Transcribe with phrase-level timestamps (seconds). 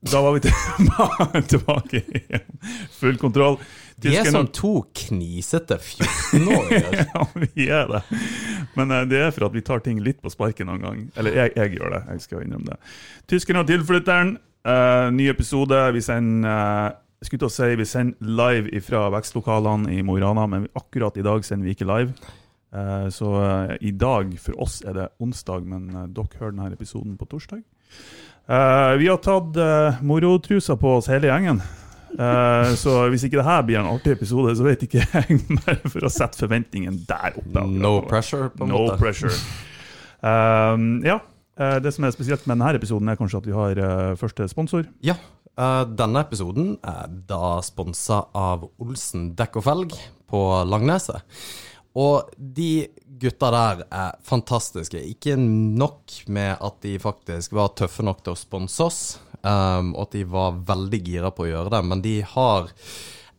[0.00, 2.60] Da var vi tilbake, tilbake igjen.
[2.90, 3.58] Full kontroll.
[4.00, 7.06] Vi er Tyskerne- som to knisete 14-åringer.
[7.14, 8.00] ja, vi er det.
[8.78, 11.02] Men eh, det er for at vi tar ting litt på sparket noen gang.
[11.20, 12.78] Eller jeg, jeg gjør det, jeg skal innrømme det.
[13.28, 14.34] Tyskerne og tilflytteren,
[14.64, 15.82] uh, ny episode.
[15.92, 20.24] Vi sender uh, skulle til å si vi sender live fra vekstlokalene i Mo i
[20.24, 22.16] Rana, men akkurat i dag sender vi ikke live.
[22.72, 23.34] Uh, så
[23.84, 27.60] i dag for oss er det onsdag, men dere hører denne episoden på torsdag.
[28.50, 31.60] Eh, vi har tatt uh, morotrusa på oss hele gjengen.
[32.18, 35.36] Uh, så hvis ikke det her blir en artig episode, så vet ikke jeg.
[35.62, 37.62] Bare for å sette forventningen der oppe.
[37.70, 38.98] No pressure, på en No måte.
[38.98, 39.36] pressure.
[40.20, 41.20] Uh, ja.
[41.56, 44.48] eh, Det som er spesielt med denne episoden, er kanskje at vi har eh, første
[44.50, 44.82] sponsor.
[45.06, 45.14] Ja,
[45.54, 49.94] eh, denne episoden er da sponsa av Olsen dekk og felg
[50.30, 51.22] på Langneset.
[52.00, 52.88] Og de
[53.20, 55.00] gutta der er fantastiske.
[55.12, 59.00] Ikke nok med at de faktisk var tøffe nok til å sponse oss,
[59.42, 62.70] um, og at de var veldig gira på å gjøre det, men de har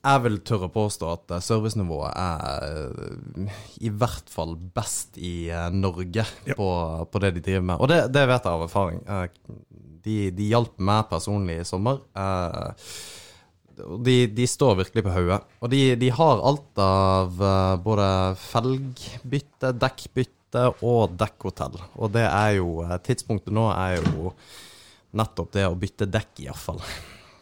[0.02, 5.68] jeg vil tørre påstå at eh, servicenivået er eh, i hvert fall best i eh,
[5.78, 6.56] Norge Ja.
[6.58, 6.70] på,
[7.06, 7.76] på det de driver med.
[7.78, 9.04] Og det, det vet jeg av erfaring.
[10.02, 12.02] De, de hjalp meg personlig i sommer.
[14.06, 15.40] De, de står virkelig på hodet.
[15.62, 18.10] Og de, de har alt av eh, både
[18.42, 21.80] felgbytte, dekkbytte og dekkhotell.
[22.00, 24.34] Og det er jo eh, Tidspunktet nå er jo
[25.18, 26.82] nettopp det å bytte dekk, iallfall.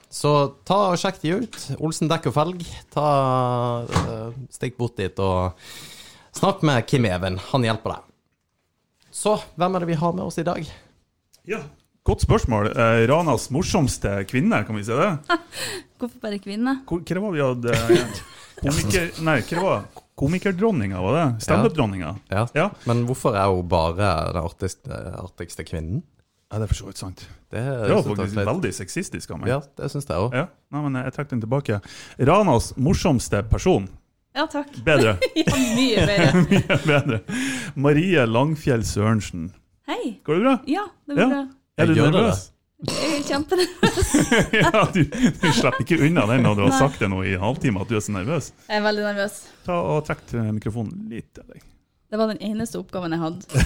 [0.10, 0.32] Så
[0.66, 1.58] ta og sjekk de ut.
[1.78, 2.64] Olsen dekk og felg.
[2.94, 3.08] Ta,
[3.86, 5.60] eh, Stikk bort dit og
[6.36, 7.38] snakk med Kim Even.
[7.52, 8.08] Han hjelper deg.
[9.14, 10.66] Så hvem er det vi har med oss i dag?
[11.50, 11.62] Ja.
[12.10, 12.72] Godt spørsmål.
[12.74, 15.10] Eh, Ranas morsomste kvinne, kan vi si det?
[16.02, 16.80] Hvorfor bare kvinne?
[16.90, 18.22] Hvor- Hva var vi hadde eh,
[18.64, 19.10] Komiker...
[19.28, 20.04] Nei, hva var det?
[20.20, 21.26] Komikerdronninga, var det?
[21.46, 22.10] Standup-dronninga?
[22.34, 22.42] Ja.
[22.58, 22.66] Ja.
[22.90, 26.02] Men hvorfor er hun bare den artigste, artigste kvinnen?
[26.50, 27.22] ja, det er for så vidt sant.
[27.54, 29.52] Det, Det var faktisk er veldig sexistisk av meg.
[29.54, 30.34] Ja, det syns jeg òg.
[30.36, 30.48] Ja.
[30.74, 31.78] Nei, men jeg trekker den tilbake.
[32.32, 33.86] Ranas morsomste person.
[34.36, 34.74] Ja, takk.
[34.86, 35.14] Bedre.
[35.38, 36.44] Ja, mye bedre.
[36.50, 37.22] Mye bedre.
[37.80, 39.52] Marie Langfjell Sørensen.
[39.88, 40.18] Hei.
[40.26, 40.58] Går det bra?
[40.74, 41.30] Ja, det går Ja.
[41.38, 41.46] bra.
[41.80, 42.42] Er du Gjør det nervøs?
[42.90, 44.12] Jeg er kjempenervøs.
[44.62, 47.44] ja, du, du slipper ikke unna den når du har sagt det nå i en
[47.44, 48.54] halvtime at du er så nervøs.
[48.68, 49.42] Jeg er veldig nervøs.
[49.66, 51.66] Ta og Trekk mikrofonen litt til deg.
[52.10, 53.46] Det var den eneste oppgaven jeg hadde.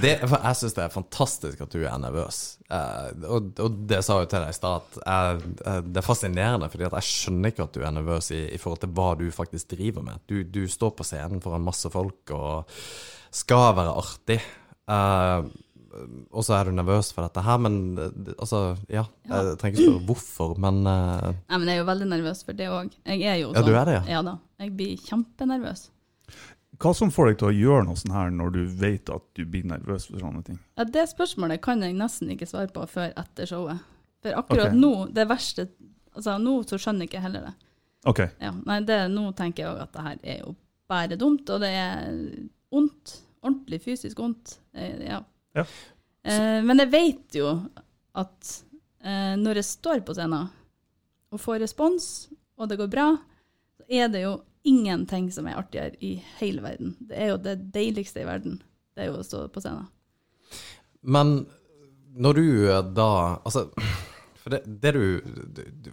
[0.00, 2.38] Det, for jeg syns det er fantastisk at du er nervøs.
[2.72, 6.68] Eh, og, og det sa jeg jo til deg i stad, eh, det er fascinerende,
[6.72, 9.74] fordi jeg skjønner ikke at du er nervøs i, i forhold til hva du faktisk
[9.74, 10.22] driver med.
[10.30, 12.70] Du, du står på scenen foran masse folk og
[13.34, 14.38] skal være artig.
[14.94, 15.50] Eh,
[15.90, 18.60] og så er du nervøs for dette her, men eh, altså,
[18.92, 19.04] ja.
[19.26, 21.30] Jeg trenger ikke spørre hvorfor, men uh...
[21.32, 22.92] Nei, men jeg er jo veldig nervøs for det òg.
[23.04, 23.56] Jeg er jo sånn.
[23.58, 23.70] Ja, sånn.
[23.70, 24.02] du er det, ja.
[24.14, 24.36] Ja da.
[24.62, 25.86] Jeg blir kjempenervøs.
[26.80, 29.42] Hva som får deg til å gjøre noe sånn her når du vet at du
[29.44, 30.60] blir nervøs for sånne ting?
[30.78, 33.82] Ja, det spørsmålet kan jeg nesten ikke svare på før etter showet.
[34.24, 34.80] For akkurat okay.
[34.80, 35.70] nå, det verste
[36.10, 37.52] Altså, nå så skjønner jeg ikke heller det.
[38.10, 38.18] OK.
[38.42, 40.54] Ja, nei, det, nå tenker jeg òg at det her er jo
[40.90, 42.08] bare dumt, og det er
[42.74, 43.12] ondt.
[43.40, 44.56] Ordentlig fysisk vondt.
[44.74, 45.20] Eh, Ja.
[45.56, 45.64] Ja.
[46.22, 47.52] Eh, men jeg vet jo
[48.20, 48.52] at
[49.02, 50.50] eh, når jeg står på scenen
[51.30, 52.28] og får respons,
[52.58, 53.08] og det går bra,
[53.78, 54.34] så er det jo
[54.66, 56.96] ingenting som er artigere i hele verden.
[57.00, 58.58] Det er jo det deiligste i verden.
[58.94, 59.88] Det er jo å stå på scenen.
[61.00, 61.44] Men
[62.20, 63.10] når du eh, da
[63.46, 63.68] Altså,
[64.42, 65.04] for det, det du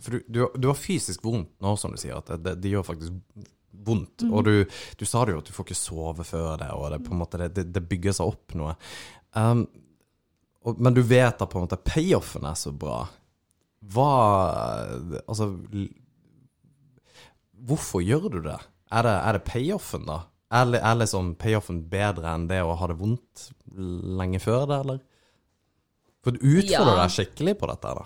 [0.01, 2.73] For du, du, du har fysisk vondt nå, som du sier, at det, det, det
[2.73, 3.45] gjør faktisk
[3.87, 4.25] vondt.
[4.27, 4.53] Og du,
[4.97, 7.21] du sa det jo at du får ikke sove før det, og det, på en
[7.21, 8.73] måte, det, det, det bygger seg opp noe.
[9.37, 9.65] Um,
[10.65, 13.03] og, men du vet at på en måte payoffen er så bra.
[13.93, 14.07] Hva
[15.27, 15.51] Altså
[17.67, 18.57] Hvorfor gjør du det?
[18.93, 20.19] Er det, er det payoffen, da?
[20.53, 24.99] Er, er liksom payoffen bedre enn det å ha det vondt lenge før det, eller?
[26.23, 27.01] For du utfordrer Ja.
[27.03, 28.05] deg skikkelig på dette, da.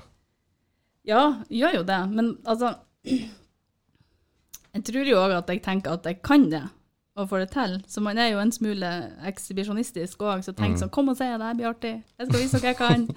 [1.09, 2.73] Ja, gjør jo det, men altså
[4.71, 6.63] Jeg tror jo òg at jeg tenker at jeg kan det,
[7.17, 7.73] og får det til.
[7.91, 8.87] Så man er jo en smule
[9.27, 11.95] ekshibisjonistisk òg, så tenk sånn Kom og se, det her blir artig.
[12.19, 13.07] Jeg skal vise dere jeg kan.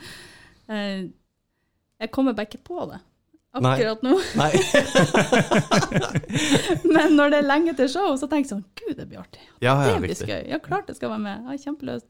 [0.65, 1.03] Eh,
[2.01, 2.97] Jeg kommer bare ikke på det
[3.54, 4.15] akkurat nå.
[4.41, 4.51] Nei.
[6.95, 9.42] Men når det er lenge til show, så tenker jeg sånn Gud, det blir artig.
[9.63, 10.27] Ja, Det ja, blir riktig.
[10.28, 10.41] skøy.
[10.51, 11.45] Ja, klart det skal være med.
[11.51, 12.09] Ja, kjempelyst.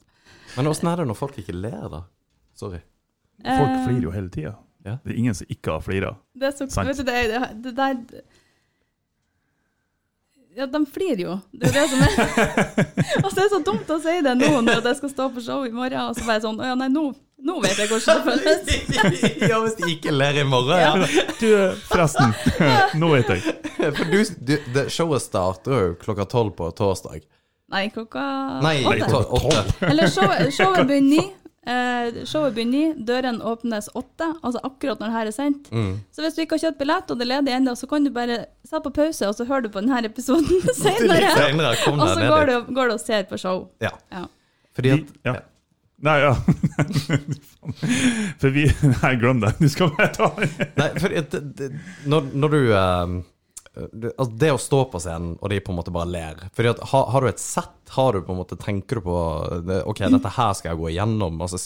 [0.56, 2.03] Men åssen er det når folk ikke ler, da?
[2.56, 2.81] Sorry.
[3.44, 4.55] Folk Eh, flirer jo hele tida.
[4.87, 4.97] Ja.
[5.05, 6.14] Det er ingen som ikke har flira.
[6.38, 6.88] Det er så, Sant.
[6.88, 7.94] vet du, det, er- det der
[10.55, 11.33] Ja, de flirer jo.
[11.53, 12.12] Det er det som er
[13.25, 15.65] Altså, det er så dumt å si det nå når jeg skal stå på show
[15.67, 17.03] i morgen, og så bare sånn Å ja, nei, nå,
[17.45, 18.61] nå vet jeg hvordan det føles.
[19.51, 21.25] ja, hvis de ikke ler i morgen, ja.
[21.41, 21.49] Du,
[21.91, 22.31] forresten.
[23.03, 23.43] Nå vet jeg.
[23.83, 27.27] For du, du det, showet starter jo klokka tolv på torsdag.
[27.75, 28.23] Nei, klokka
[28.65, 29.11] Nei, åtte.
[29.11, 29.65] to- åtte.
[29.91, 31.27] Eller showet, showet begynner ni,
[31.64, 35.70] Eh, showet begynner ni, dørene åpnes åtte, altså akkurat når det her er sendt.
[35.72, 35.94] Mm.
[36.12, 38.12] Så hvis du ikke har kjøpt billett, og det er ledig ennå, så kan du
[38.12, 41.32] bare sette på pause, og så hører du på denne episoden senere.
[41.38, 43.66] Senere Og så går du, går du og ser på show.
[43.84, 43.94] Ja.
[44.12, 44.26] Ja.
[44.76, 45.38] Fordi at ja.
[46.05, 46.34] Nei, ja.
[48.43, 48.67] For vi
[49.00, 49.55] Nei, glem det.
[49.60, 50.50] Du skal bare ta det.
[50.76, 51.37] Nei, for at
[52.10, 53.14] når, når du eh,
[53.75, 56.82] altså det å stå på scenen, og de på en måte bare ler Fordi at
[56.93, 57.73] har, har du et sett?
[57.94, 59.17] Har du på en måte, Tenker du på
[59.67, 61.41] det, Ok, dette her skal jeg gå igjennom.
[61.43, 61.59] Altså,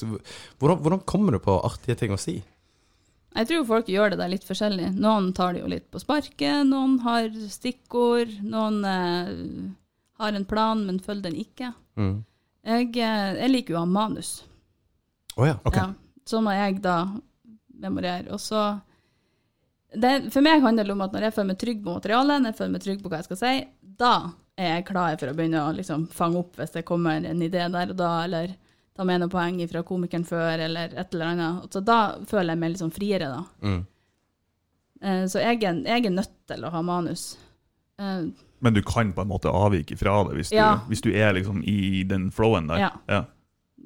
[0.58, 2.38] hvordan, hvordan kommer du på artige ting å si?
[3.36, 4.88] Jeg tror folk gjør det der litt forskjellig.
[4.98, 9.30] Noen tar det jo litt på sparket, noen har stikkord, noen eh,
[10.18, 11.70] har en plan, men følger den ikke.
[12.00, 12.16] Mm.
[12.66, 14.32] Jeg, eh, jeg liker jo å ha manus.
[15.38, 15.58] Å ja.
[15.62, 15.76] Ok.
[15.76, 15.92] Ja,
[16.26, 16.98] så må jeg da
[17.78, 18.32] memorere.
[18.34, 18.64] Og så
[19.94, 22.50] det, For meg handler det om at når jeg føler meg trygg på materialet, når
[22.52, 23.52] jeg føler meg trygg på hva jeg skal si,
[23.98, 24.12] da
[24.58, 27.62] er jeg klar for å begynne å liksom fange opp hvis det kommer en idé
[27.72, 28.56] der og da, eller
[28.98, 31.68] ta med noen poeng fra komikeren før, eller et eller annet.
[31.72, 33.44] Så da føler jeg meg sånn friere, da.
[33.62, 33.80] Mm.
[35.02, 37.36] Eh, Så jeg er, jeg er nødt til å ha manus.
[37.98, 38.26] Eh,
[38.60, 40.56] Men du kan på en måte avvike fra det hvis du,
[40.90, 42.78] hvis du er liksom i den flowen der.
[42.88, 42.90] Ja.
[43.08, 43.24] Ja.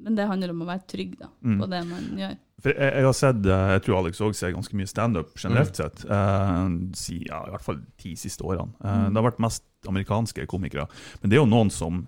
[0.03, 1.59] Men det handler om å være trygg da, Mm.
[1.61, 2.37] på det man gjør.
[2.63, 5.73] For jeg, jeg har sett, eh, jeg tror Alex òg ser ganske mye standup generelt
[5.73, 5.75] Mm.
[5.75, 6.05] sett.
[6.09, 8.73] Eh, si, ja, I hvert fall de siste årene.
[8.83, 9.13] Eh, Mm.
[9.13, 10.87] Det har vært mest amerikanske komikere.
[11.21, 12.07] Men det er jo noen som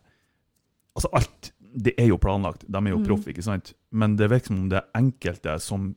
[0.97, 3.05] Altså alt det er jo planlagt, de er jo Mm.
[3.05, 3.73] proff, ikke sant?
[3.91, 5.95] Men det virker som om det er enkelte som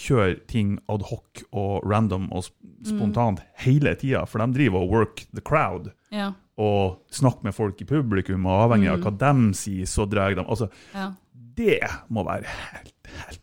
[0.00, 2.46] kjører ting ad hoc og random og
[2.86, 3.44] spontant Mm.
[3.66, 4.24] hele tida.
[4.26, 8.70] For de driver og work the crowd Ja, og snakker med folk i publikum, og
[8.70, 9.04] avhengig av Mm.
[9.04, 11.12] hva de sier, så drar de Altså, ja.
[11.56, 11.80] det
[12.10, 12.94] må være helt,
[13.26, 13.40] helt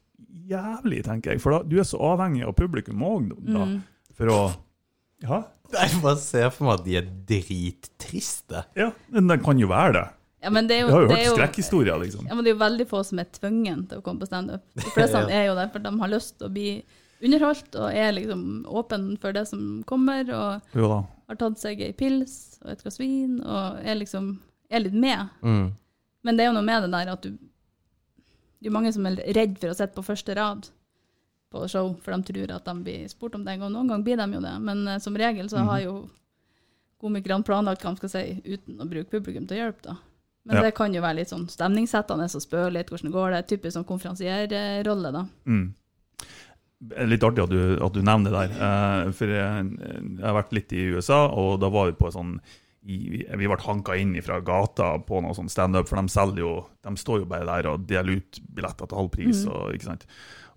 [0.50, 1.42] jævlig, tenker jeg.
[1.42, 3.66] For da, du er så avhengig av publikum òg, da.
[3.66, 3.82] Mm.
[4.14, 4.56] For å
[5.24, 5.44] Ja,
[5.74, 8.66] Jeg bare ser for meg at de er drittriste.
[8.76, 10.08] ja men de kan jo være det.
[10.48, 12.28] Ja men det er jo, har jo hørt er skrekkhistorier, liksom.
[12.30, 14.64] Ja, men det er jo veldig få som er tvungen til å komme på standup.
[14.80, 15.42] De fleste Ja.
[15.42, 16.70] er jo der for de har lyst til å bli
[17.28, 21.02] underholdt og er liksom åpen for det som kommer, og Jo da.
[21.28, 24.38] har tatt seg ei pils og et glass vin og er liksom
[24.70, 25.28] er litt med.
[25.42, 25.68] Mm.
[26.24, 27.34] Men det er jo noe med det der at du
[28.58, 30.70] Det er mange som er redd for å sitte på første rad
[31.54, 33.54] på show, for de tror at de blir spurt om det.
[33.62, 35.94] Og noen ganger blir de jo det, men uh, som regel så har jo
[37.02, 39.96] komikerne planlagt hva de skal si, uten å bruke publikum til å hjelpe, da.
[40.48, 40.62] Men Ja.
[40.64, 43.42] det kan jo være litt sånn stemningssettende og spørre litt hvordan går det.
[43.52, 45.26] Typisk sånn konferansierrolle, da.
[45.46, 45.74] Mm.
[46.96, 48.56] Er Litt artig at du, at du nevner det der.
[48.62, 52.38] Eh, for jeg, jeg har vært litt i USA, og da var vi på sånn
[52.88, 56.52] i, Vi ble hanka inn fra gata på noe sånn standup, for de selger jo
[56.86, 59.42] De står jo bare der og deler ut billetter til halv pris.
[59.44, 59.52] Mm.
[59.52, 60.06] Og, ikke sant?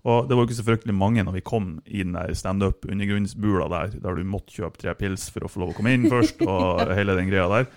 [0.01, 3.67] og det var jo ikke så fryktelig mange når vi kom i den der standup-undergrunnsbula
[3.69, 6.41] der, der du måtte kjøpe tre pils for å få lov å komme inn først,
[6.41, 7.67] og hele den greia der.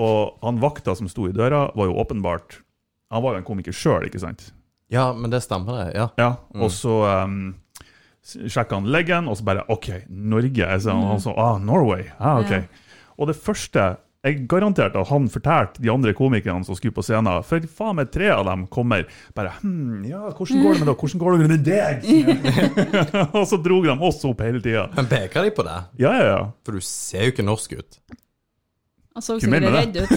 [0.00, 2.60] Og han vakta som sto i døra, var jo åpenbart
[3.12, 4.52] Han var jo en komiker sjøl, ikke sant?
[4.92, 5.94] Ja, men det stemmer, det.
[5.96, 6.06] Ja.
[6.20, 6.62] Ja, Mm.
[6.64, 6.94] og så
[7.24, 7.54] um,
[8.24, 10.68] sjekka han leggen, og så bare OK, Norge.
[10.80, 12.06] Så han, han så, ah, Norway.
[12.18, 12.50] Ah, ok.
[12.50, 12.62] Ja.
[13.18, 17.42] Og det første Jeg garanterte at han fortalte de andre komikerne som skulle på scenen,
[17.42, 19.02] for faen meg tre av dem kommer
[19.34, 21.00] bare hm, ja, hvordan går det med deg?
[21.00, 22.04] Hvordan går det med deg?
[23.40, 24.84] og så drog de oss opp hele tida.
[24.94, 25.88] Men peker de på deg?
[25.98, 26.38] Ja, ja, ja.
[26.62, 27.98] For du ser jo ikke norsk ut.
[29.12, 30.12] Han så sikkert redd ut.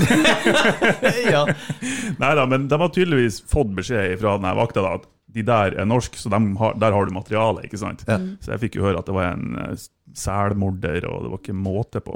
[1.35, 1.41] ja.
[2.21, 5.75] Nei da, men de har tydeligvis fått beskjed fra denne vakta da, at de der
[5.75, 8.05] er norsk, så de har, der har du materiale, ikke sant?
[8.07, 8.15] Ja.
[8.39, 9.73] Så jeg fikk jo høre at det var en uh,
[10.15, 12.15] selmorder, og det var ikke måte på.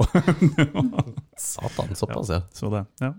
[1.50, 2.40] Satan, såpass, ja.
[2.56, 3.12] Så det, ja.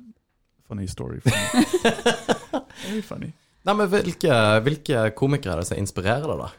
[0.65, 1.19] Funny story.
[2.81, 3.01] Funny.
[3.05, 3.29] Funny.
[3.67, 4.33] Nei, men hvilke,
[4.65, 6.49] hvilke komikere er det som inspirerer deg, da?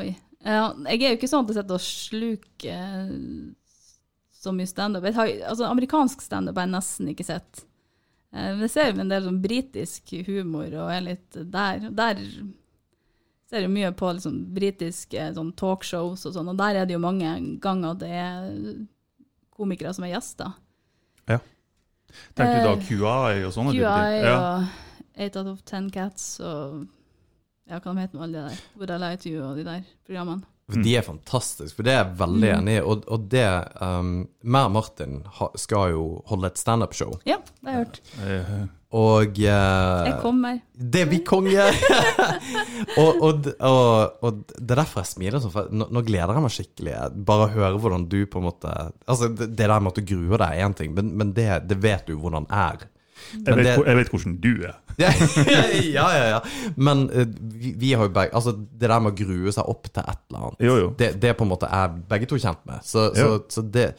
[0.00, 0.08] Oi.
[0.46, 3.08] Ja, jeg er jo ikke sånn at jeg sitter og sluker eh,
[4.38, 5.04] så mye standup.
[5.04, 7.64] Altså, amerikansk standup har jeg nesten ikke sett.
[8.32, 11.88] Eh, Men jeg ser jo en del sånn britisk humor og er litt der.
[11.90, 12.20] Der
[13.48, 17.00] ser jeg mye på liksom britiske sånn talkshows og sånn, og der er det jo
[17.02, 17.30] mange
[17.64, 18.48] ganger det er
[19.56, 20.52] komikere som er gjester.
[22.34, 24.24] Tenker du da Eh, QI og sånne typer QI ting?
[24.24, 24.36] Ja.
[24.38, 26.86] og Eight Out of Ten Cats og
[27.68, 28.60] ja, hva de heter alle de der?
[28.78, 30.42] Would I Lie To You og de der programmene.
[30.68, 32.58] For De er fantastiske, for det er jeg veldig Mm.
[32.58, 32.80] enig i.
[32.84, 33.44] Og, og det
[33.80, 34.10] um,
[34.44, 38.00] og Martin ha, skal jo holde et standup-show, Ja, det har jeg hørt.
[38.26, 38.66] Eh,
[38.98, 40.60] og uh, Jeg kommer.
[40.72, 41.64] Det blir vi konge!
[43.02, 46.44] og, og, og, og det er derfor jeg smiler sånn, for nå, nå gleder jeg
[46.46, 46.94] meg skikkelig.
[47.28, 48.72] Bare høre hvordan du på en måte
[49.08, 51.48] Altså, det, det der med at du gruer deg, er én ting, men, men det,
[51.68, 52.86] det vet du hvordan er.
[53.32, 54.76] Jeg, vet, det- hvor- jeg vet hvordan du er.
[54.98, 56.38] ja, ja, ja.
[56.76, 59.86] Men eh, vi, vi har jo begge Altså, det der med å grue seg opp
[59.92, 60.88] til et eller annet, Jo, jo.
[60.98, 62.82] Det, det på en måte er begge to kjent med.
[62.86, 63.92] Så, så, så det,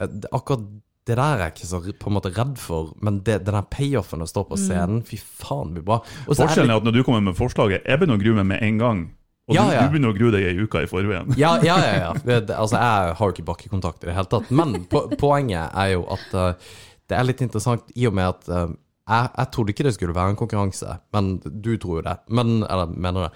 [0.00, 0.64] eh, det Akkurat
[1.02, 3.64] det der er jeg ikke så på en måte redd for, men det, den der
[3.66, 5.96] payoffen å stå på scenen, fy faen, blir bra.
[5.98, 8.22] Og så er det Forskjellen er at når du kommer med forslaget, jeg begynner å
[8.22, 9.00] grue meg med en gang.
[9.50, 9.80] Og Ja, du, ja.
[9.82, 11.32] du begynner å grue deg ei uke i forveien.
[11.34, 11.96] Ja, ja, ja.
[12.04, 12.12] ja.
[12.46, 14.52] Det- Altså, jeg har jo ikke bakkekontakt i det hele tatt.
[14.54, 16.70] Men po poenget er jo at eh,
[17.12, 18.70] det er litt interessant i og med at eh,
[19.12, 22.16] jeg, jeg trodde ikke det skulle være en konkurranse, men du tror jo det.
[22.32, 23.32] Men, eller mener det.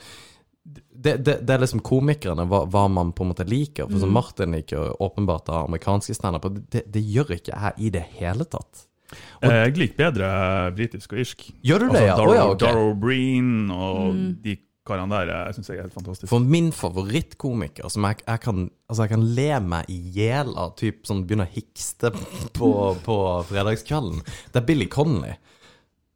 [0.97, 3.87] Det, det, det er liksom komikerne, hva, hva man på en måte liker.
[3.91, 7.91] For som Martin liker åpenbart av amerikanske standup, og det, det gjør ikke jeg i
[7.95, 8.83] det hele tatt.
[8.83, 10.29] Og- Eh, Jeg liker bedre
[10.75, 11.45] britisk og irsk.
[11.63, 12.17] Gjør du det, ja?
[12.19, 12.67] Darrow, oh, ja, okay.
[12.67, 16.31] Darrow Breen og de karene der jeg syns jeg er helt fantastisk.
[16.31, 20.77] For min favorittkomiker, som jeg, jeg, kan, altså jeg kan le meg i hjel av,
[21.07, 22.13] sånn begynner å hikste
[22.57, 22.71] på,
[23.07, 23.19] på
[23.51, 25.35] fredagskvelden, det er Billy Connolly.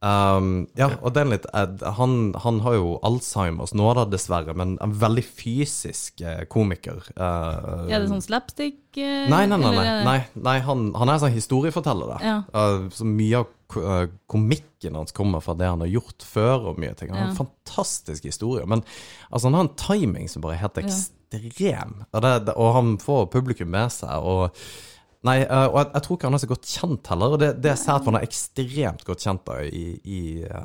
[0.01, 4.71] Um, ja, og den litt eh, han, han har jo Alzheimers nå da, dessverre, men
[4.81, 7.03] en veldig fysisk eh, komiker.
[7.13, 8.79] Uh, Er det sånn slapstick?
[8.97, 9.71] eh, Nei, nei, nei.
[9.77, 12.15] nei, nei, nei han, han er sånn historieforteller.
[12.15, 12.17] Da.
[12.25, 12.37] Ja.
[12.49, 13.51] Uh, så mye av
[14.27, 16.71] komikken hans kommer fra det han har gjort før.
[16.71, 18.65] Og mye ting Han har en fantastisk historie.
[18.67, 18.81] Men
[19.29, 20.89] altså, han har en timing som bare er helt Ja.
[20.89, 21.93] ekstrem.
[22.11, 24.17] Og, det, det, og han får publikum med seg.
[24.17, 24.49] Og
[25.27, 27.35] Nei, eh, og jeg, jeg tror ikke han er så godt kjent heller.
[27.37, 30.21] Det, det ser jeg at han er ekstremt godt kjent da, i, i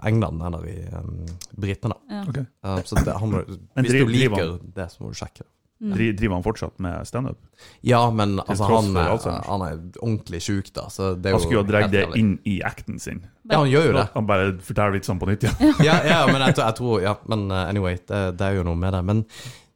[0.09, 1.19] England, eller i um,
[1.61, 1.99] Britene.
[2.09, 2.23] Ja.
[2.31, 2.47] Okay.
[2.65, 5.45] Uh, så det, han, må- hvis driv- du driver liker det, så må du sjekke.
[5.77, 5.91] Mm.
[5.93, 7.37] Driver han fortsatt med standup?
[7.85, 10.87] Ja, men altså, han, er- han er ordentlig sjuk, da.
[10.89, 13.21] Så det er Han skulle jo ha dratt det inn i acten sin.
[13.45, 14.07] Ja, han gjør jo det.
[14.15, 15.75] Han bare forteller litt sånn på nytt igjen.
[15.91, 18.97] ja, ja, men jeg, jeg tror Ja, men anyway, det, det er jo noe med
[18.97, 19.03] det.
[19.13, 19.21] Men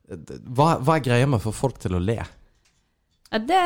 [0.08, 2.16] det- hva, hva er greia med å få folk til å le?
[3.30, 3.60] Ja, det,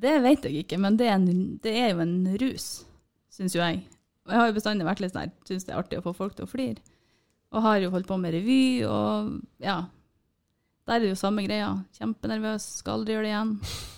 [0.00, 2.68] det vet jeg ikke, men det er, en, det er jo en rus,
[3.32, 3.82] syns jo jeg.
[4.26, 6.14] Og jeg har jo bestandig vært litt sånn her, syns det er artig å få
[6.16, 6.82] folk til å flire.
[7.50, 9.80] Og har jo holdt på med revy, og ja.
[10.86, 11.72] Der er det jo samme greia.
[11.98, 13.56] Kjempenervøs, skal aldri gjøre det igjen.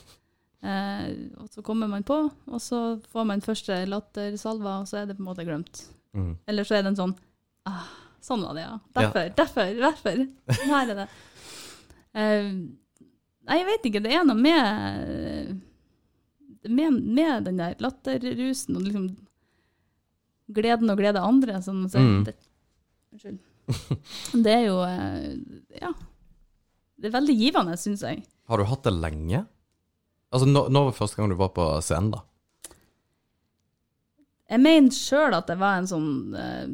[0.62, 1.06] Eh,
[1.42, 2.76] og så kommer man på, og så
[3.10, 5.80] får man første lattersalva, og så er det på en måte glemt.
[6.14, 6.36] Mm.
[6.46, 7.14] Eller så er det en sånn
[7.66, 7.88] ah,
[8.22, 8.76] Sånn var det, ja.
[8.94, 10.22] Derfor, derfor, derfor.
[10.62, 11.08] Her er det.
[12.12, 12.48] Eh,
[13.48, 14.02] jeg vet ikke.
[14.04, 15.62] Det er noe med
[16.68, 19.06] med, med den der latterrusen og liksom
[20.52, 21.60] gleden å glede andre.
[21.64, 22.24] Sånn, så, Mm.
[22.28, 22.36] det,
[23.12, 23.38] unnskyld.
[24.44, 25.36] Det er jo eh,
[25.80, 25.92] Ja.
[26.98, 28.20] Det er veldig givende, syns jeg.
[28.46, 29.40] Har du hatt det lenge?
[30.32, 32.20] Altså, når, når var første gang du var på scenen, da?
[34.52, 36.68] Jeg mener sjøl at det var en sånn eh,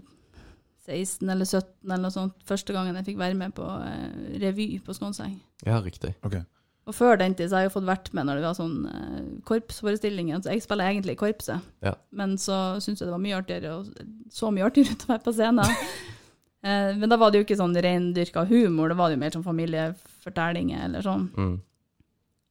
[0.89, 4.69] 16 eller 17 eller noe sånt første gangen jeg fikk være med på eh, revy
[4.85, 5.37] på Skånseng.
[5.67, 6.15] Ja, riktig.
[6.27, 6.41] Ok.
[6.89, 8.77] Og før den tid så har jeg jo fått vært med når det var sånn
[8.89, 10.41] eh, korpsforestillinger.
[10.41, 11.67] Så jeg spiller egentlig i korpset.
[11.85, 11.93] Ja.
[12.17, 15.25] Men så syntes jeg det var mye artigere, og så mye artigere ut å være
[15.27, 15.77] på scenen.
[16.65, 19.45] eh, men da var det jo ikke sånn reindyrka humor, det var jo mer sånn
[19.45, 21.29] familiefortellinger eller sånn.
[21.37, 21.57] Mm.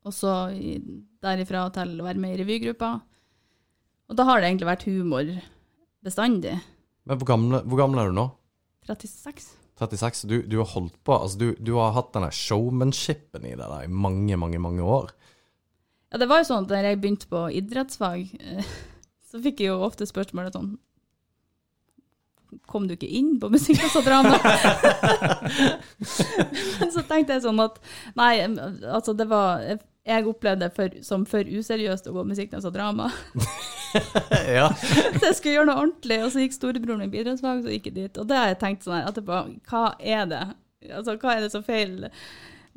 [0.08, 0.78] Og så i,
[1.26, 2.94] derifra til å være med i revygruppa.
[4.08, 5.34] Og da har det egentlig vært humor
[6.06, 6.60] bestandig.
[7.10, 8.30] Men hvor gammel, hvor gammel er du nå?
[8.88, 9.57] 36.
[9.80, 10.26] 36?
[10.30, 13.84] Du, du har holdt på Altså, du, du har hatt denne showmanshipen i deg da,
[13.86, 15.14] i mange, mange, mange år.
[16.12, 18.76] Ja, det var jo sånn at da jeg begynte på idrettsfag, eh,
[19.30, 20.76] så fikk jeg jo ofte spørsmålet sånn
[22.72, 24.38] Kom du ikke inn på musikkklasse og drama?
[26.80, 27.76] Men så tenkte jeg sånn at
[28.16, 28.32] Nei,
[28.88, 29.66] altså det var
[30.08, 33.10] Jeg opplevde det for, som for useriøst å gå musikkklasse og drama.
[34.58, 34.70] ja.
[34.80, 37.98] Så jeg skulle gjøre noe ordentlig, og så gikk storebroren min bidragsfag, så gikk jeg
[37.98, 38.20] dit.
[38.22, 40.44] Og det har jeg tenkt sånn her etterpå, hva er det?
[40.88, 42.14] Altså, hva er det som feiler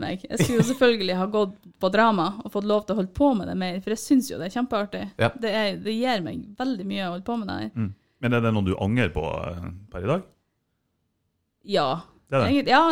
[0.01, 0.25] meg?
[0.27, 3.31] Jeg skulle jo selvfølgelig ha gått på drama og fått lov til å holde på
[3.39, 5.07] med det mer, for jeg syns jo det er kjempeartig.
[5.23, 5.31] Ja.
[5.39, 7.73] Det, er, det gir meg veldig mye å holde på med det her.
[7.77, 7.91] Mm.
[8.21, 10.31] Men er det noe du angrer på eh, per i dag?
[11.79, 11.91] Ja.
[12.27, 12.55] Det er det.
[12.57, 12.83] Jeg, ja.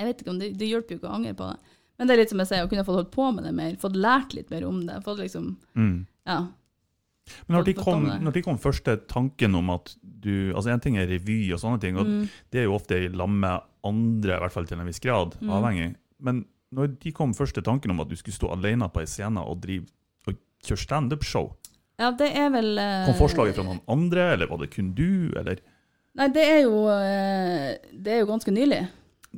[0.00, 1.69] Jeg vet ikke om det, det hjelper jo ikke å angre på det.
[2.00, 3.74] Men det er litt som jeg sier, å kunne fått holdt på med det mer,
[3.76, 5.02] fått lært litt mer om det.
[5.04, 6.06] Fått liksom, Mm.
[6.26, 6.38] ja.
[7.46, 8.14] Men når de, kom, det.
[8.24, 11.80] når de kom første tanken om at du Altså, en ting er revy og sånne
[11.80, 12.28] ting, og Mm.
[12.50, 15.36] det er jo ofte i lag med andre, i hvert fall til en viss grad,
[15.40, 15.50] Mm.
[15.50, 15.94] avhengig.
[16.20, 19.38] Men når de kom første tanken om at du skulle stå alene på ei scene
[19.38, 19.86] og drive
[20.26, 21.52] og kjøre standup-show,
[21.98, 25.30] ja, det er vel eh, kom forslaget fra noen andre, eller var det kun du,
[25.36, 25.58] eller?
[26.16, 28.88] Nei, det er jo, eh, det er jo ganske nylig.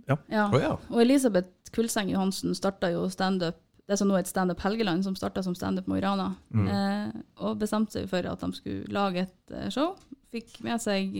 [0.08, 0.16] Ja.
[0.48, 0.76] Å ja.
[0.90, 3.60] Og Elisabeth Kulseng Johansen starta jo standup
[3.90, 6.30] det som nå er et Standup Helgeland, som starta som Standup Mo i Rana.
[6.54, 6.68] Mm.
[6.70, 9.96] Eh, og bestemte seg for at de skulle lage et eh, show.
[10.32, 11.16] Fikk med seg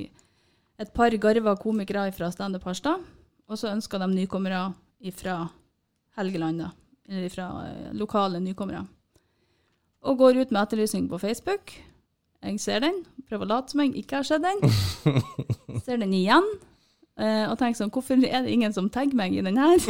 [0.80, 3.02] et par garva komikere fra Standup Harstad.
[3.50, 4.70] Og så ønska de nykommere
[5.18, 5.36] fra
[6.16, 6.70] Helgeland, da.
[7.10, 8.84] Eller fra eh, lokale nykommere.
[10.06, 11.74] Og går ut med etterlysning på Facebook.
[12.42, 14.62] Jeg ser den, prøver å late som jeg ikke har sett den.
[15.84, 16.46] Ser den igjen.
[17.20, 19.78] Eh, og tenker sånn, hvorfor er det ingen som tagger meg i den her?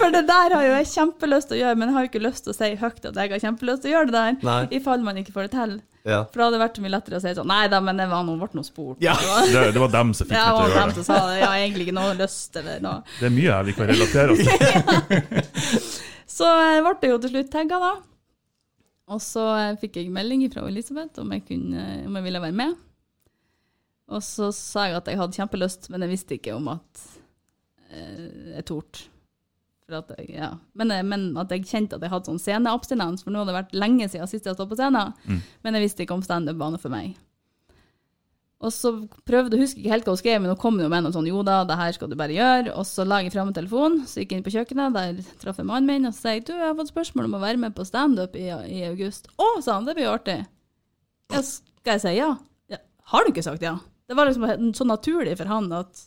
[0.00, 2.22] For det der har jo jeg kjempelyst til å gjøre, men jeg har jo ikke
[2.24, 4.58] lyst til å si høyt at jeg har kjempelyst til å gjøre det der, Nei.
[4.76, 5.72] i fall man ikke får det til.
[6.08, 6.18] Ja.
[6.32, 8.06] For da hadde det vært så mye lettere å si sånn Nei da, men det
[8.08, 9.00] var noe, ble noe spurt.
[9.04, 9.12] Ja.
[9.20, 10.94] Det var- Det, var dem som fikk Ja, meg til å gjøre dem det.
[10.94, 11.34] som sa det.
[11.40, 13.02] Jeg har egentlig ikke noe lyst eller noe.
[13.18, 14.50] Det er mye her vi kan relatere oss til.
[16.40, 17.92] Så eh, ble det jo til slutt tagga, da.
[19.10, 22.56] Og så eh, fikk jeg melding fra Elisabeth om jeg, kunne, om jeg ville være
[22.56, 22.76] med.
[24.10, 27.06] Og så sa jeg at jeg hadde kjempelyst, men jeg visste ikke om at
[27.94, 29.06] eh, jeg torde.
[30.30, 30.52] Ja.
[30.78, 33.56] men, eh, men at jeg kjente at jeg hadde sånn sceneabstinens, for nå hadde det
[33.56, 35.16] vært lenge siden sist jeg sto på scenen.
[35.26, 35.40] Mm.
[35.66, 37.16] Men jeg visste ikke om standup var noe for meg.
[38.60, 38.90] Og så
[39.24, 41.28] prøvde jeg, husker ikke helt hva hun skrev, men hun kom jo med noe sånn
[41.30, 42.74] jo da, det her skal du bare gjøre.
[42.76, 45.62] Og så la jeg frem en telefon, så gikk jeg inn på kjøkkenet, der traff
[45.62, 47.62] jeg mannen min, og så sa jeg du, jeg har fått spørsmål om å være
[47.62, 49.32] med på standup i, i august.
[49.40, 50.42] Å, sa han, det blir jo artig.
[51.32, 52.34] Ja, skal jeg si ja?
[52.68, 52.82] ja?
[53.14, 53.78] Har du ikke sagt ja?
[54.10, 56.00] Det var liksom så naturlig for han at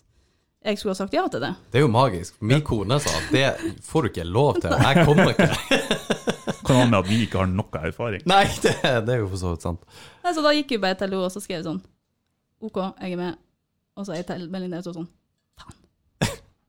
[0.64, 1.54] jeg skulle ha sagt ja til det.
[1.72, 2.36] Det er jo magisk.
[2.44, 4.76] Min kone sa at det får du ikke lov til.
[4.76, 5.48] Jeg kommer ikke.
[6.68, 8.26] Kan med at vi ikke har noe erfaring.
[8.28, 8.74] Nei, det,
[9.08, 9.88] det er jo for så vidt sant.
[10.24, 11.80] Nei, så da gikk vi bare til henne, og så skrev sånn
[12.64, 13.40] OK, jeg er med.
[13.96, 15.10] Og så ei til melding der, og sånn
[15.64, 15.80] Faen.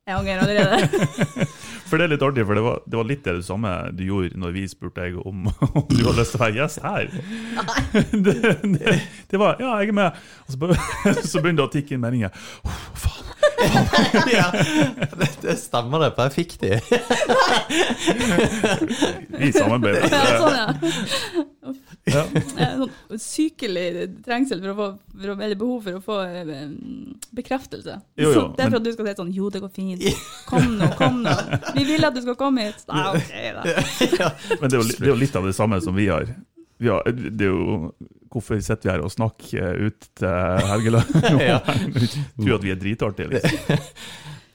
[0.07, 1.49] Jeg angrer allerede.
[1.85, 4.38] For det er litt artig, for det var, det var litt det samme du gjorde
[4.41, 7.05] når vi spurte deg om, om du hadde lyst til å være gjest her.
[8.25, 8.95] Det, det,
[9.31, 10.19] det var Ja, jeg er med.
[10.47, 10.57] Og så,
[11.31, 12.35] så begynte det å tikke inn meldinger.
[12.64, 13.21] «Åh, Faen.
[14.33, 16.71] Ja, det, det stemmer det, for jeg fikk de.
[19.38, 20.09] Vi samarbeider.
[20.11, 21.75] Ja, sånn, ja.
[22.05, 22.23] Ja.
[22.61, 23.85] Eh, Sånn sykelig
[24.27, 26.65] trengsel for å få, for å, eller behov for å få eh,
[27.35, 27.95] bekreftelse.
[28.21, 29.73] Jo, jo, Så det er for men- at du skal si sånn Jo, det går
[29.75, 30.05] fint.
[30.51, 31.33] Kom nå, kom nå.
[31.79, 32.85] Vi vil at du skal komme hit.
[32.93, 33.63] Nei, OK, da.
[34.61, 36.29] Men det er, jo, det er jo litt av det samme som vi har.
[36.83, 37.93] Vi har det er jo
[38.35, 41.13] Hvorfor sitter vi her og snakker ut til Helgeland?
[41.55, 41.61] Ja.
[41.63, 43.85] Tror at vi er dritartige, liksom.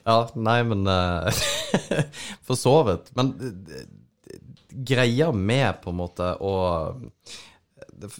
[0.04, 1.28] Ja, nei, men uh,
[2.44, 3.08] For så vidt.
[3.16, 3.86] Men eh,
[4.70, 6.54] greia med på en måte å
[7.92, 8.10] det,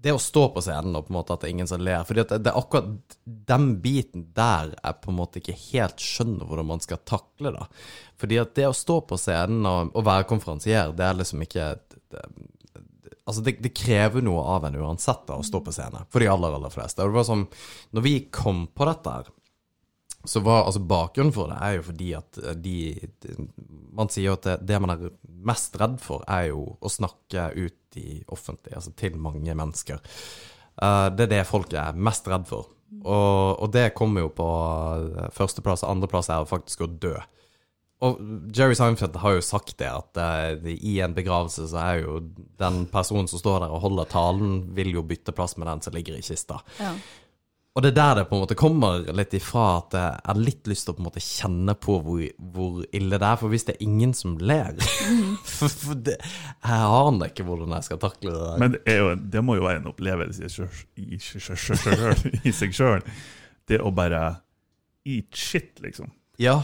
[0.00, 2.04] det å stå på scenen og på en måte at det er ingen som ler
[2.06, 6.46] Fordi at det, er akkurat den biten der jeg på en måte ikke helt skjønner
[6.46, 7.66] hvordan man skal takle da.
[8.20, 11.72] Fordi at det å stå på scenen og, og være konferansier, det er liksom ikke
[12.12, 12.28] det,
[13.28, 16.30] Altså, det, det krever noe av en uansett da, å stå på scenen, for de
[16.32, 17.04] aller, aller fleste.
[17.04, 17.42] Og det var sånn,
[17.92, 19.18] når vi kom på dette
[20.24, 22.78] så var altså bakgrunnen for det er jo fordi at eh, de,
[23.22, 23.36] de
[23.98, 25.04] Man sier jo at det, det man er
[25.48, 30.02] mest redd for, er jo å snakke ut i offentlig, altså til mange mennesker.
[30.82, 32.68] Eh, det er det folk er mest redd for.
[32.98, 35.86] Og, og det kommer jo på eh, førsteplass.
[35.88, 37.16] Andreplass er faktisk å dø.
[38.06, 38.20] Og
[38.54, 42.20] Jerry Seinfeld har jo sagt det, at uh, i en begravelse så er jo
[42.60, 45.96] den personen som står der og holder talen, vil jo bytte plass med den som
[45.96, 46.60] ligger i kista.
[46.78, 46.92] Ja.
[47.78, 50.66] Og det er der det på en måte kommer litt ifra at jeg har litt
[50.66, 53.38] lyst til å på en måte kjenne på hvor, hvor ille det er.
[53.38, 54.72] For hvis det er ingen som ler
[55.46, 58.58] for, for det, Jeg aner ikke hvordan jeg skal takle det der.
[58.64, 60.66] Men det, er jo, det må jo være en opplevelse
[60.98, 61.06] i,
[62.50, 63.06] i seg sjøl.
[63.70, 64.24] Det å bare
[65.06, 66.10] eat shit, liksom.
[66.42, 66.58] ja,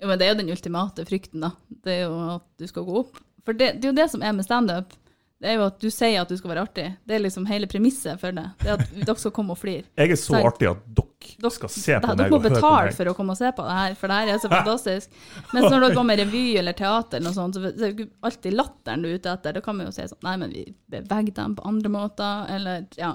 [0.00, 1.52] Jo, men det er jo den ultimate frykten, da.
[1.84, 3.20] Det er jo at du skal gå opp.
[3.44, 4.96] For det, det er jo det som er med standup.
[5.44, 6.84] Det er jo at du sier at du skal være artig.
[7.04, 8.44] Det er liksom hele premisset for det.
[8.62, 9.84] Det er at dere skal komme og flire.
[10.00, 10.46] Jeg er så Sant.
[10.48, 12.22] artig at dere skal se på meg og høre på meg.
[12.22, 14.40] Dere må betale for å komme og se på det her, for det her er
[14.40, 15.18] så fantastisk.
[15.52, 18.56] Mens når dere går med revy eller teater, eller noe sånt, så er det alltid
[18.56, 19.58] latteren du er ute etter.
[19.58, 20.64] Da kan vi jo si sånn Nei, men vi
[20.96, 23.12] beveger dem på andre måter, eller ja.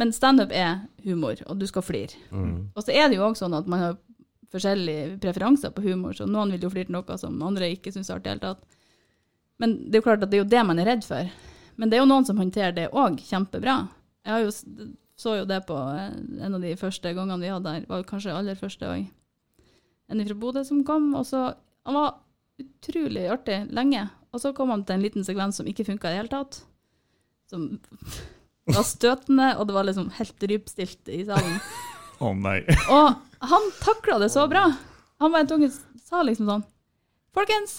[0.00, 2.16] Men standup er humor, og du skal flire.
[2.72, 4.00] Og så er det jo òg sånn at man har
[4.50, 8.08] forskjellige preferanser på humor, så noen vil jo flire til noe som andre ikke syns
[8.08, 8.78] er artig i det hele tatt.
[9.60, 11.30] Men det er jo klart at det er jo det man er redd for.
[11.80, 13.76] Men det er jo noen som håndterer det òg kjempebra.
[14.26, 14.52] Jeg har jo,
[15.20, 18.34] så jo det på eh, en av de første gangene vi hadde her, var kanskje
[18.36, 19.06] aller første òg.
[20.10, 21.52] En fra Bodø som kom, og så
[21.88, 22.18] Han var
[22.60, 24.02] utrolig artig lenge.
[24.34, 26.58] Og så kom han til en liten sekvens som ikke funka i det hele tatt.
[27.48, 27.80] Som
[28.76, 31.56] var støtende, og det var liksom helt rypstilt i salen.
[32.24, 32.60] Å nei.
[32.92, 34.66] Og han takla det så bra.
[35.24, 35.70] Han var en tunge
[36.10, 36.66] sa liksom sånn
[37.36, 37.78] Folkens,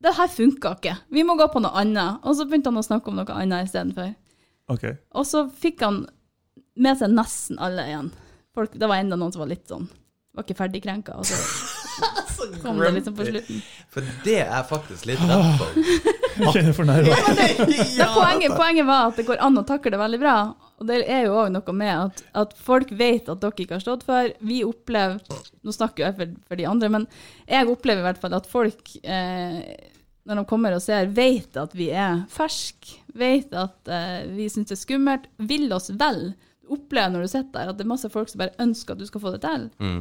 [0.00, 0.94] det her funka ikke.
[1.12, 2.22] Vi må gå på noe annet.
[2.24, 4.14] Og så begynte han å snakke om noe annet istedenfor.
[4.72, 4.96] Okay.
[5.18, 6.04] Og så fikk han
[6.80, 8.12] med seg nesten alle igjen.
[8.56, 9.84] Folk, det var enda noen som var litt sånn
[10.34, 11.18] Var ikke ferdig krenka.
[11.20, 11.26] Og
[12.36, 13.60] så kom det liksom på slutten.
[13.92, 15.78] For det er faktisk litt rett for.
[16.40, 17.16] Jeg kjenner fornærma.
[17.98, 20.36] Ja, poenget, poenget var at det går an å takle det veldig bra.
[20.80, 23.84] Og det er jo òg noe med at, at folk vet at dere ikke har
[23.84, 24.30] stått før.
[24.40, 25.20] Vi opplever
[25.60, 27.04] Nå snakker jeg for, for de andre, men
[27.44, 29.58] jeg opplever i hvert fall at folk, eh,
[30.24, 32.96] når de kommer og ser, vet at vi er ferske.
[33.12, 35.28] Vet at eh, vi syns det er skummelt.
[35.50, 36.30] Vil oss vel.
[36.64, 39.02] Du opplever når du sitter der, at det er masse folk som bare ønsker at
[39.02, 39.68] du skal få det til.
[39.84, 40.00] Mm.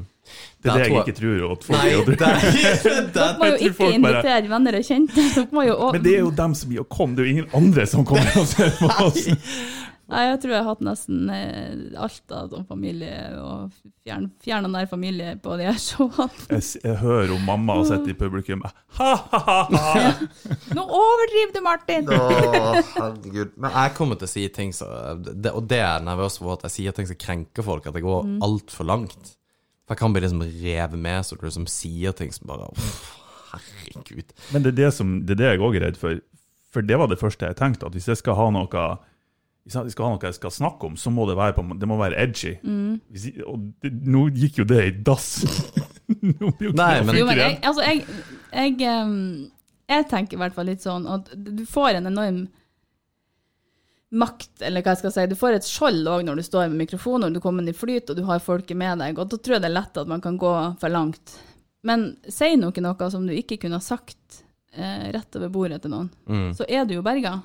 [0.62, 2.10] Det er det jeg ikke tror at folk Nei, gjør.
[2.22, 5.28] der, Dere må jo ikke invitere bare- venner og kjente.
[5.52, 7.36] Må jo også- Men det er jo dem som gir å komme, det er jo
[7.36, 9.26] ingen andre som kommer og ser på oss.
[10.10, 14.66] Nei, jeg tror jeg har hatt nesten eh, alt av sånn familie og fjern, fjern
[14.66, 16.30] og nær familie på de her showene.
[16.50, 18.64] Jeg, jeg hører om mamma og sitter i publikum
[18.98, 20.14] Ha-ha-ha!
[20.74, 22.10] Nå overdriver du, Martin!
[22.10, 22.20] Å,
[22.96, 23.54] herregud.
[23.62, 24.88] Men jeg kommer til å si ting så
[25.20, 27.96] det, Og det er jeg nervøs for, at jeg sier ting som krenker folk, at
[27.98, 28.40] det går Mm.
[28.44, 29.36] altfor langt.
[29.88, 32.98] For jeg kan bli liksom revet med, så du liksom sier ting som bare uff,
[33.54, 34.34] Herregud.
[34.54, 36.20] Men det er det, som, det er det jeg òg er redd for.
[36.74, 38.84] For det var det første jeg tenkte, at hvis jeg skal ha noe
[39.70, 41.88] hvis jeg skal ha noe jeg skal snakke om, så må det være, på, det
[41.88, 42.56] må være edgy.
[42.66, 42.96] Mm.
[43.14, 45.28] Hvis, og det, nå gikk jo det i dass.
[46.26, 48.06] nå blir jo Nei, men- Jo, men jeg, altså, jeg,
[48.50, 48.80] jeg,
[49.94, 52.48] jeg tenker i hvert fall litt sånn at du får en enorm
[54.10, 55.26] makt, eller hva jeg skal si.
[55.30, 57.78] Du får et skjold òg når du står med mikrofon, og du kommer inn i
[57.78, 59.20] flyt, og du har folket med deg.
[59.22, 61.36] Og da tror jeg det er lett at man kan gå for langt.
[61.86, 64.42] Men si noe noe som du ikke kunne ha sagt
[64.74, 66.50] eh, rett over bordet til noen, Mm.
[66.58, 67.38] så er du jo berga.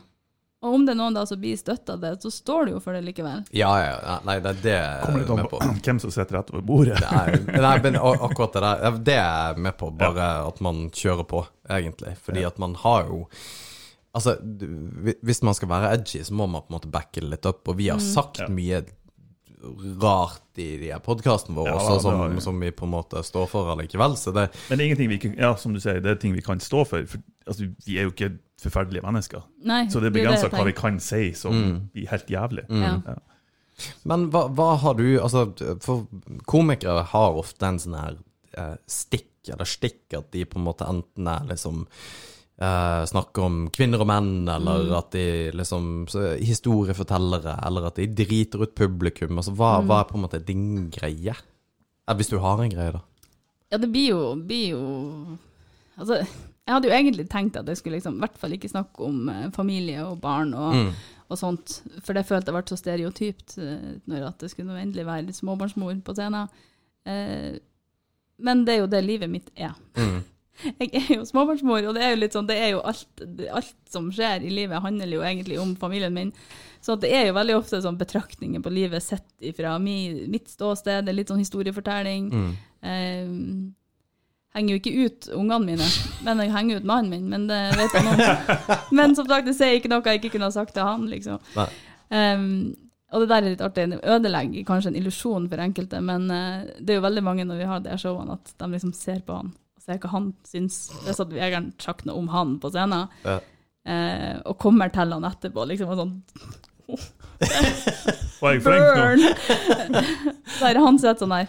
[0.65, 2.81] Og om det er noen da som blir støtta av det, så står du jo
[2.81, 3.43] for det likevel.
[3.53, 4.15] Ja, ja, ja.
[4.25, 6.97] Nei, det er det Kommer er litt an på hvem som sitter rett over bordet.
[7.05, 11.29] Nei, nei, men akkurat det der Det er jeg med på, bare at man kjører
[11.29, 12.17] på, egentlig.
[12.25, 13.27] Fordi at man har jo
[14.15, 14.37] Altså,
[15.27, 17.67] hvis man skal være edgy, så må man på en måte backe det litt opp.
[17.73, 18.47] Og vi har sagt Ja.
[18.47, 18.85] mye
[20.01, 22.41] rart i de her podkastene våre Ja, også, som, har som, vi.
[22.45, 24.17] som vi på en måte står for allikevel.
[24.21, 26.35] Så det Men det er ingenting vi ikke, ja, som du sier, det er ting
[26.37, 27.07] vi kan stå for.
[27.11, 29.43] for altså, vi er jo ikke forferdelige mennesker.
[29.65, 31.89] Nei, Så det er begrensa hva vi kan si som Mm.
[31.93, 32.67] blir helt jævlig.
[32.69, 33.03] Mm.
[33.07, 33.17] Ja.
[34.05, 35.49] Men hva, hva har du Altså,
[35.83, 36.07] for
[36.47, 38.17] komikere har ofte en sånn her
[38.57, 41.87] eh, stikk, eller stikk, at de på en måte enten er liksom
[42.61, 48.07] eh, snakker om kvinner og menn, eller at de liksom så, Historiefortellere, eller at de
[48.07, 49.37] driter ut publikum.
[49.37, 51.35] Altså, hva, hva er på en måte din greie?
[52.07, 53.01] Eh, hvis du har en greie, da.
[53.73, 55.39] Ja, det blir jo, blir jo
[55.99, 56.23] Altså,
[56.67, 59.29] jeg hadde jo egentlig tenkt at jeg skulle liksom, i hvert fall ikke snakke om
[59.29, 60.93] eh, familie og barn og, Mm.
[61.29, 65.05] og sånt, for det følte jeg ble så stereotypt eh, når at det skulle endelig
[65.07, 66.49] være småbarnsmor på scenen.
[67.07, 67.59] Eh,
[68.39, 69.75] men det er jo det livet mitt er.
[69.97, 70.23] Mm.
[70.79, 73.75] Jeg er jo småbarnsmor, og det er jo litt sånn, det er jo alt, alt
[73.91, 76.31] som skjer i livet handler jo egentlig om familien min.
[76.85, 79.97] Så det er jo veldig ofte sånn betraktninger på livet sett fra mi,
[80.31, 82.29] mitt ståsted, det er litt sånn historiefortelling.
[82.31, 82.53] Mm.
[82.87, 83.35] Eh,
[84.55, 85.87] henger jo ikke ut ungene mine,
[86.27, 88.13] men jeg henger ut mannen min, men det vet jeg nå.
[88.99, 91.41] Men som sagt, det sier ikke noe jeg ikke kunne ha sagt til han, liksom.
[92.15, 92.47] Um,
[93.15, 93.87] og det der er litt artig.
[93.93, 97.61] Det ødelegger kanskje en illusjon for enkelte, men uh, det er jo veldig mange når
[97.63, 100.79] vi har de showene, at de liksom ser på han og ser hva han syns.
[101.05, 103.41] Hvis at vi har sagt noe om han på scenen, Ja.
[103.91, 106.15] uh, og kommer til han etterpå, liksom og sånn
[108.41, 109.31] Var jeg flink nå?
[110.61, 111.49] Der han sitter sånn der.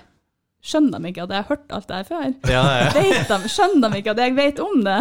[0.66, 2.24] Skjønner de ikke at jeg har hørt alt det her før?
[2.50, 2.86] Ja, ja.
[3.30, 4.96] De, skjønner de ikke at jeg vet om det?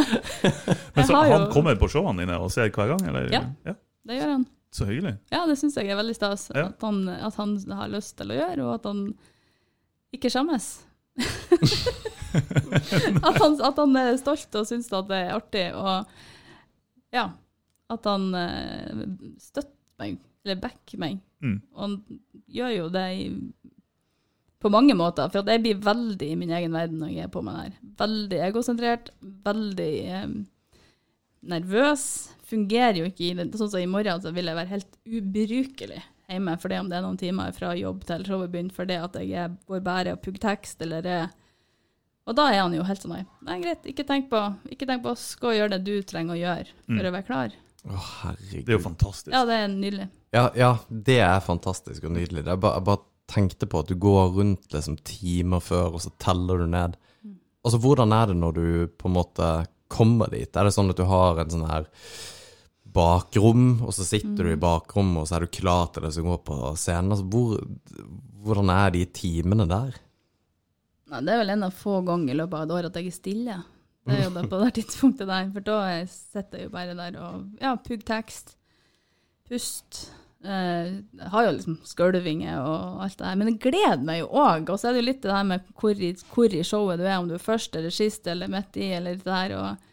[0.97, 3.07] Men så Han jo- kommer på showene dine og ser hver gang?
[3.09, 3.31] Eller?
[3.33, 3.77] Ja.
[4.05, 4.45] Det gjør han.
[4.75, 5.15] Så hyggelig.
[5.33, 6.49] Ja, det syns jeg er veldig stas.
[6.53, 6.67] Ja.
[6.73, 9.05] At, han, at han har lyst til å gjøre, og at han
[10.15, 10.67] ikke skjemmes.
[13.23, 17.29] at, han, at han er stolt og syns at det er artig, og ja,
[17.95, 19.05] at han eh,
[19.39, 21.21] støtter meg, eller backer meg.
[21.45, 21.59] Mm.
[21.77, 21.97] Og han
[22.59, 23.29] gjør jo det i,
[24.65, 27.33] på mange måter, for at jeg blir veldig i min egen verden når jeg er
[27.35, 27.77] på med det her.
[28.01, 29.11] Veldig egosentrert,
[29.45, 30.35] veldig eh,
[31.55, 32.07] nervøs.
[32.49, 33.47] Fungerer jo ikke i det.
[33.59, 36.97] Sånn som i morgen så vil jeg være helt ubrukelig hjemme for det om det
[36.97, 40.15] er noen timer fra jobb til showet begynner, for det at jeg er, går bare
[40.17, 41.27] og pugger tekst, eller er
[42.25, 44.41] Og da er han jo helt sånn nei, nei greit, ikke tenk på
[44.73, 47.07] ikke tenk på oss, gå og gjør det du trenger å gjøre for Mm.
[47.11, 47.53] å være klar.
[47.85, 48.65] Å, herregud.
[48.65, 49.33] Det er jo fantastisk.
[49.37, 50.07] Ja, det er nydelig.
[50.33, 52.45] Ja, ja, det er fantastisk og nydelig.
[52.47, 56.05] Det er bare, jeg bare tenkte på at du går rundt liksom timer før, og
[56.05, 56.97] så teller du ned.
[57.65, 58.67] Altså, hvordan er det når du
[59.01, 59.51] på en måte
[59.93, 60.51] kommer dit?
[60.53, 61.89] Er det sånn at du har en sånn her
[62.95, 66.29] bakrom, og så sitter du i bakrommet, og så er du klar til det som
[66.29, 67.15] går på scenen?
[67.15, 67.63] Altså, hvor,
[68.45, 69.97] hvordan er de timene der?
[71.11, 73.11] Nei, det er vel en av få ganger i løpet av et år at jeg
[73.11, 73.57] er stille.
[74.05, 75.79] Det er jo det på det tidspunktet der, for da
[76.11, 78.55] sitter jeg jo bare der og ja, pugg tekst,
[79.49, 80.05] pust.
[80.45, 84.69] Jeg har jo liksom skølvinger og alt det her, men det gleder meg jo òg.
[84.69, 87.07] Og så er det jo litt det her med hvor i, hvor i showet du
[87.07, 89.91] er, om du er først eller sist eller midt i, eller det her, og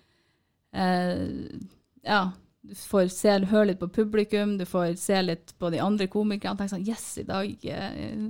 [0.76, 1.60] uh,
[2.08, 2.24] ja.
[2.62, 6.60] Du får se, høre litt på publikum, du får se litt på de andre komikerne.
[6.60, 8.28] Tenke sånn Yes, i dag eh,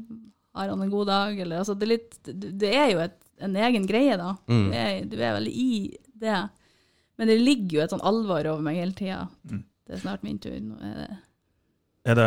[0.55, 1.39] har han en god dag?
[1.39, 4.37] Eller altså, det er litt Det det er jo et, en egen greie, da.
[4.47, 4.63] Mm.
[4.69, 5.73] Du, er, du er veldig i
[6.23, 6.39] det.
[7.19, 9.25] Men det ligger jo et sånn alvor over meg hele tida.
[9.51, 9.65] Mm.
[9.83, 10.55] Det er snart min tur.
[10.63, 11.09] Nå er det
[12.03, 12.25] Er det,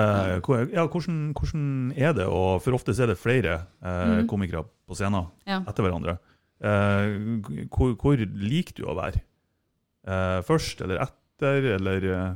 [0.73, 4.29] ja, hvordan, hvordan er det, og for ofte er det flere eh, Mhm.
[4.31, 5.61] komikere på scenen Ja.
[5.67, 6.19] etter hverandre.
[6.63, 9.21] Eh, hvor, hvor liker du å være?
[10.07, 12.35] Eh, først eller etter, eller eh,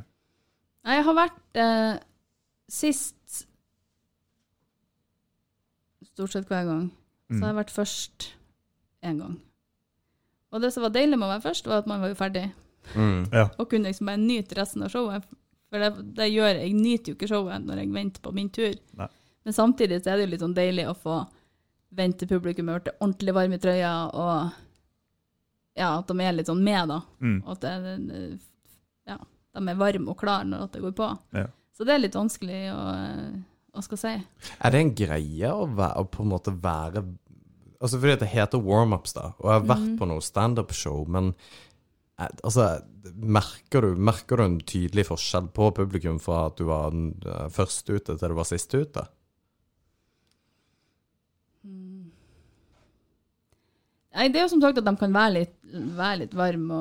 [0.84, 1.98] Nei, Jeg har vært eh,
[2.68, 3.46] sist
[6.02, 6.90] stort sett hver gang.
[7.28, 7.42] Så mm.
[7.44, 8.28] har jeg vært først
[9.04, 9.36] én gang.
[10.50, 12.46] Og det som var deilig med å være først, var at man var jo ferdig.
[12.96, 13.26] Mm.
[13.32, 13.48] Ja.
[13.60, 15.26] Og kunne liksom bare nyte resten av showet.
[15.68, 16.62] For det, det gjør jeg.
[16.64, 18.76] Jeg nyter jo ikke showet når jeg venter på min tur.
[18.98, 19.08] Nei.
[19.44, 21.18] Men samtidig så er det jo litt sånn deilig å få
[21.96, 24.50] vente til publikum har blitt ordentlig varm i trøya, og
[25.78, 26.98] ja, at de er litt sånn med, da.
[27.24, 27.38] Mm.
[27.44, 28.32] Og at det,
[29.08, 29.16] ja,
[29.56, 31.12] de er varme og klare når det går på.
[31.38, 31.46] Ja.
[31.76, 32.82] Så det er litt vanskelig å,
[33.78, 34.12] å skal si.
[34.58, 37.06] Er det en greie å, være, å på en måte være
[37.78, 39.98] Altså fordi det heter warm-ups, da, og jeg har vært mm.
[40.00, 41.28] på noe standup-show, men
[42.18, 42.64] altså
[43.14, 47.88] merker du, merker du en tydelig forskjell på publikum fra at du var eh, først
[47.92, 49.04] ute til du var sist ute?
[54.18, 55.52] Nei, det er jo som sagt at de kan være litt,
[55.94, 56.78] være litt varme.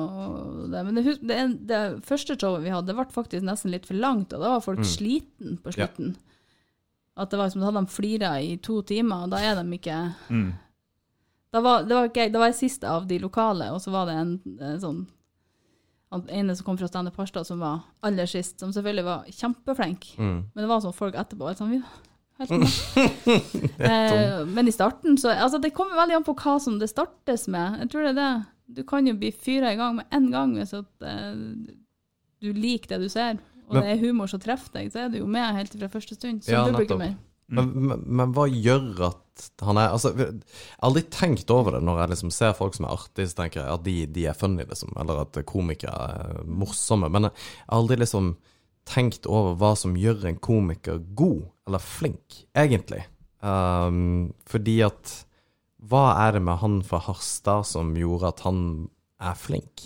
[0.72, 1.36] Men det, det,
[1.68, 4.64] det første showet vi hadde, det ble faktisk nesten litt for langt, og da var
[4.64, 4.88] folk Mm.
[4.96, 5.86] sliten på Ja.
[7.18, 9.76] At det var som da hadde de flira i to timer, og da er de
[9.76, 10.52] ikke Mm.
[11.52, 14.06] Da var, det var, ikke, da var jeg siste av de lokale, og så var
[14.06, 15.06] det en, en sånn
[16.10, 20.06] han ene som kom fra Steinar Parstad, som var aller sist, som selvfølgelig var kjempeflink.
[20.18, 20.38] Mm.
[20.54, 21.82] Men det var sånn folk etterpå sånn, vi
[22.38, 22.52] helt
[23.82, 27.48] eh, Men i starten så Altså, det kommer veldig an på hva som det startes
[27.50, 27.80] med.
[27.82, 28.30] Jeg tror det er det.
[28.78, 31.38] Du kan jo bli fyra i gang med en gang hvis at eh,
[32.42, 33.40] du liker det du ser.
[33.68, 35.88] Og Men- det er humor som treffer deg, så er du jo med helt fra
[35.92, 36.44] første stund.
[36.44, 37.16] Som Ja, publikummer.
[37.48, 41.80] Men, men, men hva gjør at han er Altså, jeg har aldri tenkt over det
[41.86, 44.36] når jeg liksom ser folk som er artige, så tenker jeg at de, de er
[44.36, 47.08] funny, liksom, eller at komikere er morsomme.
[47.14, 47.36] Men jeg
[47.70, 48.32] har aldri liksom
[48.88, 53.04] tenkt over hva som gjør en komiker god, eller flink, egentlig.
[53.40, 55.24] Um, fordi at
[55.78, 58.88] Hva er det med han fra Harstad som gjorde at han
[59.22, 59.84] er flink?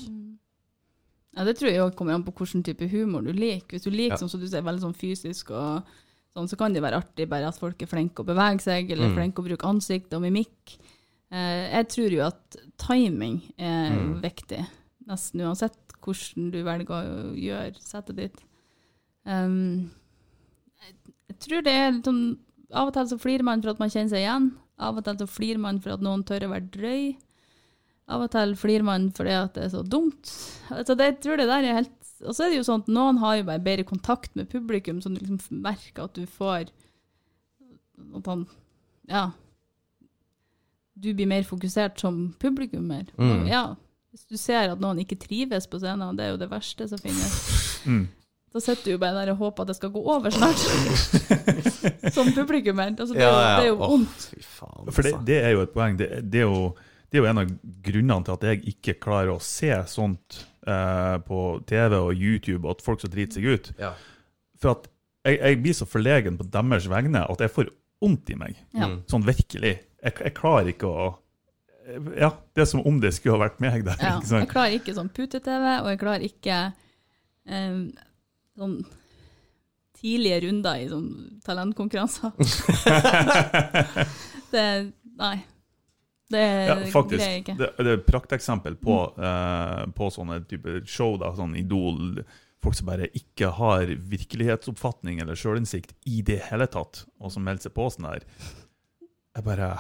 [1.37, 3.77] Ja, Det tror jeg òg kommer an på hvilken type humor du liker.
[3.77, 4.21] Hvis du liker Ja.
[4.21, 5.85] sånn som du ser, veldig sånn fysisk, og
[6.37, 9.09] sånn, så kan det være artig bare at folk er flinke å bevege seg, eller
[9.11, 9.17] Mm.
[9.17, 10.79] flinke å bruke ansikt og mimikk.
[11.31, 14.21] Eh, jeg tror jo at timing er Mm.
[14.23, 14.67] viktig,
[15.09, 18.41] nesten uansett hvordan du velger å gjøre settet ditt.
[19.25, 19.91] Um,
[20.83, 20.95] jeg,
[21.31, 22.39] jeg tror det er litt sånn
[22.75, 24.47] Av og til så flirer man for at man kjenner seg igjen.
[24.81, 27.17] Av og til så flirer man for at noen tør å være drøy.
[28.09, 30.25] Av og til flirer man fordi at det er så dumt.
[30.71, 32.91] Altså det, jeg tror det der er helt Og så er det jo sånn at
[32.93, 36.71] noen har jo bare bedre kontakt med publikum, så du liksom merker at du får
[38.19, 38.47] At han
[39.11, 39.31] Ja.
[40.95, 43.07] Du blir mer fokusert som publikummer.
[43.19, 43.47] Mm.
[43.49, 43.75] Ja.
[44.13, 47.01] Hvis du ser at noen ikke trives på scenen, det er jo det verste som
[47.03, 47.39] finnes.
[47.83, 48.05] Mm.
[48.55, 50.61] Da sitter du jo bare der og håper at det skal gå over snart.
[52.15, 52.93] som publikummer.
[52.93, 54.27] Altså, det, er jo, det er jo Åh, vondt.
[54.31, 55.27] fy faen, For det, altså.
[55.27, 55.97] det er jo et poeng.
[55.99, 56.61] Det, det, er jo,
[57.11, 57.51] det er jo en av
[57.89, 62.83] grunnene til at jeg ikke klarer å se sånt eh, på TV og YouTube, at
[62.85, 63.73] folk så driter seg ut.
[63.81, 63.93] Ja.
[64.63, 64.89] For at
[65.27, 67.73] jeg, jeg blir så forlegen på deres vegne at jeg får
[68.03, 68.57] vondt i meg.
[68.75, 68.91] Ja.
[68.91, 69.03] Mm.
[69.11, 69.77] Sånn virkelig.
[70.03, 71.11] Jeg, jeg klarer ikke å
[72.15, 73.99] Ja, det er som om det skulle ha vært meg der.
[73.99, 74.45] Ja, ikke sant?
[74.45, 76.59] jeg klarer ikke sånn pute-TV, og jeg klarer ikke
[77.47, 77.79] eh,
[78.59, 78.77] sånn
[80.03, 81.11] tidlige runder i sånn
[81.47, 82.35] talentkonkurranser.
[84.55, 84.67] det
[85.19, 85.37] Nei.
[86.33, 87.19] Det Ja, faktisk.
[87.21, 87.57] greier jeg ikke.
[87.61, 92.23] Det, det er et prakteksempel på, eh, på sånne type show, da, sånn Idol.
[92.63, 97.67] Folk som bare ikke har virkelighetsoppfatning eller sjølinnsikt i det hele tatt, og som melder
[97.69, 98.23] seg på sånn her.
[99.35, 99.71] Jeg bare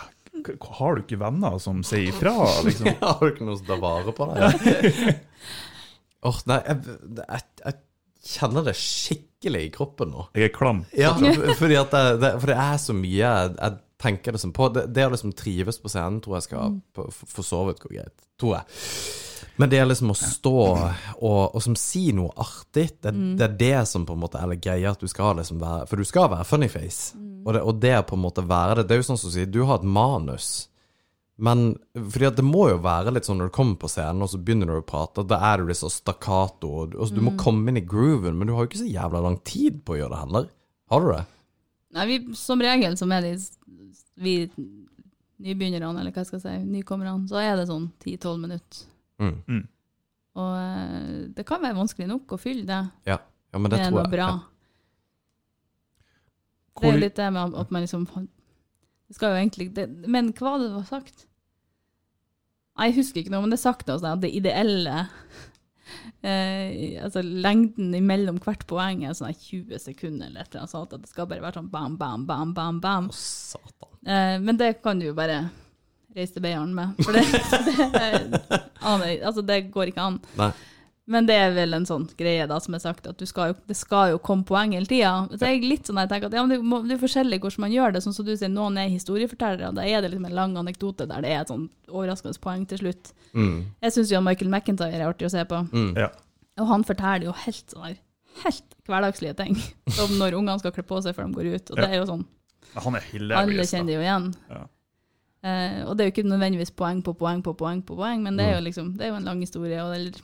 [0.42, 2.32] k- Har du ikke venner som sier ifra,
[2.66, 2.88] liksom?
[3.02, 5.20] Har du ikke noe som tar vare på deg?
[6.26, 7.78] Åh, nei, jeg, jeg, jeg
[8.32, 10.26] kjenner det skikkelig i kroppen nå.
[10.38, 10.84] Jeg er klam.
[10.94, 14.52] Ja, for- fordi at det, det, for det er så mye jeg, jeg tenker liksom
[14.56, 14.68] på.
[14.74, 17.92] Det, det å liksom trives på scenen tror jeg skal for, for så vidt gå
[17.94, 18.16] greit.
[18.40, 18.80] Tror jeg.
[19.60, 23.56] Men det er liksom å stå og, og som si noe artig, det, det er
[23.60, 26.30] det som på en måte er greia at du skal liksom være For du skal
[26.32, 27.18] være funnyface.
[27.42, 29.34] Og, det, og det på en måte være det Det er jo sånn som å
[29.34, 30.50] si, du har et manus.
[31.42, 34.30] Men fordi at det må jo være litt sånn når du kommer på scenen, og
[34.30, 36.70] så begynner du å prate, da er du litt så stakkato.
[36.84, 39.24] Og, og du må komme inn i grooven, men du har jo ikke så jævla
[39.24, 40.50] lang tid på å gjøre det heller.
[40.92, 41.22] Har du det?
[41.96, 43.34] Nei, vi, som regel så er de
[44.14, 44.50] vi
[45.42, 48.84] nybegynnerne, eller hva jeg skal si, nykommerne, så er det sånn 10-12 minutter.
[49.22, 49.64] Mm.
[50.42, 53.18] Og eh, det kan være vanskelig nok å fylle det Ja.
[53.20, 54.12] ja, men det med tror noe jeg.
[54.14, 54.28] bra.
[56.72, 60.32] Det er jo litt det med at man liksom Det skal jo egentlig det, Men
[60.32, 61.26] hva var det var sagt?
[62.80, 65.02] Jeg husker ikke noe, men det er sagt sånn at det ideelle
[66.22, 70.92] eh, altså lengden imellom hvert poeng er sånn 20 sekunder eller et eller annet sånt.
[70.96, 73.10] At det skal bare være sånn bam, bam, bam, bam, bam.
[73.12, 73.90] Å, satan.
[74.06, 75.40] Eh, men det kan du jo bare
[76.16, 76.98] reise til Beiarn med.
[77.02, 77.24] For det,
[77.96, 80.20] det, aner- altså det går ikke an.
[80.40, 80.50] Nei.
[81.10, 83.56] Men det er vel en sånn greie da, som er sagt, at du skal jo,
[83.66, 85.10] det skal jo komme poeng hele tida.
[85.32, 87.40] Så jeg er litt sånn, jeg tenker at ja, men det, må, det er forskjellig
[87.42, 88.02] hvordan man gjør det.
[88.04, 91.08] Sånn som du sier, noen er historiefortellere, og da er det liksom en lang anekdote
[91.10, 93.10] der det er et sånn overraskende poeng til slutt.
[93.34, 93.56] Mm.
[93.82, 95.64] Jeg syns jo Michael McIntyre er artig å se på.
[95.74, 95.90] Mm.
[96.04, 96.12] Ja.
[96.62, 97.98] Og han forteller jo helt sånn her,
[98.44, 99.58] helt hverdagslige ting.
[99.98, 101.74] Som når ungene skal kle på seg før de går ut.
[101.74, 102.24] Og det er jo sånn,
[102.78, 103.10] Han er
[103.42, 104.34] alle kjenner det jo igjen.
[104.54, 104.66] Ja.
[105.42, 108.36] Eh, og det er jo ikke nødvendigvis poeng på poeng på poeng på poeng, men
[108.38, 110.20] det er jo liksom, det er jo en lang historie, og, eller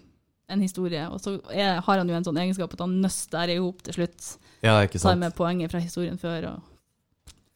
[0.48, 1.04] en historie.
[1.12, 4.00] Og så er, har han jo en sånn egenskap at han nøster i hop til
[4.00, 4.34] slutt.
[4.64, 5.12] Ja, ikke sant.
[5.12, 6.66] Tar med poenget fra historien før og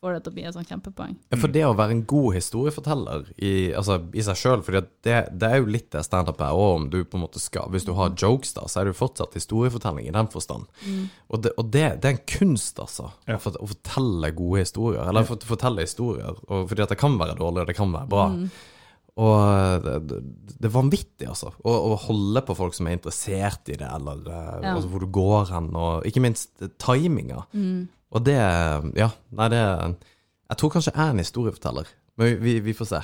[0.02, 1.12] får det til å bli et sånn kjempepoeng.
[1.30, 5.18] Ja, For det å være en god historieforteller i, altså, i seg sjøl, for det,
[5.30, 7.86] det er jo litt det standup er òg, om du på en måte skal Hvis
[7.86, 10.66] du har jokes, da, så er det jo fortsatt historiefortelling i den forstand.
[11.28, 13.12] Og, det, og det, det er en kunst, altså.
[13.30, 13.38] Ja.
[13.38, 15.06] Å, å fortelle gode historier.
[15.06, 16.42] Eller for, fortelle historier.
[16.48, 18.26] Og, fordi at det kan være dårlig, og det kan være bra.
[19.20, 20.18] Og det, det,
[20.62, 21.50] det er vanvittig, altså.
[21.60, 24.70] Å, å holde på folk som er interessert i det, eller eh, Ja.
[24.76, 27.42] altså, hvor du går hen, og ikke minst timinga.
[27.52, 27.82] Mm.
[28.12, 28.38] Og det
[28.96, 32.88] Ja, nei, det Jeg tror kanskje jeg er en historieforteller, men vi, vi, vi får
[32.94, 33.02] se.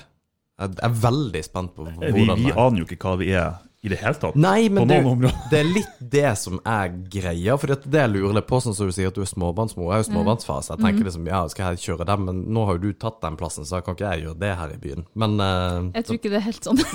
[0.59, 2.59] Jeg er veldig spent på Vi, hvordan vi det er.
[2.65, 4.35] aner jo ikke hva vi er i det hele tatt.
[4.35, 7.55] Nei, på men noen det, det er litt det som er greia.
[7.61, 9.93] For det jeg lurer litt på, sånn som du sier at du er småbarnsmor.
[9.93, 10.75] Jeg er jo småbarnsfase.
[10.75, 12.25] jeg tenker liksom ja, skal jeg kjøre den?
[12.27, 14.73] Men nå har jo du tatt den plassen, så kan ikke jeg gjøre det her
[14.75, 15.07] i byen.
[15.15, 16.83] Men, uh, Jeg tror ikke det er helt sånn.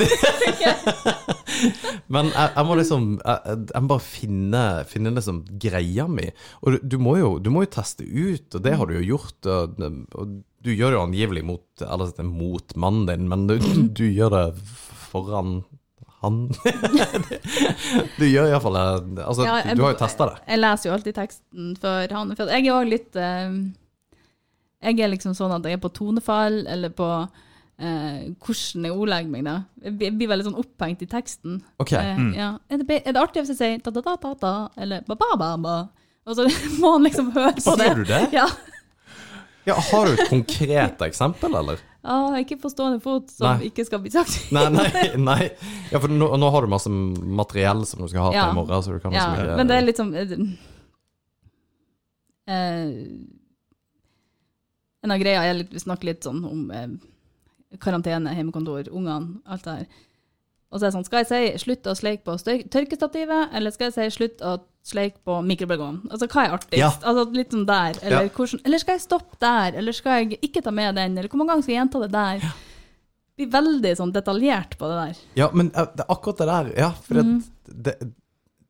[2.18, 6.28] men jeg, jeg må liksom Jeg, jeg må bare finne, finne liksom greia mi.
[6.66, 9.06] Og du, du, må jo, du må jo teste ut, og det har du jo
[9.14, 9.40] gjort.
[9.48, 9.80] Og,
[10.20, 13.56] og du gjør det jo angivelig mot, eller mot mannen din, men du,
[13.96, 14.48] du gjør det
[15.14, 15.62] foran
[16.24, 16.38] han.
[18.20, 20.36] du gjør iallfall Altså, Ja, jeg- du har jo testa det.
[20.48, 22.36] Jeg leser jo alltid teksten før han.
[22.36, 23.56] For jeg er òg litt eh,
[24.84, 27.08] Jeg er liksom sånn at jeg er på tonefall, eller på
[27.80, 29.44] eh, hvordan jeg ordlegger meg.
[29.48, 29.56] da.
[29.86, 31.62] Jeg blir- veldig sånn opphengt i teksten.
[31.80, 31.94] Ok.
[31.94, 32.52] Eh, ja.
[32.70, 35.78] er, det, er det artig hvis jeg sier da-da-da-da, eller ba-ba-ba-ba?
[36.28, 36.46] Og så
[36.82, 37.88] må han liksom høre på det.
[37.88, 38.22] Sier du det?
[38.36, 38.48] Ja.
[39.66, 41.80] Ja, har du et konkret eksempel, eller?
[42.04, 43.70] Ah, ikke på stående fot, som Nei.
[43.70, 44.36] ikke skal bli sagt.
[44.56, 45.04] Nei, nei.
[45.24, 45.44] nei.
[45.92, 48.50] Ja, for nå, nå har du masse materiell som du skal ha til Ja.
[48.52, 50.12] i morgen, så du kan Ja, liksom ikke men det er litt sånn
[52.52, 52.90] uh,
[55.04, 59.78] En av greia er vi snakker litt sånn om uh, karantene, hjemmekontor, ungene, alt det
[59.80, 59.88] her.
[60.74, 62.34] Og så er det sånn, skal jeg si slutt å sleike på
[62.74, 66.08] tørkestativet, eller skal jeg si slutt å sleike på mikrobølgeovnen?
[66.10, 66.80] Altså, hva er artigst?
[66.82, 66.90] Ja.
[67.06, 68.00] Altså, litt sånn der.
[68.02, 68.32] Eller, Ja.
[68.34, 69.78] hvordan, eller skal jeg stoppe der?
[69.78, 71.18] Eller skal jeg ikke ta med den?
[71.22, 72.48] Eller hvor mange ganger skal jeg gjenta det der?
[73.38, 75.22] Blir veldig sånn detaljert på det der.
[75.44, 76.74] Ja, men eh, det er akkurat det der.
[76.78, 77.44] Ja, for Mm.
[77.70, 78.12] det, det,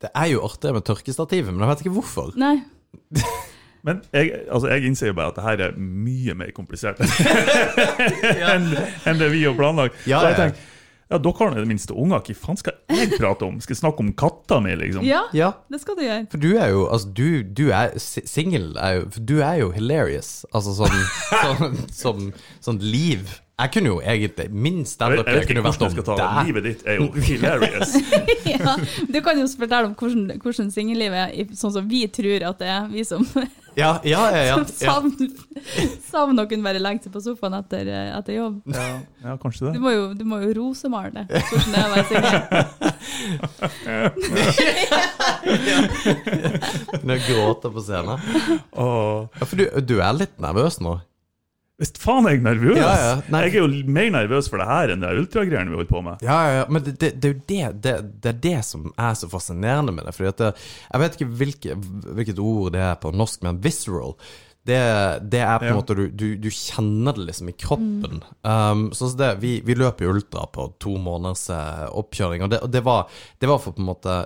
[0.04, 2.36] det er jo artigere med tørkestativet, men jeg vet ikke hvorfor.
[2.36, 2.58] Nei.
[3.84, 8.70] Men jeg, altså, jeg innser jo bare at det her er mye mer komplisert enn
[9.04, 9.98] enn det vi har planlagt.
[10.08, 10.62] Ja, Så jeg tenker,
[11.14, 12.20] ja, dere har i det minste unger.
[12.26, 13.60] Hva faen skal jeg prate om?
[13.62, 15.06] Skal jeg snakke om katta mi, liksom?
[15.06, 16.26] Ja, Ja, det skal du gjøre.
[16.32, 18.74] for du er jo Altså, du, du er si- singel
[19.22, 20.42] du er jo hilarious.
[20.52, 20.98] Altså sånn
[21.44, 22.28] sånn, sånn,
[22.64, 23.40] sånn liv.
[23.54, 26.06] Jeg kunne jo egentlig Min standup jeg vet kunne ikke vært hvordan jeg om skal
[26.08, 26.24] ta det.
[26.26, 26.46] deg.
[26.48, 27.92] Livet ditt er jo hilarious.
[28.54, 28.74] ja,
[29.14, 32.72] du kan jo fortelle om hvordan, hvordan singellivet er, sånn som vi tror at det
[32.74, 32.88] er.
[32.90, 33.22] Vi som,
[33.76, 34.42] Ja, ja, ja.
[34.46, 38.60] ja, savner, å kunne bare legge seg på sofaen etter, eh, etter jobb.
[38.70, 38.84] Ja,
[39.24, 39.80] ja kanskje Du det.
[39.82, 42.38] må jo, du må jo rosemale det, hvordan det er å være singel.
[47.02, 48.18] Når jeg gråter på scenen.
[48.72, 49.26] Åh.
[49.40, 50.98] Ja, for du, du er litt nervøs nå.
[51.84, 52.78] Visst faen er jeg nervøs!
[52.80, 53.14] Ja, ja.
[53.28, 53.42] Nei.
[53.44, 56.22] Jeg er jo mer nervøs for det her enn det ultragreiene vi holder på med.
[56.24, 57.94] Ja, ja, ja, men det, det, det er jo det, det,
[58.24, 60.14] det er det som er så fascinerende med det.
[60.16, 60.50] Fordi at det,
[60.88, 61.76] jeg vet ikke hvilke,
[62.16, 64.16] hvilket ord det er på norsk, men visceral.
[64.64, 64.78] Det,
[65.28, 65.76] det er på en Ja.
[65.76, 68.22] måte du, du, du kjenner det liksom i kroppen.
[68.48, 72.54] Um, så så det, vi, vi løp jo ultra på to måneders eh, oppkjøring, og,
[72.54, 73.12] det, og det, var,
[73.44, 74.16] det var for på en måte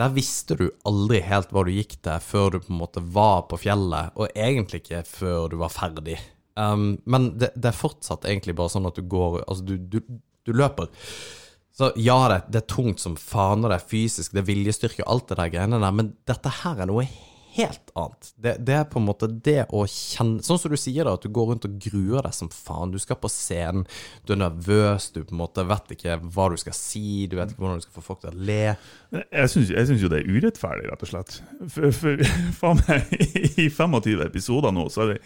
[0.00, 3.42] der visste du aldri helt hva du gikk til før du på en måte var
[3.50, 6.16] på fjellet, og egentlig ikke før du var ferdig.
[6.58, 10.00] Um, men det, det er fortsatt egentlig bare sånn at du går Altså, du, du,
[10.46, 10.90] du løper.
[11.76, 15.04] Så ja, det, det er tungt som faen, og det er fysisk, det er viljestyrke
[15.06, 17.06] og alt det der greiene der, men dette her er noe
[17.60, 18.30] helt annet.
[18.36, 21.24] Det, det er på en måte det å kjenne Sånn som du sier da, at
[21.24, 22.92] du går rundt og gruer deg som faen.
[22.94, 23.84] Du skal på scenen,
[24.26, 27.52] du er nervøs, du på en måte vet ikke hva du skal si, du vet
[27.52, 28.74] ikke hvordan du skal få folk til å le.
[29.12, 31.38] Jeg syns, jo det er urettferdig, rett og slett.
[31.74, 32.24] For, for
[32.60, 33.14] faen meg,
[33.60, 35.18] i 25 episoder nå, så har vi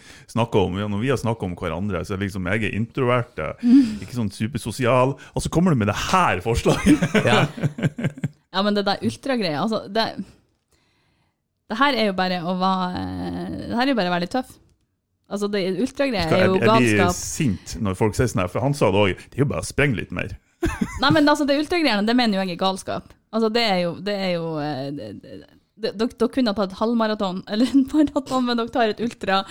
[0.65, 3.43] om ja, Når vi har snakka om hverandre, så er liksom jeg er introvert,
[4.03, 7.21] ikke sånn supersosial, og så kommer du med det her forslaget!
[7.25, 7.45] Ja.
[8.55, 10.03] Ja, men det der ultragreia, altså det,
[11.69, 13.01] det her er jo bare å være
[13.69, 14.51] Det her er jo bare å være litt tøff.
[15.25, 16.81] Altså, det ultragreia er jo galskap.
[16.85, 19.23] jeg blir sint når folk sier sånn her, for han sa det òg.
[19.31, 20.35] Det er jo bare å sprenge litt mer.
[21.01, 23.09] Nei, men altså, det ultragreiene, det mener jo jeg er galskap.
[23.33, 26.77] Altså, det er jo, det er jo eh, det- det- det- Dere kunne ha tatt
[26.79, 29.41] halvmaraton, eller en maraton, men dere tar et ultra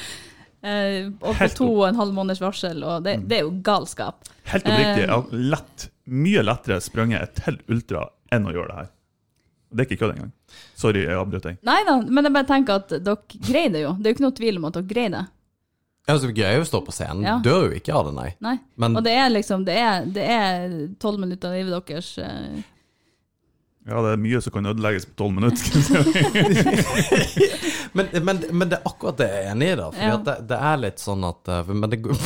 [0.64, 4.22] eh, og på to og en halv måneders varsel, og det, det er jo galskap.
[4.54, 5.06] Helt oppriktig, Eh.
[5.08, 8.90] jeg har lett, mye lettere sprunget et helt ultra enn å gjøre det her.
[9.74, 10.32] Det er ikke kødd engang.
[10.78, 11.56] Sorry, jeg avbrøt deg.
[11.66, 13.94] Nei da, men jeg bare tenker at dere greier det jo.
[13.98, 15.24] Det er jo ikke noe tvil om at dere greier det.
[16.04, 17.22] Ja, altså, vi greier jo å stå på scenen.
[17.24, 17.38] Ja.
[17.42, 18.28] Dør jo ikke av det, nei.
[18.44, 18.54] Nei.
[18.76, 20.28] Men Og det er liksom, det er det
[21.00, 22.10] tolv minutter av livet deres.
[22.18, 22.62] eh,
[23.88, 25.64] Ja, det er mye som kan ødelegges på tolv minutter.
[27.94, 29.84] Men, men, men det er akkurat det jeg er enig i, da.
[29.94, 30.16] For Ja.
[30.26, 32.16] det, det er litt sånn at eh, Men det går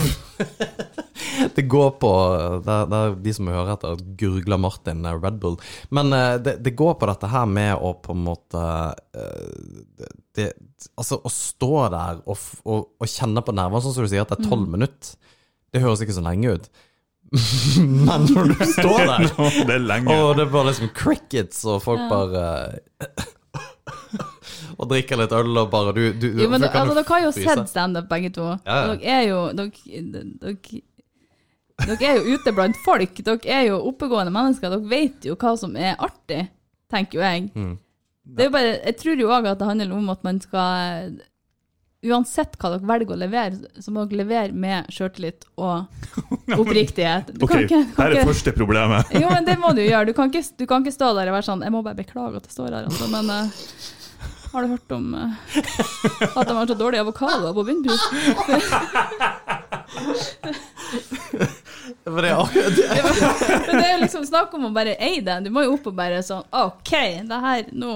[1.57, 2.11] Det går på
[2.65, 5.59] Det er, det er de som hører etter, gurgler Martin eh, Red Bull.
[5.95, 8.65] Men eh, det, det går på dette her med å på en måte
[9.19, 10.53] eh, det,
[10.95, 14.31] Altså, å stå der og, og, og kjenne på nervene, sånn som du sier, at
[14.31, 15.17] det er tolv minutter.
[15.75, 16.69] Det høres ikke så lenge ut.
[18.07, 19.27] Men når du står der
[19.69, 20.15] det er lenge.
[20.15, 22.45] og det er bare liksom crickets, og folk bare
[24.79, 27.65] Og drikker litt øl, og bare du, du Jo, men altså, dere har jo sett
[27.71, 28.45] standup, begge to.
[28.63, 28.93] Ja, ja.
[28.93, 30.83] Dere er jo dere, dere,
[31.87, 33.21] dere er jo ute blant folk.
[33.25, 34.73] Dere er jo oppegående mennesker.
[34.73, 36.49] Dere vet jo hva som er artig,
[36.91, 37.51] tenker jo jeg.
[37.55, 37.75] Mm.
[38.29, 41.19] Det er jo bare, jeg tror jo òg at det handler om at man skal
[41.99, 45.91] Uansett hva dere velger å levere, så må dere levere med sjøltillit og
[46.61, 47.33] oppriktighet.
[47.35, 49.11] Du Ok, ikke, her er det første problemet.
[49.23, 50.07] jo, men det må du gjøre.
[50.07, 52.39] Du kan, ikke, du kan ikke stå der og være sånn Jeg må bare beklage
[52.39, 53.51] at jeg står her, altså, men uh,
[54.53, 55.35] har du hørt om uh,
[56.39, 58.07] at de har så dårlige avokadoer på Vindpust?
[62.09, 62.89] For det er det.
[63.69, 65.39] Men det er jo liksom snakk om å bare eie det.
[65.47, 66.93] Du må jo opp og bare sånn OK,
[67.29, 67.95] det her nå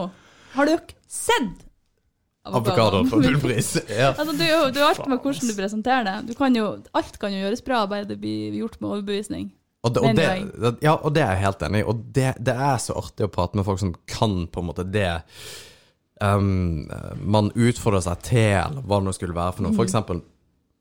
[0.56, 1.68] Har du ikke sett
[2.42, 3.76] Avokadoen for full pris.
[3.88, 4.10] Ja.
[4.16, 4.44] Altså, du,
[4.74, 6.14] du er alt med hvordan du presenterer det.
[6.32, 9.52] Du kan jo, alt kan jo gjøres bra, bare det blir gjort med overbevisning.
[9.82, 11.86] Og det, og det, ja, og det er jeg helt enig i.
[11.90, 14.86] Og det, det er så artig å prate med folk som kan på en måte
[14.86, 15.08] det
[16.22, 19.74] um, man utfordrer seg til, eller hva det nå skulle være for noe.
[19.78, 20.22] For eksempel